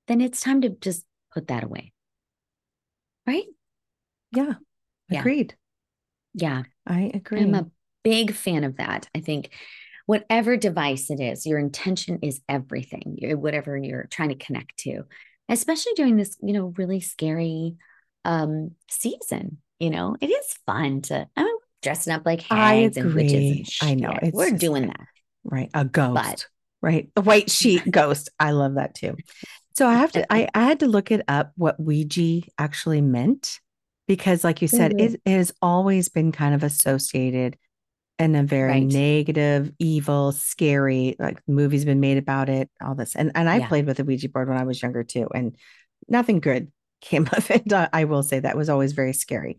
then 0.07 0.21
it's 0.21 0.39
time 0.39 0.61
to 0.61 0.69
just 0.69 1.03
put 1.33 1.47
that 1.47 1.63
away. 1.63 1.91
Right? 3.27 3.45
yeah. 4.31 4.53
Yeah. 5.09 5.19
Agreed. 5.19 5.55
Yeah. 6.33 6.63
I 6.85 7.11
agree. 7.13 7.41
I'm 7.41 7.55
a 7.55 7.65
big 8.03 8.33
fan 8.33 8.63
of 8.63 8.77
that. 8.77 9.07
I 9.15 9.19
think 9.19 9.49
whatever 10.05 10.57
device 10.57 11.09
it 11.09 11.19
is, 11.19 11.45
your 11.45 11.59
intention 11.59 12.19
is 12.21 12.41
everything, 12.49 13.17
whatever 13.39 13.77
you're 13.77 14.07
trying 14.09 14.29
to 14.29 14.35
connect 14.35 14.77
to, 14.79 15.03
especially 15.49 15.93
during 15.95 16.15
this, 16.17 16.37
you 16.41 16.53
know, 16.53 16.73
really 16.77 16.99
scary 16.99 17.75
um 18.25 18.71
season. 18.89 19.57
You 19.79 19.91
know, 19.91 20.15
it 20.19 20.27
is 20.27 20.53
fun 20.65 21.01
to 21.03 21.27
I'm 21.37 21.47
dressing 21.81 22.11
up 22.13 22.23
like 22.25 22.41
hags 22.41 22.97
and 22.97 23.13
witches 23.13 23.79
and 23.81 23.89
I 23.89 23.93
know, 23.95 24.17
it's 24.21 24.33
We're 24.35 24.51
doing 24.51 24.87
that. 24.87 25.07
right. 25.43 25.69
A 25.73 25.85
ghost. 25.85 26.47
right. 26.81 27.09
A 27.15 27.21
white 27.21 27.49
sheet 27.49 27.83
ghost. 27.91 28.29
I 28.39 28.51
love 28.51 28.75
that 28.75 28.95
too. 28.95 29.15
So 29.77 29.87
I 29.87 29.93
have 29.93 30.11
to 30.13 30.33
I, 30.33 30.49
I 30.53 30.63
had 30.63 30.79
to 30.81 30.87
look 30.87 31.11
it 31.11 31.21
up 31.27 31.53
what 31.55 31.79
Ouija 31.79 32.41
actually 32.57 32.99
meant 33.01 33.59
because 34.07 34.43
like 34.43 34.61
you 34.61 34.67
said, 34.67 34.91
Mhm. 34.97 35.13
it, 35.13 35.21
it 35.25 35.37
has 35.37 35.53
always 35.61 36.09
been 36.09 36.31
kind 36.33 36.53
of 36.53 36.63
associated 36.63 37.57
in 38.19 38.35
a 38.35 38.43
very 38.43 38.81
Right. 38.81 38.85
negative, 38.87 39.71
evil, 39.79 40.31
scary, 40.33 41.15
like 41.19 41.39
movies 41.47 41.85
been 41.85 41.99
made 42.01 42.17
about 42.17 42.49
it, 42.49 42.69
all 42.81 42.93
this. 42.95 43.15
And 43.15 43.31
and 43.33 43.49
I 43.49 43.57
Yeah. 43.59 43.67
played 43.67 43.85
with 43.85 43.97
the 43.97 44.03
Ouija 44.03 44.29
board 44.29 44.49
when 44.49 44.57
I 44.57 44.65
was 44.65 44.81
younger 44.81 45.03
too, 45.03 45.27
and 45.33 45.55
nothing 46.07 46.39
good 46.39 46.71
came 47.01 47.27
of 47.31 47.49
it. 47.49 47.71
I 47.73 48.03
will 48.03 48.23
say 48.23 48.39
that 48.41 48.57
was 48.57 48.69
always 48.69 48.91
very 48.91 49.13
scary. 49.13 49.57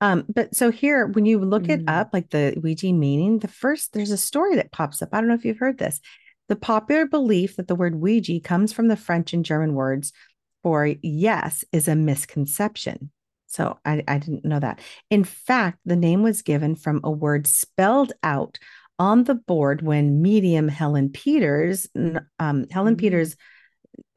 Um, 0.00 0.24
but 0.28 0.54
so 0.54 0.70
here, 0.70 1.06
when 1.06 1.26
you 1.26 1.38
look 1.40 1.68
it 1.68 1.84
Mm. 1.84 2.00
up, 2.00 2.10
like 2.12 2.30
the 2.30 2.54
Ouija 2.62 2.92
meaning, 2.92 3.40
the 3.40 3.48
first 3.48 3.92
there's 3.92 4.12
a 4.12 4.16
story 4.16 4.54
that 4.56 4.72
pops 4.72 5.02
up. 5.02 5.10
I 5.12 5.20
don't 5.20 5.28
know 5.28 5.34
if 5.34 5.44
you've 5.44 5.58
heard 5.58 5.78
this. 5.78 6.00
The 6.48 6.56
popular 6.56 7.04
belief 7.06 7.56
that 7.56 7.68
the 7.68 7.74
word 7.74 7.96
Ouija 7.96 8.40
comes 8.40 8.72
from 8.72 8.88
the 8.88 8.96
French 8.96 9.34
and 9.34 9.44
German 9.44 9.74
words 9.74 10.12
for 10.62 10.86
yes 11.02 11.64
is 11.72 11.88
a 11.88 11.94
misconception. 11.96 13.10
So 13.48 13.78
I, 13.84 14.04
I 14.06 14.18
didn't 14.18 14.44
know 14.44 14.60
that. 14.60 14.80
In 15.10 15.24
fact, 15.24 15.78
the 15.84 15.96
name 15.96 16.22
was 16.22 16.42
given 16.42 16.74
from 16.76 17.00
a 17.02 17.10
word 17.10 17.46
spelled 17.46 18.12
out 18.22 18.58
on 18.98 19.24
the 19.24 19.34
board 19.34 19.82
when 19.82 20.22
medium 20.22 20.68
Helen 20.68 21.10
Peters, 21.10 21.88
um, 22.38 22.66
Helen 22.70 22.94
Mm. 22.94 22.98
Peters 22.98 23.36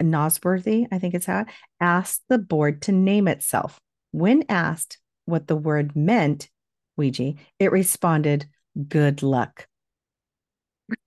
Nosworthy, 0.01 0.87
I 0.91 0.99
think 0.99 1.13
it's 1.13 1.25
how, 1.25 1.45
asked 1.79 2.23
the 2.27 2.37
board 2.37 2.83
to 2.83 2.91
name 2.91 3.27
itself. 3.27 3.79
When 4.11 4.43
asked 4.49 4.97
what 5.25 5.47
the 5.47 5.55
word 5.55 5.95
meant, 5.95 6.49
Ouija, 6.97 7.33
it 7.59 7.71
responded, 7.71 8.47
good 8.87 9.23
luck. 9.23 9.67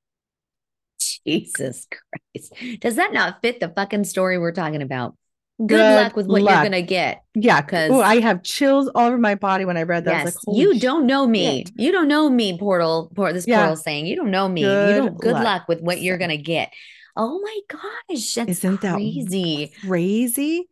Jesus 1.27 1.87
Christ. 1.91 2.81
Does 2.81 2.97
that 2.97 3.13
not 3.13 3.43
fit 3.43 3.61
the 3.61 3.69
fucking 3.69 4.05
story 4.05 4.39
we're 4.39 4.53
talking 4.53 4.83
about? 4.83 5.15
Good, 5.59 5.69
Good 5.69 6.03
luck 6.03 6.17
with 6.17 6.27
what 6.27 6.43
luck. 6.43 6.55
you're 6.55 6.65
gonna 6.65 6.83
get. 6.83 7.23
Yeah, 7.37 7.63
'Cause- 7.63 7.91
oh, 7.93 8.01
I 8.01 8.19
have 8.21 8.43
chills 8.43 8.91
all 8.95 9.07
over 9.07 9.19
my 9.19 9.37
body 9.37 9.65
when 9.65 9.77
I 9.77 9.85
read 9.85 10.05
that. 10.07 10.15
I 10.23 10.25
was 10.25 10.35
Yes, 10.35 10.47
like, 10.49 10.57
you 10.57 10.81
don't 10.81 11.07
know 11.07 11.27
me. 11.29 11.59
shit. 11.67 11.71
You 11.77 11.93
don't 11.93 12.09
know 12.09 12.29
me, 12.29 12.59
Portal. 12.59 13.13
Por- 13.15 13.33
this 13.33 13.47
Yeah. 13.47 13.61
portal 13.61 13.77
saying 13.77 14.07
you 14.07 14.17
don't 14.17 14.33
know 14.33 14.49
me. 14.49 14.63
you 14.63 14.67
Good 14.67 14.97
don't. 14.97 15.19
Good 15.21 15.33
luck. 15.35 15.45
luck 15.45 15.69
with 15.69 15.81
what 15.81 16.03
you're 16.03 16.19
gonna 16.19 16.37
get. 16.39 16.73
Oh 17.17 17.41
my 17.41 17.59
gosh, 17.69 18.35
that's 18.35 18.51
Isn't 18.51 18.81
that 18.81 18.95
crazy. 18.95 19.73
crazy? 19.87 20.69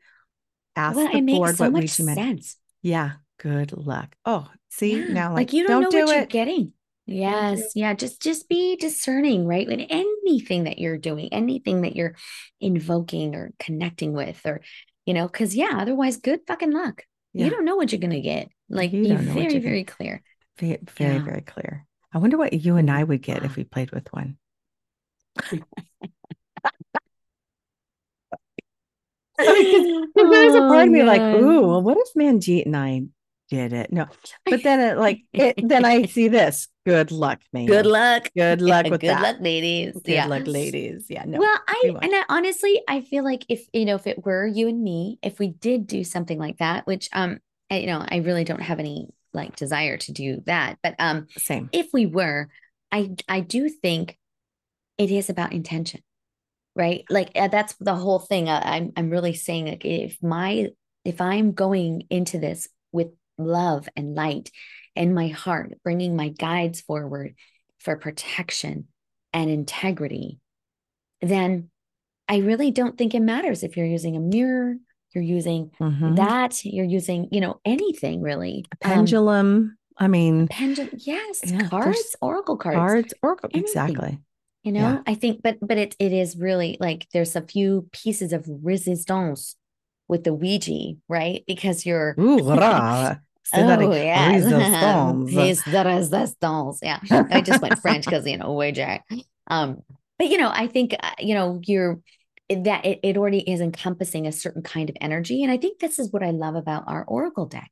Ask 0.74 0.96
well, 0.96 1.08
the 1.12 1.18
it 1.18 1.22
makes 1.22 1.38
board 1.38 1.56
so 1.56 1.64
what 1.64 1.72
much 1.74 1.82
Ouija 1.82 2.02
meant. 2.04 2.18
sense. 2.18 2.56
Yeah, 2.82 3.10
good 3.38 3.72
luck. 3.76 4.16
Oh, 4.24 4.48
see 4.68 4.96
Yeah, 4.98 5.04
now, 5.12 5.32
like, 5.34 5.52
you 5.52 5.64
don't, 5.68 5.82
know 5.82 5.90
do 5.90 6.04
what 6.06 6.16
you're 6.16 6.26
getting. 6.26 6.72
Yes, 7.06 7.72
yeah. 7.74 7.94
Just 7.94 8.22
just 8.22 8.48
be 8.48 8.76
discerning, 8.76 9.46
right? 9.46 9.66
With 9.66 9.80
anything 9.90 10.64
that 10.64 10.78
you're 10.78 10.98
doing, 10.98 11.28
anything 11.32 11.82
that 11.82 11.96
you're 11.96 12.14
invoking 12.60 13.34
or 13.34 13.52
connecting 13.58 14.12
with, 14.12 14.40
or 14.44 14.60
you 15.04 15.14
know, 15.14 15.26
because 15.26 15.54
yeah, 15.54 15.78
otherwise, 15.78 16.18
good 16.18 16.40
fucking 16.46 16.70
luck. 16.72 17.02
Yeah. 17.32 17.46
You 17.46 17.50
don't 17.50 17.64
know 17.64 17.76
what 17.76 17.90
you're 17.92 18.00
gonna 18.00 18.20
get. 18.20 18.48
Like, 18.68 18.92
You 18.92 19.02
be 19.02 19.14
very, 19.16 19.58
very 19.58 19.84
clear. 19.84 20.22
Very, 20.58 20.78
very, 20.96 21.14
Yeah. 21.14 21.24
very 21.24 21.40
clear. 21.42 21.86
I 22.12 22.18
wonder 22.18 22.38
what 22.38 22.52
you 22.52 22.76
and 22.76 22.90
I 22.90 23.02
would 23.02 23.22
get 23.22 23.44
if 23.44 23.56
we 23.56 23.64
played 23.64 23.90
with 23.90 24.12
one. 24.12 24.36
Because 29.38 30.30
there's 30.30 30.54
a 30.54 30.58
oh, 30.62 30.68
part 30.68 30.86
of 30.86 30.92
me 30.92 31.02
like, 31.02 31.20
Oh, 31.20 31.42
ooh, 31.42 31.66
well, 31.66 31.82
what 31.82 31.98
if 31.98 32.14
Manjeet 32.14 32.66
and 32.66 32.76
I 32.76 33.02
did 33.50 33.72
it? 33.72 33.92
No, 33.92 34.06
but 34.44 34.62
then 34.62 34.80
it 34.80 34.98
like 34.98 35.22
it, 35.32 35.58
then 35.62 35.84
I 35.84 36.02
see 36.06 36.28
this. 36.28 36.68
Good 36.84 37.12
luck, 37.12 37.40
man. 37.52 37.66
Good 37.66 37.86
luck. 37.86 38.28
Good 38.36 38.60
luck 38.60 38.84
with 38.84 38.92
that. 38.92 39.00
Good 39.00 39.10
that. 39.10 39.22
luck, 39.22 39.36
ladies. 39.40 39.92
Good 39.94 40.08
yeah. 40.08 40.26
luck, 40.26 40.46
ladies. 40.46 41.06
Yeah, 41.08 41.24
no. 41.24 41.38
well, 41.38 41.58
I 41.68 41.92
and 42.02 42.12
I, 42.12 42.24
honestly, 42.28 42.82
I 42.88 43.02
feel 43.02 43.22
like 43.22 43.44
if 43.48 43.66
you 43.72 43.84
know, 43.84 43.94
if 43.94 44.06
it 44.06 44.24
were 44.24 44.46
you 44.46 44.66
and 44.66 44.82
me, 44.82 45.18
if 45.22 45.38
we 45.38 45.48
did 45.48 45.86
do 45.86 46.02
something 46.02 46.38
like 46.38 46.58
that, 46.58 46.86
which 46.86 47.08
um, 47.12 47.38
I, 47.70 47.78
you 47.78 47.86
know, 47.86 48.04
I 48.06 48.16
really 48.16 48.42
don't 48.42 48.62
have 48.62 48.80
any 48.80 49.08
like 49.32 49.54
desire 49.54 49.96
to 49.96 50.12
do 50.12 50.42
that, 50.46 50.78
but 50.82 50.96
um, 50.98 51.28
Same. 51.36 51.70
if 51.72 51.88
we 51.92 52.06
were, 52.06 52.48
I 52.90 53.14
I 53.28 53.40
do 53.40 53.68
think 53.68 54.18
it 54.98 55.12
is 55.12 55.30
about 55.30 55.52
intention, 55.52 56.02
right? 56.74 57.04
Like 57.08 57.30
uh, 57.36 57.48
that's 57.48 57.74
the 57.74 57.94
whole 57.94 58.18
thing. 58.18 58.48
Uh, 58.48 58.60
I'm 58.64 58.92
I'm 58.96 59.10
really 59.10 59.34
saying 59.34 59.66
like 59.66 59.84
if 59.84 60.20
my 60.20 60.70
if 61.04 61.20
I'm 61.20 61.52
going 61.52 62.04
into 62.10 62.40
this 62.40 62.68
with 62.90 63.08
love 63.38 63.88
and 63.96 64.16
light 64.16 64.50
in 64.96 65.14
my 65.14 65.28
heart, 65.28 65.78
bringing 65.84 66.16
my 66.16 66.28
guides 66.28 66.80
forward 66.80 67.34
for 67.78 67.96
protection 67.96 68.88
and 69.32 69.50
integrity, 69.50 70.38
then 71.20 71.70
I 72.28 72.38
really 72.38 72.70
don't 72.70 72.96
think 72.96 73.14
it 73.14 73.20
matters 73.20 73.62
if 73.62 73.76
you're 73.76 73.86
using 73.86 74.16
a 74.16 74.20
mirror, 74.20 74.76
you're 75.14 75.24
using 75.24 75.70
Mhm. 75.80 76.16
that, 76.16 76.64
you're 76.64 76.84
using, 76.86 77.28
you 77.30 77.40
know, 77.40 77.60
anything 77.64 78.20
really. 78.22 78.64
Um, 78.84 78.90
Pendulum. 78.90 79.76
I 79.98 80.08
mean, 80.08 80.48
pendulum, 80.48 80.90
yes, 80.96 81.40
Yeah, 81.44 81.68
cards, 81.68 82.16
oracle 82.22 82.56
cards. 82.56 82.76
cards, 82.78 83.14
oracle. 83.22 83.50
anything. 83.52 83.68
Exactly. 83.68 84.18
You 84.62 84.72
know, 84.72 84.80
Yeah. 84.80 85.02
I 85.06 85.14
think, 85.14 85.42
but 85.42 85.58
but 85.60 85.76
it 85.76 85.94
it 85.98 86.12
is 86.12 86.36
really 86.36 86.76
like 86.80 87.06
there's 87.12 87.36
a 87.36 87.42
few 87.42 87.88
pieces 87.92 88.32
of 88.32 88.46
resistance 88.62 89.56
with 90.08 90.24
the 90.24 90.32
Ouija, 90.32 90.94
right? 91.08 91.44
Because 91.46 91.84
you're 91.84 92.14
Ooh, 92.18 92.38
rah. 93.52 93.76
Oh 93.78 93.94
yes, 93.94 94.44
Resistance. 94.44 95.36
Piece 95.36 95.62
de 95.64 95.84
resistance. 95.84 96.80
Yeah, 96.82 97.00
I 97.30 97.40
just 97.42 97.60
went 97.62 97.78
French 97.78 98.04
because 98.06 98.26
you 98.26 98.38
know 98.38 98.52
Ouija. 98.54 99.00
Um, 99.48 99.82
but 100.18 100.28
you 100.28 100.38
know, 100.38 100.50
I 100.52 100.66
think 100.68 100.94
uh, 101.02 101.12
you 101.18 101.34
know 101.34 101.60
you're 101.64 102.00
that 102.50 102.84
it, 102.84 103.00
it 103.02 103.16
already 103.16 103.40
is 103.40 103.60
encompassing 103.60 104.26
a 104.26 104.32
certain 104.32 104.62
kind 104.62 104.90
of 104.90 104.96
energy, 105.00 105.42
and 105.42 105.52
I 105.52 105.56
think 105.58 105.78
this 105.78 105.98
is 105.98 106.12
what 106.12 106.22
I 106.22 106.30
love 106.30 106.54
about 106.56 106.84
our 106.86 107.04
Oracle 107.04 107.46
deck 107.46 107.70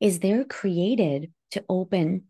is 0.00 0.20
they're 0.20 0.44
created 0.44 1.32
to 1.52 1.64
open 1.68 2.24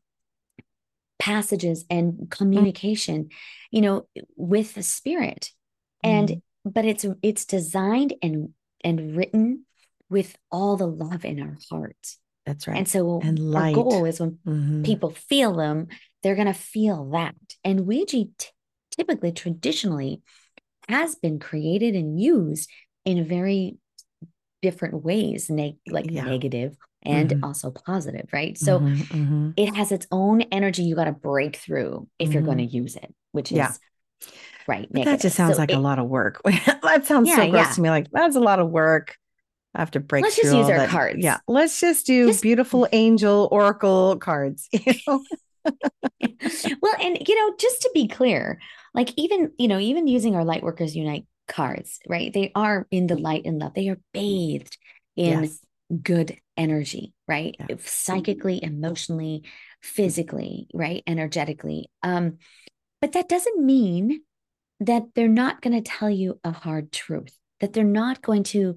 passages 1.18 1.84
and 1.91 2.30
communication, 2.30 3.28
you 3.70 3.82
know, 3.82 4.07
with 4.36 4.74
the 4.74 4.82
spirit. 4.82 5.51
And 6.03 6.28
Mm-hmm. 6.28 6.70
but 6.70 6.84
it's 6.86 7.07
it's 7.22 7.45
designed 7.47 8.14
and 8.22 8.51
and 8.82 9.16
written 9.16 9.66
with 10.09 10.36
all 10.51 10.76
the 10.76 10.86
love 10.86 11.24
in 11.24 11.41
our 11.41 11.59
hearts. 11.70 12.18
That's 12.47 12.66
right. 12.66 12.76
And 12.78 12.88
so 12.88 13.20
And 13.22 13.55
our 13.55 13.72
goal 13.72 14.05
is 14.05 14.20
when 14.20 14.38
Mhm. 14.47 14.84
people 14.84 15.11
feel 15.11 15.55
them, 15.57 15.88
they're 16.22 16.34
going 16.34 16.47
to 16.47 16.55
feel 16.55 17.11
that. 17.11 17.34
And 17.64 17.86
Ouija 17.86 18.24
t- 18.38 18.49
typically, 18.91 19.32
traditionally, 19.32 20.22
has 20.88 21.14
been 21.14 21.38
created 21.38 21.95
and 21.95 22.20
used 22.20 22.68
in 23.05 23.24
very 23.24 23.78
different 24.62 25.03
ways, 25.05 25.49
neg- 25.49 25.78
like 25.88 26.11
Yeah. 26.11 26.24
negative 26.24 26.76
and 27.03 27.30
Mhm. 27.30 27.41
also 27.43 27.70
positive, 27.70 28.28
right? 28.32 28.59
So 28.59 28.80
Mhm, 28.80 28.97
mhm. 29.09 29.55
it 29.57 29.74
has 29.74 29.93
its 29.93 30.07
own 30.11 30.43
energy 30.43 30.82
you 30.82 30.95
got 30.95 31.05
to 31.05 31.12
break 31.12 31.57
through 31.57 32.09
if 32.18 32.34
you're 32.34 32.43
going 32.43 32.59
to 32.59 32.64
use 32.64 32.97
it, 32.97 33.14
which 33.32 33.53
is 33.53 33.59
Mm-hmm. 33.59 33.72
Yeah. 33.72 33.76
right. 34.66 34.88
That 34.93 35.20
just 35.20 35.36
sounds 35.36 35.55
So 35.57 35.62
like 35.62 35.70
it- 35.70 35.76
a 35.76 35.80
lot 35.80 35.99
of 35.99 36.09
work. 36.09 36.43
that 36.82 37.07
sounds 37.07 37.28
Yeah, 37.28 37.36
so 37.36 37.51
gross 37.51 37.74
to 37.76 37.80
me. 37.80 37.91
Like 37.91 38.11
that's 38.11 38.36
a 38.36 38.41
lot 38.41 38.59
of 38.59 38.70
work. 38.70 39.16
I 39.75 39.81
have 39.81 39.93
to 39.93 40.01
break 40.01 40.25
Let's 40.25 40.37
just 40.37 40.55
use 40.55 40.68
our 40.68 40.79
that. 40.79 40.89
cards. 40.89 41.18
Yeah, 41.23 41.39
let's 41.47 41.79
just 41.81 42.07
do 42.07 42.29
Just- 42.29 42.43
beautiful 42.43 42.89
angel 42.93 43.49
oracle 43.53 44.16
cards. 44.16 44.68
You 44.73 44.95
know? 45.07 45.25
well, 46.83 46.95
and 47.01 47.18
you 47.29 47.35
know, 47.37 47.55
just 47.59 47.83
to 47.83 47.91
be 47.95 48.09
clear, 48.09 48.59
like 48.95 49.12
even 49.16 49.53
you 49.59 49.68
know, 49.68 49.79
even 49.79 50.07
using 50.07 50.35
our 50.35 50.45
Lightworkers 50.45 50.95
Unite 50.95 51.27
cards, 51.49 51.99
right? 52.09 52.33
They 52.33 52.51
are 52.55 52.87
in 52.91 53.07
the 53.07 53.16
light 53.16 53.43
and 53.45 53.59
love. 53.59 53.75
They 53.75 53.89
are 53.89 54.01
bathed 54.12 54.77
in 55.16 55.43
Yes. 55.43 55.59
good 56.03 56.39
energy, 56.57 57.12
right? 57.29 57.57
Yeah. 57.68 57.77
Psychically, 57.81 58.62
emotionally, 58.62 59.43
physically, 59.83 60.66
right? 60.73 61.03
Energetically. 61.07 61.91
Um, 62.03 62.39
but 63.01 63.12
that 63.12 63.29
doesn't 63.29 63.64
mean 63.64 64.23
that 64.81 65.05
they're 65.14 65.29
not 65.29 65.61
going 65.61 65.75
to 65.83 65.91
tell 65.91 66.09
you 66.11 66.39
a 66.45 66.53
hard 66.53 66.91
truth, 66.93 67.37
that 67.61 67.73
they're 67.75 67.85
not 67.85 68.23
going 68.23 68.45
to, 68.45 68.77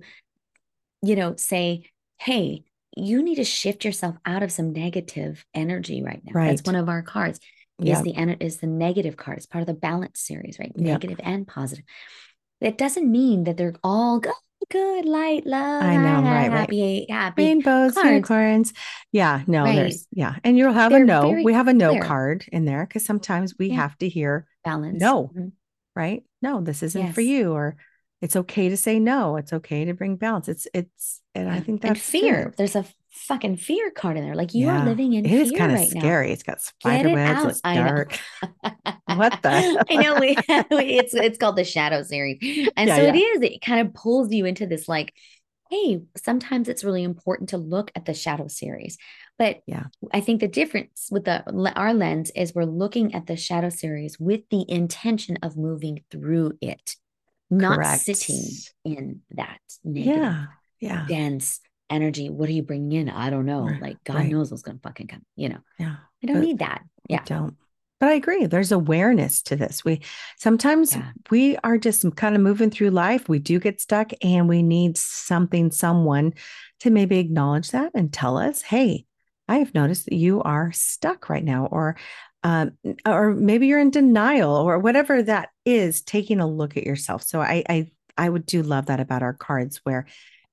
you 1.03 1.15
know, 1.15 1.35
say, 1.35 1.89
hey, 2.17 2.63
you 2.95 3.21
need 3.21 3.35
to 3.35 3.43
shift 3.43 3.83
yourself 3.85 4.15
out 4.25 4.43
of 4.43 4.51
some 4.51 4.71
negative 4.71 5.45
energy 5.53 6.01
right 6.03 6.21
now. 6.23 6.33
Right. 6.33 6.47
That's 6.49 6.65
one 6.65 6.75
of 6.75 6.89
our 6.89 7.01
cards. 7.01 7.39
Yeah. 7.79 7.97
Is 7.97 8.03
the 8.03 8.37
is 8.39 8.57
the 8.57 8.67
negative 8.67 9.17
card. 9.17 9.37
It's 9.37 9.47
part 9.47 9.61
of 9.63 9.67
the 9.67 9.73
balance 9.73 10.19
series, 10.21 10.57
right? 10.59 10.71
Negative 10.77 11.19
and 11.23 11.47
positive. 11.47 11.83
It 12.61 12.77
doesn't 12.77 13.11
mean 13.11 13.43
that 13.45 13.57
they're 13.57 13.73
all 13.83 14.19
good, 14.19 14.31
good 14.69 15.05
light, 15.05 15.45
love. 15.45 15.83
I 15.83 15.97
know, 15.97 16.21
right, 16.21 16.49
right. 16.49 16.51
Happy, 16.51 17.05
happy. 17.09 17.43
Rainbows, 17.43 17.93
cards. 17.95 18.07
unicorns. 18.07 18.73
Yeah, 19.11 19.41
no, 19.47 19.63
Right. 19.63 19.75
there's 19.75 20.07
yeah. 20.11 20.35
And 20.43 20.57
you'll 20.57 20.71
have 20.71 20.91
a 20.91 20.95
They're 20.97 21.05
no. 21.05 21.29
We 21.43 21.53
have 21.53 21.67
a 21.67 21.73
no 21.73 21.89
clear. 21.89 22.03
card 22.03 22.45
in 22.51 22.63
there 22.65 22.85
because 22.85 23.03
sometimes 23.05 23.55
we 23.57 23.69
Yeah. 23.69 23.75
have 23.77 23.97
to 23.97 24.07
hear, 24.07 24.45
balance. 24.63 25.01
No. 25.01 25.31
Mhm. 25.35 25.51
right? 25.95 26.23
No, 26.41 26.61
this 26.61 26.81
isn't 26.83 27.13
for 27.13 27.21
you, 27.21 27.51
or 27.53 27.75
it's 28.23 28.35
okay 28.37 28.69
to 28.69 28.77
say 28.77 28.99
no. 28.99 29.35
It's 29.37 29.53
okay 29.53 29.85
to 29.85 29.93
bring 29.93 30.15
balance. 30.15 30.47
It's 30.47 30.67
it's 30.73 31.21
and 31.35 31.49
I 31.49 31.59
think 31.59 31.83
and 31.83 31.99
fear. 31.99 32.45
good. 32.45 32.57
There's 32.57 32.75
a 32.75 32.85
fucking 33.11 33.57
fear 33.57 33.91
card 33.91 34.17
in 34.17 34.23
there. 34.23 34.35
Like 34.35 34.53
you 34.53 34.65
Yeah. 34.67 34.81
are 34.81 34.85
living 34.85 35.13
in 35.13 35.25
It 35.25 35.29
fear 35.29 35.41
is 35.41 35.51
kind 35.51 35.71
of 35.71 35.77
right 35.77 35.89
scary. 35.89 36.31
It's 36.31 36.43
got 36.43 36.61
spider 36.61 37.09
it 37.09 37.13
webs. 37.13 37.39
out. 37.43 37.49
It's 37.51 37.61
dark. 37.61 38.19
What 39.05 39.41
the? 39.43 39.85
I 39.89 39.95
know 39.97 40.19
we, 40.19 40.35
it's 40.49 41.13
it's 41.13 41.37
called 41.37 41.55
the 41.57 41.63
shadow 41.63 42.01
series. 42.03 42.37
And 42.75 42.87
Yeah, 42.87 42.95
so 42.95 43.01
it 43.03 43.15
yeah. 43.15 43.21
is, 43.35 43.41
it 43.41 43.61
kind 43.61 43.85
of 43.87 43.93
pulls 43.93 44.31
you 44.31 44.45
into 44.45 44.65
this 44.65 44.87
like, 44.87 45.13
hey, 45.69 46.01
sometimes 46.17 46.69
it's 46.69 46.83
really 46.83 47.03
important 47.03 47.49
to 47.49 47.57
look 47.57 47.91
at 47.95 48.05
the 48.05 48.13
shadow 48.13 48.47
series. 48.47 48.97
But 49.37 49.61
Yeah. 49.67 49.85
I 50.13 50.21
think 50.21 50.39
the 50.39 50.47
difference 50.47 51.09
with 51.11 51.25
the 51.25 51.43
our 51.75 51.93
lens 51.93 52.31
is 52.35 52.53
we're 52.55 52.65
looking 52.65 53.15
at 53.15 53.27
the 53.27 53.35
shadow 53.35 53.69
series 53.69 54.19
with 54.19 54.41
the 54.49 54.65
intention 54.69 55.37
of 55.43 55.57
moving 55.57 56.03
through 56.11 56.53
it, 56.61 56.95
not 57.57 57.75
Correct. 57.75 58.01
sitting 58.03 58.45
in 58.85 59.21
that 59.31 59.59
negative 59.83 60.15
Yeah. 60.21 60.45
Yeah. 60.79 61.05
dense 61.07 61.59
energy. 61.89 62.29
What 62.29 62.49
are 62.49 62.53
you 62.53 62.63
bringing 62.63 62.91
in? 62.93 63.09
I 63.09 63.29
don't 63.29 63.45
know. 63.45 63.65
Right, 63.65 63.81
Like 63.81 64.03
God 64.03 64.15
right. 64.15 64.31
knows 64.31 64.51
what's 64.51 64.63
going 64.63 64.77
to 64.77 64.81
fucking 64.81 65.07
come. 65.07 65.23
You 65.35 65.49
know, 65.49 65.59
Yeah. 65.79 65.95
I 66.23 66.27
don't 66.27 66.41
need 66.41 66.59
that. 66.59 66.81
Yeah. 67.09 67.23
don't. 67.25 67.55
But 67.99 68.09
I 68.09 68.13
agree. 68.15 68.47
There's 68.47 68.71
awareness 68.73 69.41
to 69.43 69.55
this. 69.55 69.85
We 69.85 70.01
sometimes 70.37 70.93
Yeah. 70.95 71.11
we 71.29 71.55
are 71.63 71.77
just 71.77 72.03
kind 72.17 72.35
of 72.35 72.41
moving 72.41 72.69
through 72.69 72.89
life. 72.89 73.29
We 73.29 73.39
do 73.39 73.59
get 73.59 73.79
stuck 73.79 74.11
and 74.21 74.49
we 74.49 74.61
need 74.61 74.97
something, 74.97 75.71
someone 75.71 76.33
to 76.81 76.89
maybe 76.89 77.17
acknowledge 77.19 77.71
that 77.71 77.91
and 77.95 78.11
tell 78.11 78.37
us, 78.37 78.61
hey, 78.61 79.05
I 79.47 79.57
have 79.59 79.73
noticed 79.73 80.05
that 80.05 80.15
you 80.15 80.41
are 80.41 80.71
stuck 80.73 81.29
right 81.29 81.43
now, 81.43 81.67
or 81.67 81.95
um, 82.43 82.71
or 83.05 83.33
maybe 83.33 83.67
you're 83.67 83.79
in 83.79 83.89
denial 83.91 84.53
or 84.53 84.79
whatever 84.79 85.23
that 85.23 85.49
is, 85.65 86.01
taking 86.01 86.39
a 86.39 86.47
look 86.47 86.77
at 86.77 86.83
yourself. 86.85 87.23
So 87.23 87.41
I 87.41 87.63
I 87.69 87.91
I 88.17 88.29
would 88.29 88.45
do 88.45 88.61
love 88.61 88.87
that 88.87 88.99
about 88.99 89.23
our 89.23 89.33
cards 89.33 89.81
where 89.83 90.05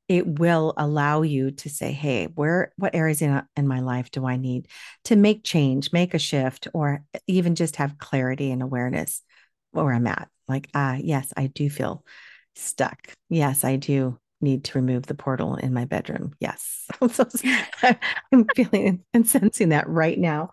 it 0.08 0.26
will 0.26 0.74
allow 0.76 1.22
you 1.22 1.52
to 1.52 1.70
say, 1.70 1.92
hey, 1.92 2.26
where 2.34 2.72
what 2.76 2.96
areas 2.96 3.22
in, 3.22 3.42
in 3.56 3.68
my 3.68 3.78
life 3.78 4.10
do 4.10 4.26
I 4.26 4.36
need 4.36 4.66
to 5.04 5.14
make 5.14 5.44
change, 5.44 5.92
make 5.92 6.14
a 6.14 6.18
shift, 6.18 6.66
or 6.74 7.04
even 7.28 7.54
just 7.54 7.76
have 7.76 7.98
clarity 7.98 8.50
and 8.50 8.60
awareness 8.60 9.22
where 9.70 9.92
I'm 9.92 10.08
at. 10.08 10.28
Like, 10.48 10.68
ah, 10.74 10.96
yes, 11.00 11.32
I 11.36 11.46
do 11.46 11.70
feel 11.70 12.04
stuck. 12.56 13.14
Yes, 13.28 13.62
I 13.62 13.76
do 13.76 14.18
need 14.40 14.64
to 14.64 14.78
remove 14.78 15.06
the 15.06 15.14
portal 15.14 15.56
in 15.56 15.72
my 15.72 15.84
bedroom. 15.84 16.34
Yes. 16.40 16.86
So 17.12 17.26
I'm 18.32 18.46
feeling 18.54 19.04
and 19.14 19.26
sensing 19.26 19.70
that 19.70 19.88
right 19.88 20.18
now. 20.18 20.50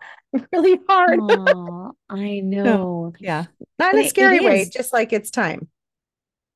Really 0.52 0.78
hard. 0.88 1.18
Aw, 1.20 1.90
I 2.10 2.40
know. 2.40 3.12
yeah. 3.18 3.46
Not 3.78 3.92
But 3.92 4.00
in 4.00 4.04
a 4.06 4.08
scary 4.08 4.40
way, 4.40 4.60
is. 4.62 4.70
just 4.70 4.92
like 4.92 5.12
it's 5.12 5.30
time. 5.30 5.68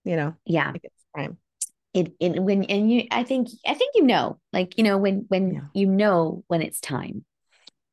You 0.04 0.16
know, 0.16 0.34
Yeah. 0.44 0.72
like 0.72 0.84
it's 0.84 1.04
time. 1.16 1.38
It, 1.94 2.12
it 2.20 2.42
when 2.42 2.64
and 2.64 2.90
you 2.90 3.04
I 3.10 3.22
think 3.22 3.48
I 3.66 3.74
think 3.74 3.92
you 3.94 4.04
know 4.04 4.38
like 4.52 4.78
you 4.78 4.84
know 4.84 4.96
when 4.98 5.26
when 5.28 5.54
Yeah. 5.54 5.60
you 5.74 5.86
know 5.86 6.42
when 6.48 6.62
it's 6.62 6.80
time 6.80 7.24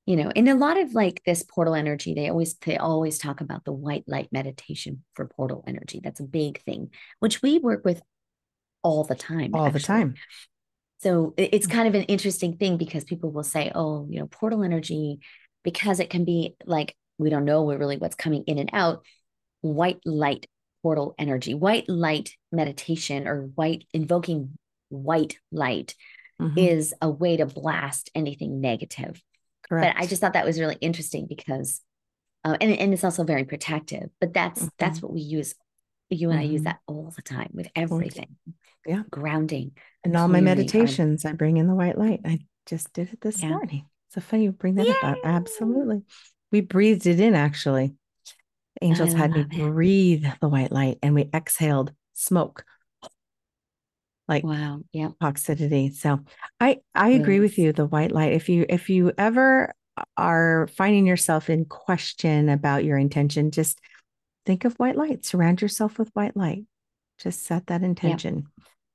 you 0.05 0.15
know 0.15 0.29
in 0.33 0.47
a 0.47 0.55
lot 0.55 0.77
of 0.79 0.93
like 0.93 1.21
this 1.25 1.43
portal 1.43 1.75
energy 1.75 2.13
they 2.13 2.29
always 2.29 2.53
they 2.65 2.77
always 2.77 3.17
talk 3.19 3.41
about 3.41 3.65
the 3.65 3.73
white 3.73 4.05
light 4.07 4.29
meditation 4.31 5.03
for 5.15 5.25
portal 5.27 5.65
energy 5.67 5.99
that's 6.01 6.21
a 6.21 6.23
big 6.23 6.61
thing 6.63 6.91
which 7.19 7.41
we 7.41 7.59
work 7.59 7.83
with 7.83 8.01
all 8.83 9.03
the 9.03 9.15
time 9.15 9.53
All 9.53 9.69
the 9.71 9.79
time. 9.79 10.15
So 10.99 11.33
it's 11.37 11.67
kind 11.67 11.87
of 11.87 11.95
an 11.95 12.03
interesting 12.03 12.57
thing 12.57 12.77
because 12.77 13.05
people 13.05 13.31
will 13.31 13.43
say, 13.43 13.71
oh, 13.73 14.05
you 14.09 14.19
know, 14.19 14.27
portal 14.27 14.63
energy, 14.63 15.19
because 15.63 15.99
it 15.99 16.09
can 16.09 16.25
be 16.25 16.55
like, 16.65 16.95
we 17.17 17.29
don't 17.29 17.45
know 17.45 17.65
really 17.65 17.97
what's 17.97 18.15
coming 18.15 18.43
in 18.47 18.57
and 18.57 18.69
out, 18.73 19.05
white 19.61 19.99
light 20.05 20.45
portal 20.83 21.15
energy, 21.17 21.53
white 21.53 21.87
light 21.87 22.31
meditation 22.51 23.27
or 23.27 23.43
white 23.55 23.85
invoking 23.93 24.57
white 24.89 25.37
light 25.51 25.95
Mhm. 26.41 26.57
is 26.57 26.93
a 27.01 27.09
way 27.09 27.35
to 27.35 27.45
blast 27.45 28.09
anything 28.15 28.61
negative. 28.61 29.21
Correct. 29.67 29.95
But 29.95 30.01
I 30.01 30.07
just 30.07 30.21
thought 30.21 30.33
that 30.33 30.45
was 30.45 30.57
really 30.57 30.77
interesting 30.79 31.27
because, 31.27 31.81
uh, 32.45 32.55
and, 32.61 32.71
and 32.71 32.93
it's 32.93 33.03
also 33.03 33.25
very 33.25 33.43
protective, 33.43 34.09
but 34.21 34.33
that's, 34.33 34.69
that's 34.77 35.01
what 35.01 35.11
we 35.11 35.19
use. 35.19 35.53
You 36.09 36.31
and 36.31 36.39
I 36.39 36.43
use 36.43 36.61
Mhm. 36.61 36.65
that 36.65 36.79
all 36.87 37.11
the 37.15 37.21
time 37.21 37.51
with 37.53 37.67
everything. 37.75 38.35
Yeah. 38.85 39.03
Grounding. 39.11 39.73
And 40.03 40.15
all 40.15 40.27
my 40.27 40.39
our- 40.39 40.43
meditations, 40.43 41.25
I 41.25 41.33
bring 41.33 41.57
in 41.57 41.67
the 41.67 41.75
white 41.75 41.97
light. 41.97 42.21
I 42.25 42.39
just 42.65 42.93
did 42.93 43.13
it 43.13 43.21
this 43.21 43.41
Yeah. 43.41 43.49
morning. 43.49 43.85
So 44.09 44.21
funny 44.21 44.45
you 44.45 44.51
bring 44.51 44.75
that 44.75 44.87
up. 45.03 45.17
Absolutely. 45.23 46.03
We 46.51 46.61
breathed 46.61 47.05
it 47.05 47.19
in 47.19 47.35
actually. 47.35 47.95
The 48.79 48.85
angels 48.85 49.13
had 49.13 49.31
me 49.31 49.41
it. 49.41 49.49
breathe 49.49 50.25
the 50.41 50.49
white 50.49 50.71
light 50.71 50.97
and 51.03 51.13
we 51.13 51.29
exhaled 51.33 51.93
smoke 52.13 52.65
like 54.27 54.43
Wow. 54.43 54.81
Yeah. 54.93 55.09
toxicity. 55.21 55.93
So 55.93 56.21
I 56.59 56.79
I 56.95 57.09
agree 57.09 57.39
with 57.39 57.57
you. 57.57 57.71
The 57.73 57.85
white 57.85 58.11
light. 58.11 58.33
If 58.33 58.49
you 58.49 58.65
if 58.69 58.89
you 58.89 59.11
ever 59.17 59.73
are 60.17 60.67
finding 60.75 61.05
yourself 61.05 61.49
in 61.49 61.65
question 61.65 62.47
about 62.49 62.83
your 62.85 62.97
intention, 62.97 63.51
just 63.51 63.79
think 64.45 64.65
of 64.65 64.75
white 64.75 64.95
light. 64.95 65.25
Surround 65.25 65.61
yourself 65.61 65.97
with 65.99 66.09
white 66.13 66.35
light. 66.35 66.63
Just 67.19 67.45
set 67.45 67.67
that 67.67 67.83
intention. 67.83 68.45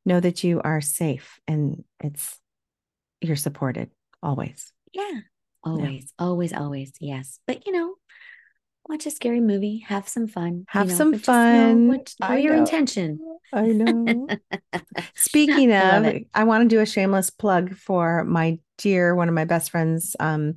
Know 0.07 0.21
that 0.21 0.45
you 0.45 0.61
are 0.63 0.81
safe 0.81 1.39
and 1.47 1.85
it's 2.01 2.39
you're 3.21 3.37
supported 3.37 3.91
always. 4.23 4.73
Yeah. 4.93 5.21
Always, 5.63 6.13
always, 6.19 6.53
always. 6.53 6.93
Yes. 7.01 7.39
But 7.47 7.67
you 7.67 7.73
know, 7.73 7.95
watch 8.87 9.07
a 9.07 9.11
scary 9.11 9.41
movie, 9.41 9.79
have 9.89 10.07
some 10.09 10.27
fun. 10.27 10.59
you 10.59 10.65
Have 10.69 10.89
know, 10.89 10.95
some 10.95 11.11
but 11.13 11.17
just 11.19 11.29
know 11.29 11.35
fun. 11.35 11.89
what- 11.89 12.43
your 12.43 12.55
know. 12.55 12.61
intention. 12.61 13.19
I 13.53 13.67
know. 13.69 14.27
Speaking 15.15 15.73
of, 15.73 16.05
it. 16.05 16.27
I 16.35 16.45
want 16.45 16.69
to 16.69 16.75
do 16.75 16.81
a 16.81 16.87
shameless 16.87 17.31
plug 17.31 17.75
for 17.77 18.25
my 18.25 18.59
dear, 18.79 19.15
one 19.15 19.29
of 19.29 19.35
my 19.35 19.45
best 19.45 19.71
friends, 19.71 20.17
um, 20.21 20.55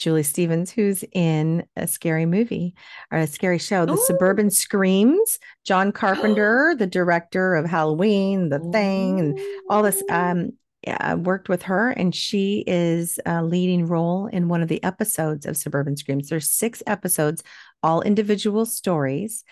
Julie 0.00 0.22
Stevens, 0.22 0.70
who's 0.70 1.04
in 1.12 1.64
a 1.76 1.86
scary 1.86 2.24
movie 2.26 2.74
or 3.12 3.18
a 3.18 3.26
scary 3.26 3.58
show, 3.58 3.84
The 3.84 3.92
Ooh. 3.92 4.04
Suburban 4.06 4.50
Screams. 4.50 5.38
John 5.64 5.92
Carpenter, 5.92 6.74
the 6.78 6.86
director 6.86 7.54
of 7.54 7.66
Halloween, 7.66 8.48
The 8.48 8.58
Thing, 8.72 9.20
and 9.20 9.38
all 9.68 9.82
this. 9.82 10.02
Um, 10.10 10.52
uh, 10.86 11.14
worked 11.20 11.50
with 11.50 11.60
her, 11.64 11.90
and 11.90 12.14
she 12.14 12.64
is 12.66 13.20
a 13.26 13.44
leading 13.44 13.86
role 13.86 14.28
in 14.28 14.48
one 14.48 14.62
of 14.62 14.68
the 14.68 14.82
episodes 14.82 15.44
of 15.44 15.54
Suburban 15.54 15.94
Screams. 15.94 16.30
There's 16.30 16.50
six 16.50 16.82
episodes, 16.86 17.42
all 17.82 18.00
individual 18.00 18.64
stories 18.64 19.44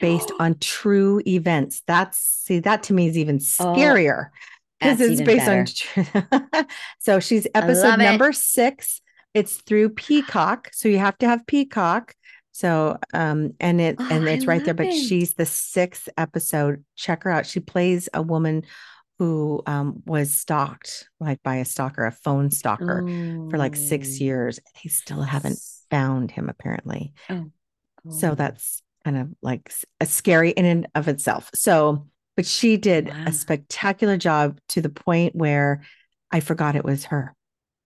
based 0.00 0.30
on 0.38 0.54
true 0.60 1.20
events. 1.26 1.82
That's 1.88 2.18
see, 2.20 2.60
that 2.60 2.84
to 2.84 2.92
me 2.92 3.08
is 3.08 3.18
even 3.18 3.40
Oh, 3.58 3.74
scarier 3.74 4.28
because 4.78 4.98
That's 4.98 5.10
it's 5.10 5.22
based 5.22 5.48
on 5.48 5.66
true. 5.66 6.64
so 7.00 7.18
she's 7.18 7.48
episode 7.52 7.88
love 7.88 8.00
it. 8.00 8.04
number 8.04 8.32
six. 8.32 9.00
It's 9.34 9.56
through 9.58 9.90
Peacock, 9.90 10.70
so 10.72 10.88
you 10.88 10.98
have 10.98 11.16
to 11.18 11.28
have 11.28 11.46
Peacock. 11.46 12.14
So 12.52 12.98
um 13.14 13.54
and 13.60 13.80
it 13.80 13.96
Oh, 13.98 14.06
and 14.10 14.28
I 14.28 14.32
it's 14.32 14.46
right 14.46 14.62
there, 14.64 14.74
but 14.74 14.86
it. 14.86 14.92
she's 14.92 15.34
the 15.34 15.46
sixth 15.46 16.08
episode. 16.18 16.84
Check 16.96 17.22
her 17.24 17.30
out. 17.30 17.46
She 17.46 17.60
plays 17.60 18.08
a 18.12 18.22
woman 18.22 18.64
who 19.18 19.62
um 19.66 20.02
was 20.06 20.34
stalked 20.34 21.08
like 21.20 21.42
by 21.42 21.56
a 21.56 21.64
stalker, 21.64 22.06
a 22.06 22.12
phone 22.12 22.50
stalker 22.50 23.04
for 23.50 23.58
like 23.58 23.76
six 23.76 24.20
Ooh. 24.20 24.24
years. 24.24 24.60
They 24.82 24.88
still 24.90 25.22
haven't 25.22 25.58
found 25.90 26.30
him 26.30 26.48
apparently. 26.48 27.12
So 28.08 28.30
Oh. 28.32 28.34
that's 28.34 28.82
kind 29.04 29.16
of 29.16 29.28
like 29.42 29.72
a 30.00 30.06
scary 30.06 30.50
in 30.50 30.64
and 30.64 30.86
of 30.94 31.06
itself. 31.08 31.50
So, 31.54 32.08
but 32.36 32.46
she 32.46 32.76
did 32.76 33.08
Wow. 33.08 33.24
a 33.26 33.32
spectacular 33.32 34.16
job 34.16 34.58
to 34.70 34.80
the 34.82 34.88
point 34.88 35.34
where 35.36 35.82
I 36.30 36.40
forgot 36.40 36.76
it 36.76 36.84
was 36.84 37.06
her. 37.06 37.34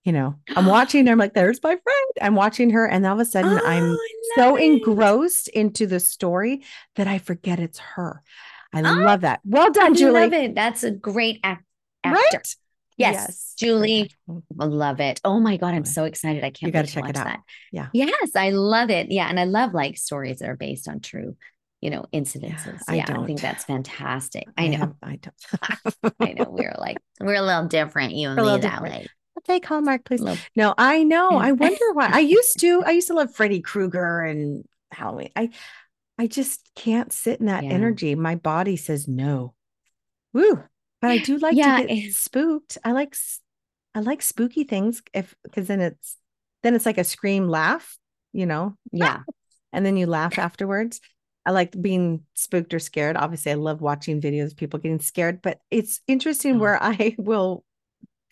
You 0.05 0.11
know, 0.11 0.35
I'm 0.55 0.67
watching 0.67 1.05
her. 1.07 1.11
I'm 1.11 1.17
like, 1.17 1.33
there's 1.33 1.61
my 1.63 1.71
friend. 1.75 2.11
I'm 2.21 2.35
watching 2.35 2.69
her. 2.69 2.85
And 2.85 3.05
all 3.05 3.13
of 3.13 3.19
a 3.19 3.25
sudden, 3.25 3.59
ah, 3.61 3.67
I'm 3.67 3.83
Oh, 3.91 3.97
so 4.35 4.55
it. 4.55 4.63
engrossed 4.63 5.47
into 5.49 5.87
the 5.87 5.99
story 5.99 6.63
that 6.95 7.07
I 7.07 7.17
forget 7.17 7.59
it's 7.59 7.79
her. 7.79 8.21
I 8.71 8.79
Oh, 8.81 9.03
love 9.03 9.21
that. 9.21 9.39
Well 9.43 9.65
I 9.65 9.69
done, 9.69 9.95
Julie. 9.95 10.21
love 10.21 10.33
it. 10.33 10.53
That's 10.55 10.83
a 10.83 10.91
great 10.91 11.39
act- 11.43 11.65
actor. 12.03 12.19
Right? 12.37 12.55
Yes, 12.97 13.55
Julie. 13.57 14.11
I 14.59 14.65
love 14.65 14.99
it. 15.01 15.19
Oh 15.25 15.39
my 15.39 15.57
God, 15.57 15.73
I'm 15.73 15.83
so 15.85 16.05
excited. 16.05 16.43
I 16.45 16.49
can't 16.51 16.67
You 16.67 16.71
gotta 16.71 16.83
wait 16.83 16.87
to 16.89 16.93
check 16.93 17.03
watch 17.03 17.09
it 17.15 17.17
out. 17.17 17.25
that. 17.25 17.39
Yeah. 17.71 17.87
Yes, 17.91 18.35
I 18.35 18.51
love 18.51 18.89
it. 18.91 19.11
Yeah. 19.11 19.27
And 19.27 19.39
I 19.39 19.43
love 19.45 19.73
like 19.73 19.97
stories 19.97 20.39
that 20.39 20.49
are 20.49 20.55
based 20.55 20.87
on 20.87 21.01
true, 21.01 21.35
you 21.81 21.89
know, 21.89 22.05
incidences. 22.13 22.79
I 22.87 22.95
yeah, 22.97 23.05
I 23.09 23.13
don't. 23.13 23.25
think 23.25 23.41
that's 23.41 23.65
fantastic. 23.65 24.45
I 24.57 24.67
know. 24.67 24.77
have- 24.77 24.93
I 25.03 25.19
don't. 25.19 26.13
I 26.21 26.33
know. 26.33 26.45
We're 26.51 26.75
like, 26.77 26.97
we're 27.19 27.33
a 27.35 27.41
little 27.41 27.65
different, 27.67 28.13
you 28.13 28.29
and 28.29 28.37
me 28.37 28.43
that 28.45 28.61
different. 28.61 28.83
way. 28.83 29.07
Okay, 29.47 29.65
Hallmark, 29.65 30.05
please. 30.05 30.21
Little- 30.21 30.43
No, 30.55 30.73
I 30.77 31.03
know. 31.03 31.31
I 31.37 31.51
wonder 31.63 31.93
why. 31.93 32.09
I 32.11 32.19
used 32.19 32.59
to. 32.59 32.83
I 32.85 32.91
used 32.91 33.07
to 33.07 33.13
love 33.13 33.33
Freddy 33.33 33.61
Krueger 33.61 34.21
and 34.21 34.65
Halloween. 34.91 35.29
I, 35.35 35.49
I 36.17 36.27
just 36.27 36.69
can't 36.75 37.11
sit 37.13 37.39
in 37.39 37.45
that 37.47 37.63
Yeah. 37.63 37.71
energy. 37.71 38.15
My 38.15 38.35
body 38.35 38.75
says 38.77 39.07
no. 39.07 39.53
Woo! 40.33 40.63
But 41.01 41.11
I 41.11 41.17
do 41.19 41.37
like 41.37 41.55
Yeah, 41.55 41.77
to 41.81 41.87
get 41.87 41.97
it- 41.97 42.13
spooked. 42.13 42.77
I 42.83 42.91
like, 42.93 43.15
I 43.93 43.99
like 43.99 44.21
spooky 44.21 44.63
things. 44.63 45.01
If 45.13 45.35
because 45.43 45.67
then 45.67 45.79
it's 45.81 46.17
then 46.63 46.73
it's 46.73 46.85
like 46.85 46.97
a 46.97 47.03
scream 47.03 47.47
laugh, 47.47 47.97
you 48.33 48.45
know, 48.47 48.75
Yeah. 48.91 49.19
and 49.73 49.85
then 49.85 49.97
you 49.97 50.07
laugh 50.07 50.39
afterwards. 50.39 50.99
I 51.45 51.51
like 51.51 51.79
being 51.79 52.23
spooked 52.33 52.73
or 52.73 52.79
scared. 52.79 53.15
Obviously, 53.17 53.51
I 53.51 53.55
love 53.55 53.79
watching 53.81 54.19
videos 54.19 54.47
of 54.47 54.57
people 54.57 54.79
getting 54.79 54.99
scared, 54.99 55.43
but 55.43 55.59
it's 55.69 56.01
interesting 56.07 56.55
Oh. 56.55 56.59
where 56.59 56.81
I 56.81 57.15
will. 57.19 57.63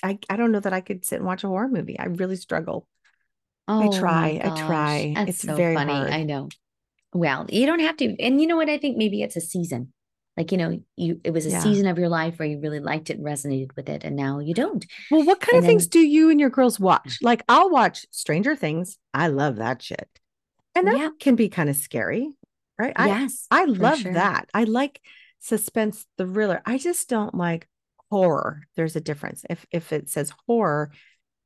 I, 0.04 0.20
I 0.30 0.36
don't 0.36 0.52
know 0.52 0.60
that 0.60 0.74
I 0.74 0.82
could 0.82 1.06
sit 1.06 1.18
and 1.18 1.26
watch 1.26 1.44
a 1.44 1.48
horror 1.48 1.68
movie. 1.70 1.98
I 1.98 2.06
really 2.06 2.36
struggle. 2.36 2.88
Oh, 3.68 3.82
I 3.82 3.88
try, 3.88 4.42
I 4.44 4.50
try. 4.50 5.14
That's 5.16 5.30
It's 5.30 5.44
so 5.44 5.56
very 5.56 5.76
funny. 5.76 5.94
hard. 5.94 6.12
I 6.12 6.24
know. 6.24 6.50
Well, 7.14 7.46
you 7.50 7.66
don't 7.66 7.80
have 7.80 7.98
to. 7.98 8.16
And 8.22 8.42
you 8.42 8.48
know 8.48 8.58
what? 8.58 8.70
I 8.70 8.78
think 8.78 8.98
maybe 8.98 9.22
it's 9.22 9.36
a 9.36 9.42
season. 9.42 9.94
Like, 10.36 10.52
you 10.52 10.58
know, 10.58 10.80
you 10.98 11.22
it 11.24 11.32
was 11.32 11.46
a 11.46 11.52
Yeah. 11.52 11.62
season 11.62 11.86
of 11.88 12.00
your 12.00 12.10
life 12.10 12.40
where 12.40 12.48
you 12.48 12.60
really 12.60 12.80
liked 12.80 13.10
it 13.12 13.18
and 13.18 13.26
resonated 13.26 13.76
with 13.76 13.88
it, 13.88 14.04
and 14.04 14.16
now 14.16 14.40
you 14.40 14.54
don't. 14.56 14.84
Well, 15.12 15.24
what 15.24 15.40
kind 15.40 15.54
And 15.54 15.64
of 15.64 15.68
things 15.68 15.88
do 15.88 16.00
you 16.00 16.32
and 16.32 16.40
your 16.40 16.50
girls 16.50 16.80
watch? 16.80 17.20
Mm. 17.22 17.24
Like, 17.26 17.44
I'll 17.48 17.70
watch 17.70 18.06
Stranger 18.10 18.56
Things. 18.56 18.98
I 19.14 19.28
love 19.28 19.58
that 19.58 19.82
shit. 19.84 20.10
And 20.76 20.88
that 20.88 20.98
Yeah. 20.98 21.10
can 21.20 21.36
be 21.36 21.50
kind 21.50 21.70
of 21.70 21.76
scary, 21.76 22.32
right? 22.80 22.96
Yes. 22.98 23.46
I 23.52 23.66
for 23.66 23.72
love 23.72 24.00
sure. 24.00 24.14
that. 24.14 24.50
I 24.56 24.64
like 24.64 25.02
suspense 25.40 26.06
thriller. 26.18 26.62
I 26.66 26.80
just 26.80 27.08
don't 27.10 27.36
like 27.36 27.68
horror. 28.14 28.62
There's 28.76 28.96
a 28.96 29.02
difference. 29.02 29.44
If 29.50 29.66
if 29.72 29.92
it 29.92 30.10
says 30.10 30.32
horror, 30.48 30.92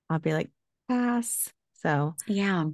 I'll 0.10 0.20
be 0.20 0.34
like, 0.34 0.50
pass. 0.90 1.50
So, 1.84 2.16
Yeah. 2.28 2.66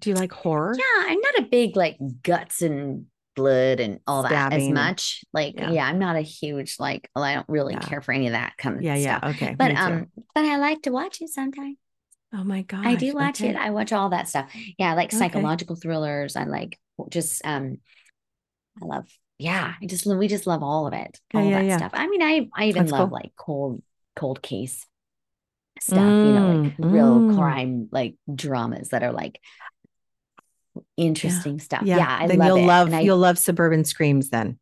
do 0.00 0.10
you 0.10 0.16
like 0.16 0.32
horror? 0.32 0.74
Yeah. 0.78 1.10
I'm 1.10 1.20
not 1.20 1.38
a 1.40 1.42
big 1.42 1.76
like 1.76 1.98
guts 2.22 2.62
and 2.62 3.06
blood 3.36 3.80
and 3.80 4.00
all 4.06 4.22
that 4.22 4.52
as 4.52 4.68
much. 4.68 5.24
Like, 5.32 5.54
Yeah. 5.56 5.70
yeah. 5.72 5.86
I'm 5.86 5.98
not 5.98 6.16
a 6.16 6.20
huge 6.22 6.76
like, 6.78 7.10
well, 7.14 7.24
I 7.24 7.34
don't 7.34 7.48
really 7.48 7.74
Yeah. 7.74 7.80
care 7.80 8.00
for 8.00 8.12
any 8.12 8.28
of 8.28 8.32
that 8.32 8.56
kind 8.56 8.76
of 8.76 8.82
Yeah, 8.82 8.94
yeah. 8.96 9.20
Okay. 9.34 9.54
But 9.58 9.72
um, 9.76 10.06
but 10.34 10.44
I 10.44 10.56
like 10.56 10.82
to 10.82 10.90
watch 10.90 11.20
it 11.20 11.28
sometimes. 11.28 11.76
oh 12.32 12.44
my 12.44 12.62
god! 12.62 12.86
I 12.86 12.94
do 12.96 13.12
watch 13.14 13.40
it. 13.42 13.56
I 13.56 13.70
watch 13.70 13.92
all 13.92 14.08
that 14.10 14.28
stuff. 14.28 14.50
Yeah, 14.78 14.92
I 14.92 14.94
like 14.94 15.08
Okay. 15.08 15.18
psychological 15.18 15.76
thrillers. 15.76 16.36
I 16.36 16.44
like 16.44 16.78
just 17.10 17.44
um 17.44 17.78
I 18.80 18.86
love 18.86 19.06
yeah, 19.38 19.74
I 19.80 19.86
just 19.86 20.06
we 20.06 20.28
just 20.28 20.46
love 20.46 20.62
all 20.62 20.86
of 20.86 20.92
it. 20.92 21.18
All 21.34 21.42
yeah, 21.42 21.58
that 21.60 21.64
yeah. 21.66 21.76
stuff. 21.78 21.92
I 21.94 22.06
mean, 22.06 22.22
I 22.22 22.48
I 22.54 22.66
even 22.66 22.82
That's 22.84 22.92
love 22.92 23.08
cool. 23.10 23.18
like 23.18 23.32
cold 23.36 23.82
cold 24.16 24.42
case 24.42 24.86
stuff, 25.80 25.98
you 25.98 26.32
know, 26.32 26.48
like 26.52 26.76
Mm, 26.76 26.92
real 26.92 27.20
mm. 27.20 27.34
crime 27.36 27.88
like 27.90 28.14
dramas 28.32 28.90
that 28.90 29.02
are 29.02 29.12
like 29.12 29.40
interesting 30.96 31.58
stuff. 31.58 31.82
Yeah. 31.84 31.98
Yeah, 31.98 32.16
I 32.20 32.26
then 32.26 32.38
love 32.38 32.46
you'll 32.48 32.56
it. 32.58 32.66
love 32.66 32.94
I- 32.94 33.00
you'll 33.00 33.18
love 33.18 33.38
suburban 33.38 33.84
screams 33.84 34.30
then. 34.30 34.58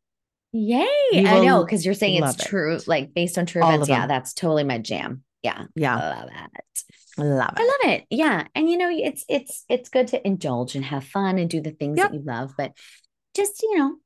Yay. 0.53 0.87
I 1.15 1.45
know 1.45 1.65
because 1.65 1.85
you're 1.85 1.95
saying 1.95 2.23
it's 2.23 2.43
it. 2.43 2.47
true, 2.47 2.79
like 2.87 3.15
based 3.15 3.39
on 3.39 3.47
true 3.47 3.63
All 3.63 3.71
events. 3.71 3.89
Yeah, 3.89 4.07
that's 4.07 4.35
totally 4.35 4.65
my 4.65 4.79
jam. 4.79 5.23
Yeah. 5.43 5.65
Yeah. 5.75 5.97
I 5.97 6.21
love 6.21 6.29
it. 6.55 6.83
Love 7.19 7.53
it. 7.57 7.61
I 7.61 7.63
love 7.63 7.95
it. 7.95 8.05
Yeah. 8.11 8.47
And 8.55 8.69
you 8.71 8.77
know, 8.77 8.91
it's 8.91 9.25
it's 9.29 9.65
it's 9.71 9.89
good 9.89 10.09
to 10.09 10.27
indulge 10.27 10.75
and 10.75 10.85
have 10.85 11.05
fun 11.05 11.39
and 11.39 11.49
do 11.49 11.61
the 11.63 11.71
things 11.71 11.97
Yep. 11.99 12.11
that 12.11 12.17
you 12.17 12.23
love, 12.25 12.53
but 12.59 12.73
just, 13.35 13.63
you 13.63 13.79
know, 13.79 13.97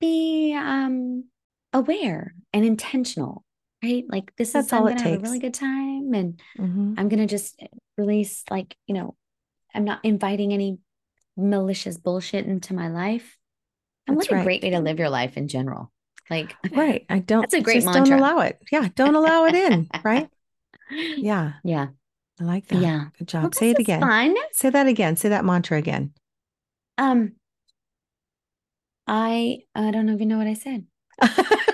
be 0.00 0.54
um 0.58 1.24
aware 1.72 2.34
and 2.52 2.64
intentional, 2.64 3.44
right? 3.82 4.04
Like 4.08 4.34
this 4.36 4.52
That's 4.52 4.68
is 4.68 4.72
I'm 4.72 4.82
all 4.82 4.86
it 4.88 4.96
gonna 4.98 5.10
have 5.10 5.18
a 5.20 5.22
really 5.22 5.38
good 5.38 5.54
time 5.54 6.12
and 6.14 6.40
Mhm. 6.58 6.94
I'm 6.98 7.08
gonna 7.08 7.26
just 7.26 7.60
release 7.98 8.44
like, 8.50 8.76
you 8.86 8.94
know, 8.94 9.14
I'm 9.74 9.84
not 9.84 10.00
inviting 10.04 10.52
any 10.52 10.78
malicious 11.36 11.96
bullshit 11.98 12.46
into 12.46 12.74
my 12.74 12.88
life. 12.88 13.36
And 14.06 14.16
That's 14.16 14.28
what 14.28 14.34
a 14.34 14.36
right. 14.36 14.44
great 14.44 14.62
way 14.62 14.70
to 14.70 14.80
live 14.80 14.98
your 14.98 15.10
life 15.10 15.36
in 15.36 15.48
general. 15.48 15.92
Like 16.30 16.56
Right. 16.72 17.04
I 17.08 17.18
don't 17.18 17.42
That's 17.42 17.54
a 17.54 17.60
great 17.60 17.74
just 17.82 17.86
mantra. 17.86 18.04
don't 18.10 18.18
allow 18.18 18.40
it. 18.40 18.58
Yeah. 18.72 18.88
Don't 18.94 19.14
allow 19.14 19.44
it 19.44 19.54
in. 19.54 19.88
Right. 20.04 20.28
Yeah. 20.88 21.54
Yeah. 21.64 21.88
I 22.40 22.44
like 22.44 22.68
that. 22.68 22.80
Yeah. 22.80 23.06
Good 23.18 23.26
job. 23.26 23.50
this 23.50 23.58
Say 23.58 23.70
it 23.70 23.78
again. 23.80 24.00
Fun. 24.02 24.36
Say 24.52 24.70
that 24.70 24.86
again. 24.86 25.16
Say 25.16 25.30
that 25.30 25.44
mantra 25.44 25.78
again. 25.78 26.12
Um, 26.96 27.32
I 29.06 29.58
I 29.74 29.90
don't 29.90 30.08
even 30.10 30.28
know 30.28 30.38
what 30.38 30.46
I 30.46 30.54
said. 30.54 30.86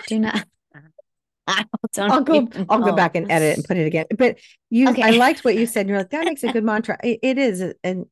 Do 0.07 0.18
not. 0.18 0.45
I 1.49 1.64
don't 1.95 2.11
I'll 2.11 2.20
go 2.22 2.49
I'll 2.68 2.80
go 2.83 2.93
back 2.93 3.16
and 3.16 3.30
edit 3.30 3.57
and 3.57 3.64
put 3.64 3.76
it 3.76 3.87
again. 3.87 4.07
But 4.16 4.39
you 4.70 4.89
okay. 4.91 5.03
I 5.03 5.11
liked 5.11 5.45
what 5.45 5.57
you 5.57 5.66
said. 5.66 5.89
You're 5.89 5.99
like, 5.99 6.11
that 6.11 6.24
makes 6.24 6.45
a 6.45 6.53
good 6.53 6.64
mantra. 6.72 6.97
It, 7.03 7.18
it 7.22 7.39
is. 7.39 7.64
And 7.83 8.07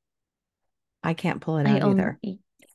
I 1.02 1.14
can't 1.14 1.40
pull 1.40 1.58
it 1.58 1.66
I 1.66 1.76
out 1.76 1.82
only, 1.82 2.02
either. 2.02 2.18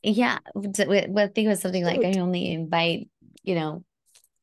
yeah. 0.02 0.38
What 0.54 0.78
I 0.80 1.26
think 1.28 1.46
it 1.46 1.48
was 1.48 1.60
something 1.60 1.84
like 1.84 2.02
I 2.04 2.18
only 2.18 2.50
invite, 2.50 3.08
you 3.42 3.54
know, 3.54 3.84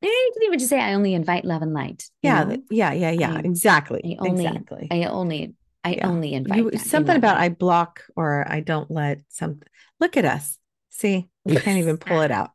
eh, 0.04 0.08
you 0.08 0.32
can 0.34 0.43
even 0.43 0.60
just 0.60 0.70
say 0.70 0.80
I 0.80 0.93
only 0.93 1.16
invite 1.16 1.45
love 1.45 1.64
and 1.64 1.74
light. 1.74 2.08
Yeah. 2.22 2.43
know? 2.43 2.58
yeah. 2.70 2.93
Yeah. 2.93 3.12
Yeah. 3.12 3.34
I- 3.34 3.39
exactly. 3.39 4.18
I 4.22 4.30
only- 4.30 4.45
exactly. 4.45 4.88
I 4.91 5.06
only 5.06 5.56
I 5.84 5.95
Yeah. 5.95 6.08
only 6.08 6.34
invite 6.34 6.60
You, 6.60 6.78
something 6.78 7.16
about 7.16 7.38
I 7.38 7.49
block 7.49 8.04
or 8.16 8.45
I 8.47 8.60
don't 8.60 8.89
let 8.91 9.22
something. 9.30 9.68
Look 9.99 10.16
at 10.16 10.26
us. 10.26 10.58
See, 10.95 11.27
you 11.45 11.59
can't 11.59 11.79
even 11.79 11.97
pull 11.97 12.21
it 12.21 12.31
out. 12.31 12.51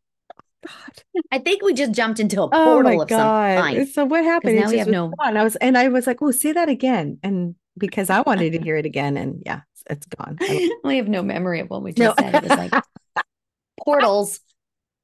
God. 0.67 1.23
I 1.33 1.39
think 1.39 1.63
we 1.63 1.75
just 1.75 1.93
jumped 1.93 2.21
into 2.21 2.41
a 2.41 2.45
Oh 2.45 2.49
portal 2.51 2.83
my 2.97 3.03
of 3.03 3.09
some 3.09 3.19
God. 3.19 3.61
kind. 3.61 3.89
So 3.89 4.05
what 4.05 4.25
happened? 4.25 4.57
now 4.61 4.69
we 4.71 4.79
have 4.79 4.89
no- 4.89 5.13
gone. 5.19 5.37
I 5.37 5.43
was, 5.45 5.57
and 5.57 5.77
I 5.77 5.89
was 5.89 6.07
like, 6.07 6.23
oh, 6.23 6.31
say 6.31 6.53
that 6.53 6.69
again. 6.69 7.19
And 7.23 7.55
because 7.77 8.11
I 8.11 8.21
wanted 8.23 8.53
to 8.53 8.61
hear 8.61 8.77
it 8.77 8.87
again. 8.87 9.17
And 9.17 9.43
yeah, 9.45 9.61
it's, 9.91 10.07
gone. 10.07 10.39
We 10.85 10.97
have 10.97 11.09
no 11.09 11.23
memory 11.23 11.61
of 11.61 11.69
what 11.71 11.83
we 11.83 11.93
No. 11.97 12.07
just 12.15 12.19
said. 12.21 12.35
It 12.37 12.43
was 12.43 12.59
like 12.59 12.73
portals. 13.85 14.41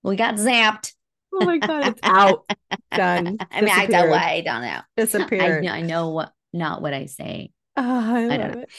We 0.02 0.16
got 0.16 0.34
zapped. 0.36 0.92
Oh 1.32 1.44
my 1.44 1.58
God, 1.58 1.88
it's 1.88 2.00
out. 2.02 2.48
Done. 2.94 3.38
I 3.50 3.60
mean, 3.60 3.70
I 3.74 3.86
don't. 3.86 4.12
I 4.12 4.40
don't 4.40 4.62
know. 4.62 4.68
I, 4.68 4.82
Disappeared. 4.96 5.64
kn- 5.64 5.74
I 5.74 5.80
know 5.82 6.10
what 6.10 6.32
not 6.52 6.80
what 6.82 6.94
I 6.94 7.06
say. 7.06 7.50
Oh, 7.76 7.82
I, 7.82 8.26
I 8.32 8.36
don't 8.36 8.54
know. 8.54 8.60
it. 8.60 8.70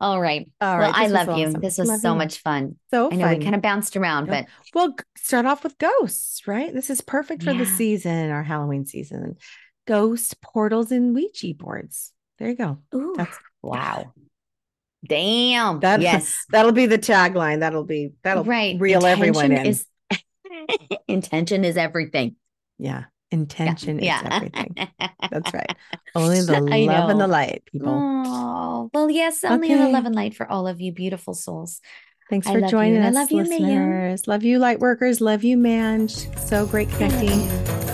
All 0.00 0.20
right. 0.20 0.48
All 0.60 0.78
well. 0.78 0.92
I 0.94 1.08
love 1.08 1.36
you. 1.38 1.52
This 1.52 1.76
was 1.76 1.88
Love 1.88 2.00
so 2.00 2.12
you. 2.12 2.18
much 2.18 2.38
fun. 2.38 2.76
So 2.90 3.10
I 3.12 3.16
know 3.16 3.26
fun. 3.26 3.38
we 3.38 3.44
kind 3.44 3.54
of 3.54 3.60
bounced 3.60 3.96
around, 3.96 4.26
Yeah. 4.28 4.42
but 4.42 4.48
Well, 4.74 4.96
start 5.16 5.44
off 5.46 5.62
with 5.62 5.76
ghosts, 5.78 6.46
right? 6.46 6.72
This 6.72 6.88
is 6.88 7.00
perfect 7.02 7.42
for 7.42 7.52
the 7.52 7.66
season, 7.66 8.30
our 8.30 8.42
Halloween 8.42 8.86
season. 8.86 9.36
Ghost 9.86 10.40
portals 10.40 10.90
and 10.90 11.14
Ouija 11.14 11.54
boards. 11.54 12.12
There 12.38 12.48
you 12.48 12.56
go. 12.56 12.78
ooh, 12.94 13.14
That's 13.16 13.36
wow. 13.62 14.14
Damn. 15.06 15.80
That- 15.80 16.00
yes. 16.00 16.44
that'll 16.50 16.72
be 16.72 16.86
the 16.86 16.98
tagline. 16.98 17.60
That'll 17.60 17.84
be 17.84 18.12
that'll 18.22 18.44
right. 18.44 18.80
reel 18.80 19.04
everyone 19.04 19.52
in. 19.52 19.66
Is, 19.66 19.86
intention 21.08 21.64
is 21.64 21.76
everything. 21.76 22.36
yeah. 22.78 23.04
Intention 23.30 24.00
yeah. 24.00 24.20
is 24.20 24.28
everything. 24.30 24.74
That's 25.30 25.54
right. 25.54 25.76
Only 26.14 26.40
the 26.40 26.68
I 26.70 26.86
love 26.86 27.10
and 27.10 27.20
the 27.20 27.28
light, 27.28 27.62
people. 27.70 27.92
Oh, 28.26 28.90
well, 28.92 29.10
yes, 29.10 29.44
only 29.44 29.70
in 29.70 29.78
the 29.78 29.88
love 29.88 30.06
and 30.06 30.14
light 30.14 30.34
for 30.34 30.50
all 30.50 30.66
of 30.66 30.80
you 30.80 30.92
beautiful 30.92 31.34
souls. 31.34 31.80
Thanks 32.28 32.46
I 32.46 32.52
for 32.52 32.60
love 32.60 32.68
you, 32.68 32.70
joining 32.70 32.96
and 32.96 33.04
I 33.04 33.08
us, 33.08 33.14
love 33.14 33.30
you, 33.30 33.42
listeners. 33.42 34.28
Love 34.28 34.42
you, 34.44 34.58
light 34.58 34.80
workers. 34.80 35.20
Love 35.20 35.44
you, 35.44 35.56
man. 35.56 36.08
So 36.08 36.66
great 36.66 36.88
connecting. 36.90 37.40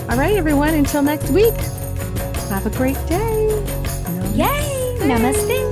All 0.09 0.17
right, 0.17 0.35
everyone. 0.35 0.73
Until 0.73 1.01
next 1.01 1.29
week. 1.31 1.55
Have 2.49 2.65
a 2.65 2.69
great 2.71 2.95
day. 3.07 3.47
Yay! 4.35 4.97
Namaste. 4.99 5.66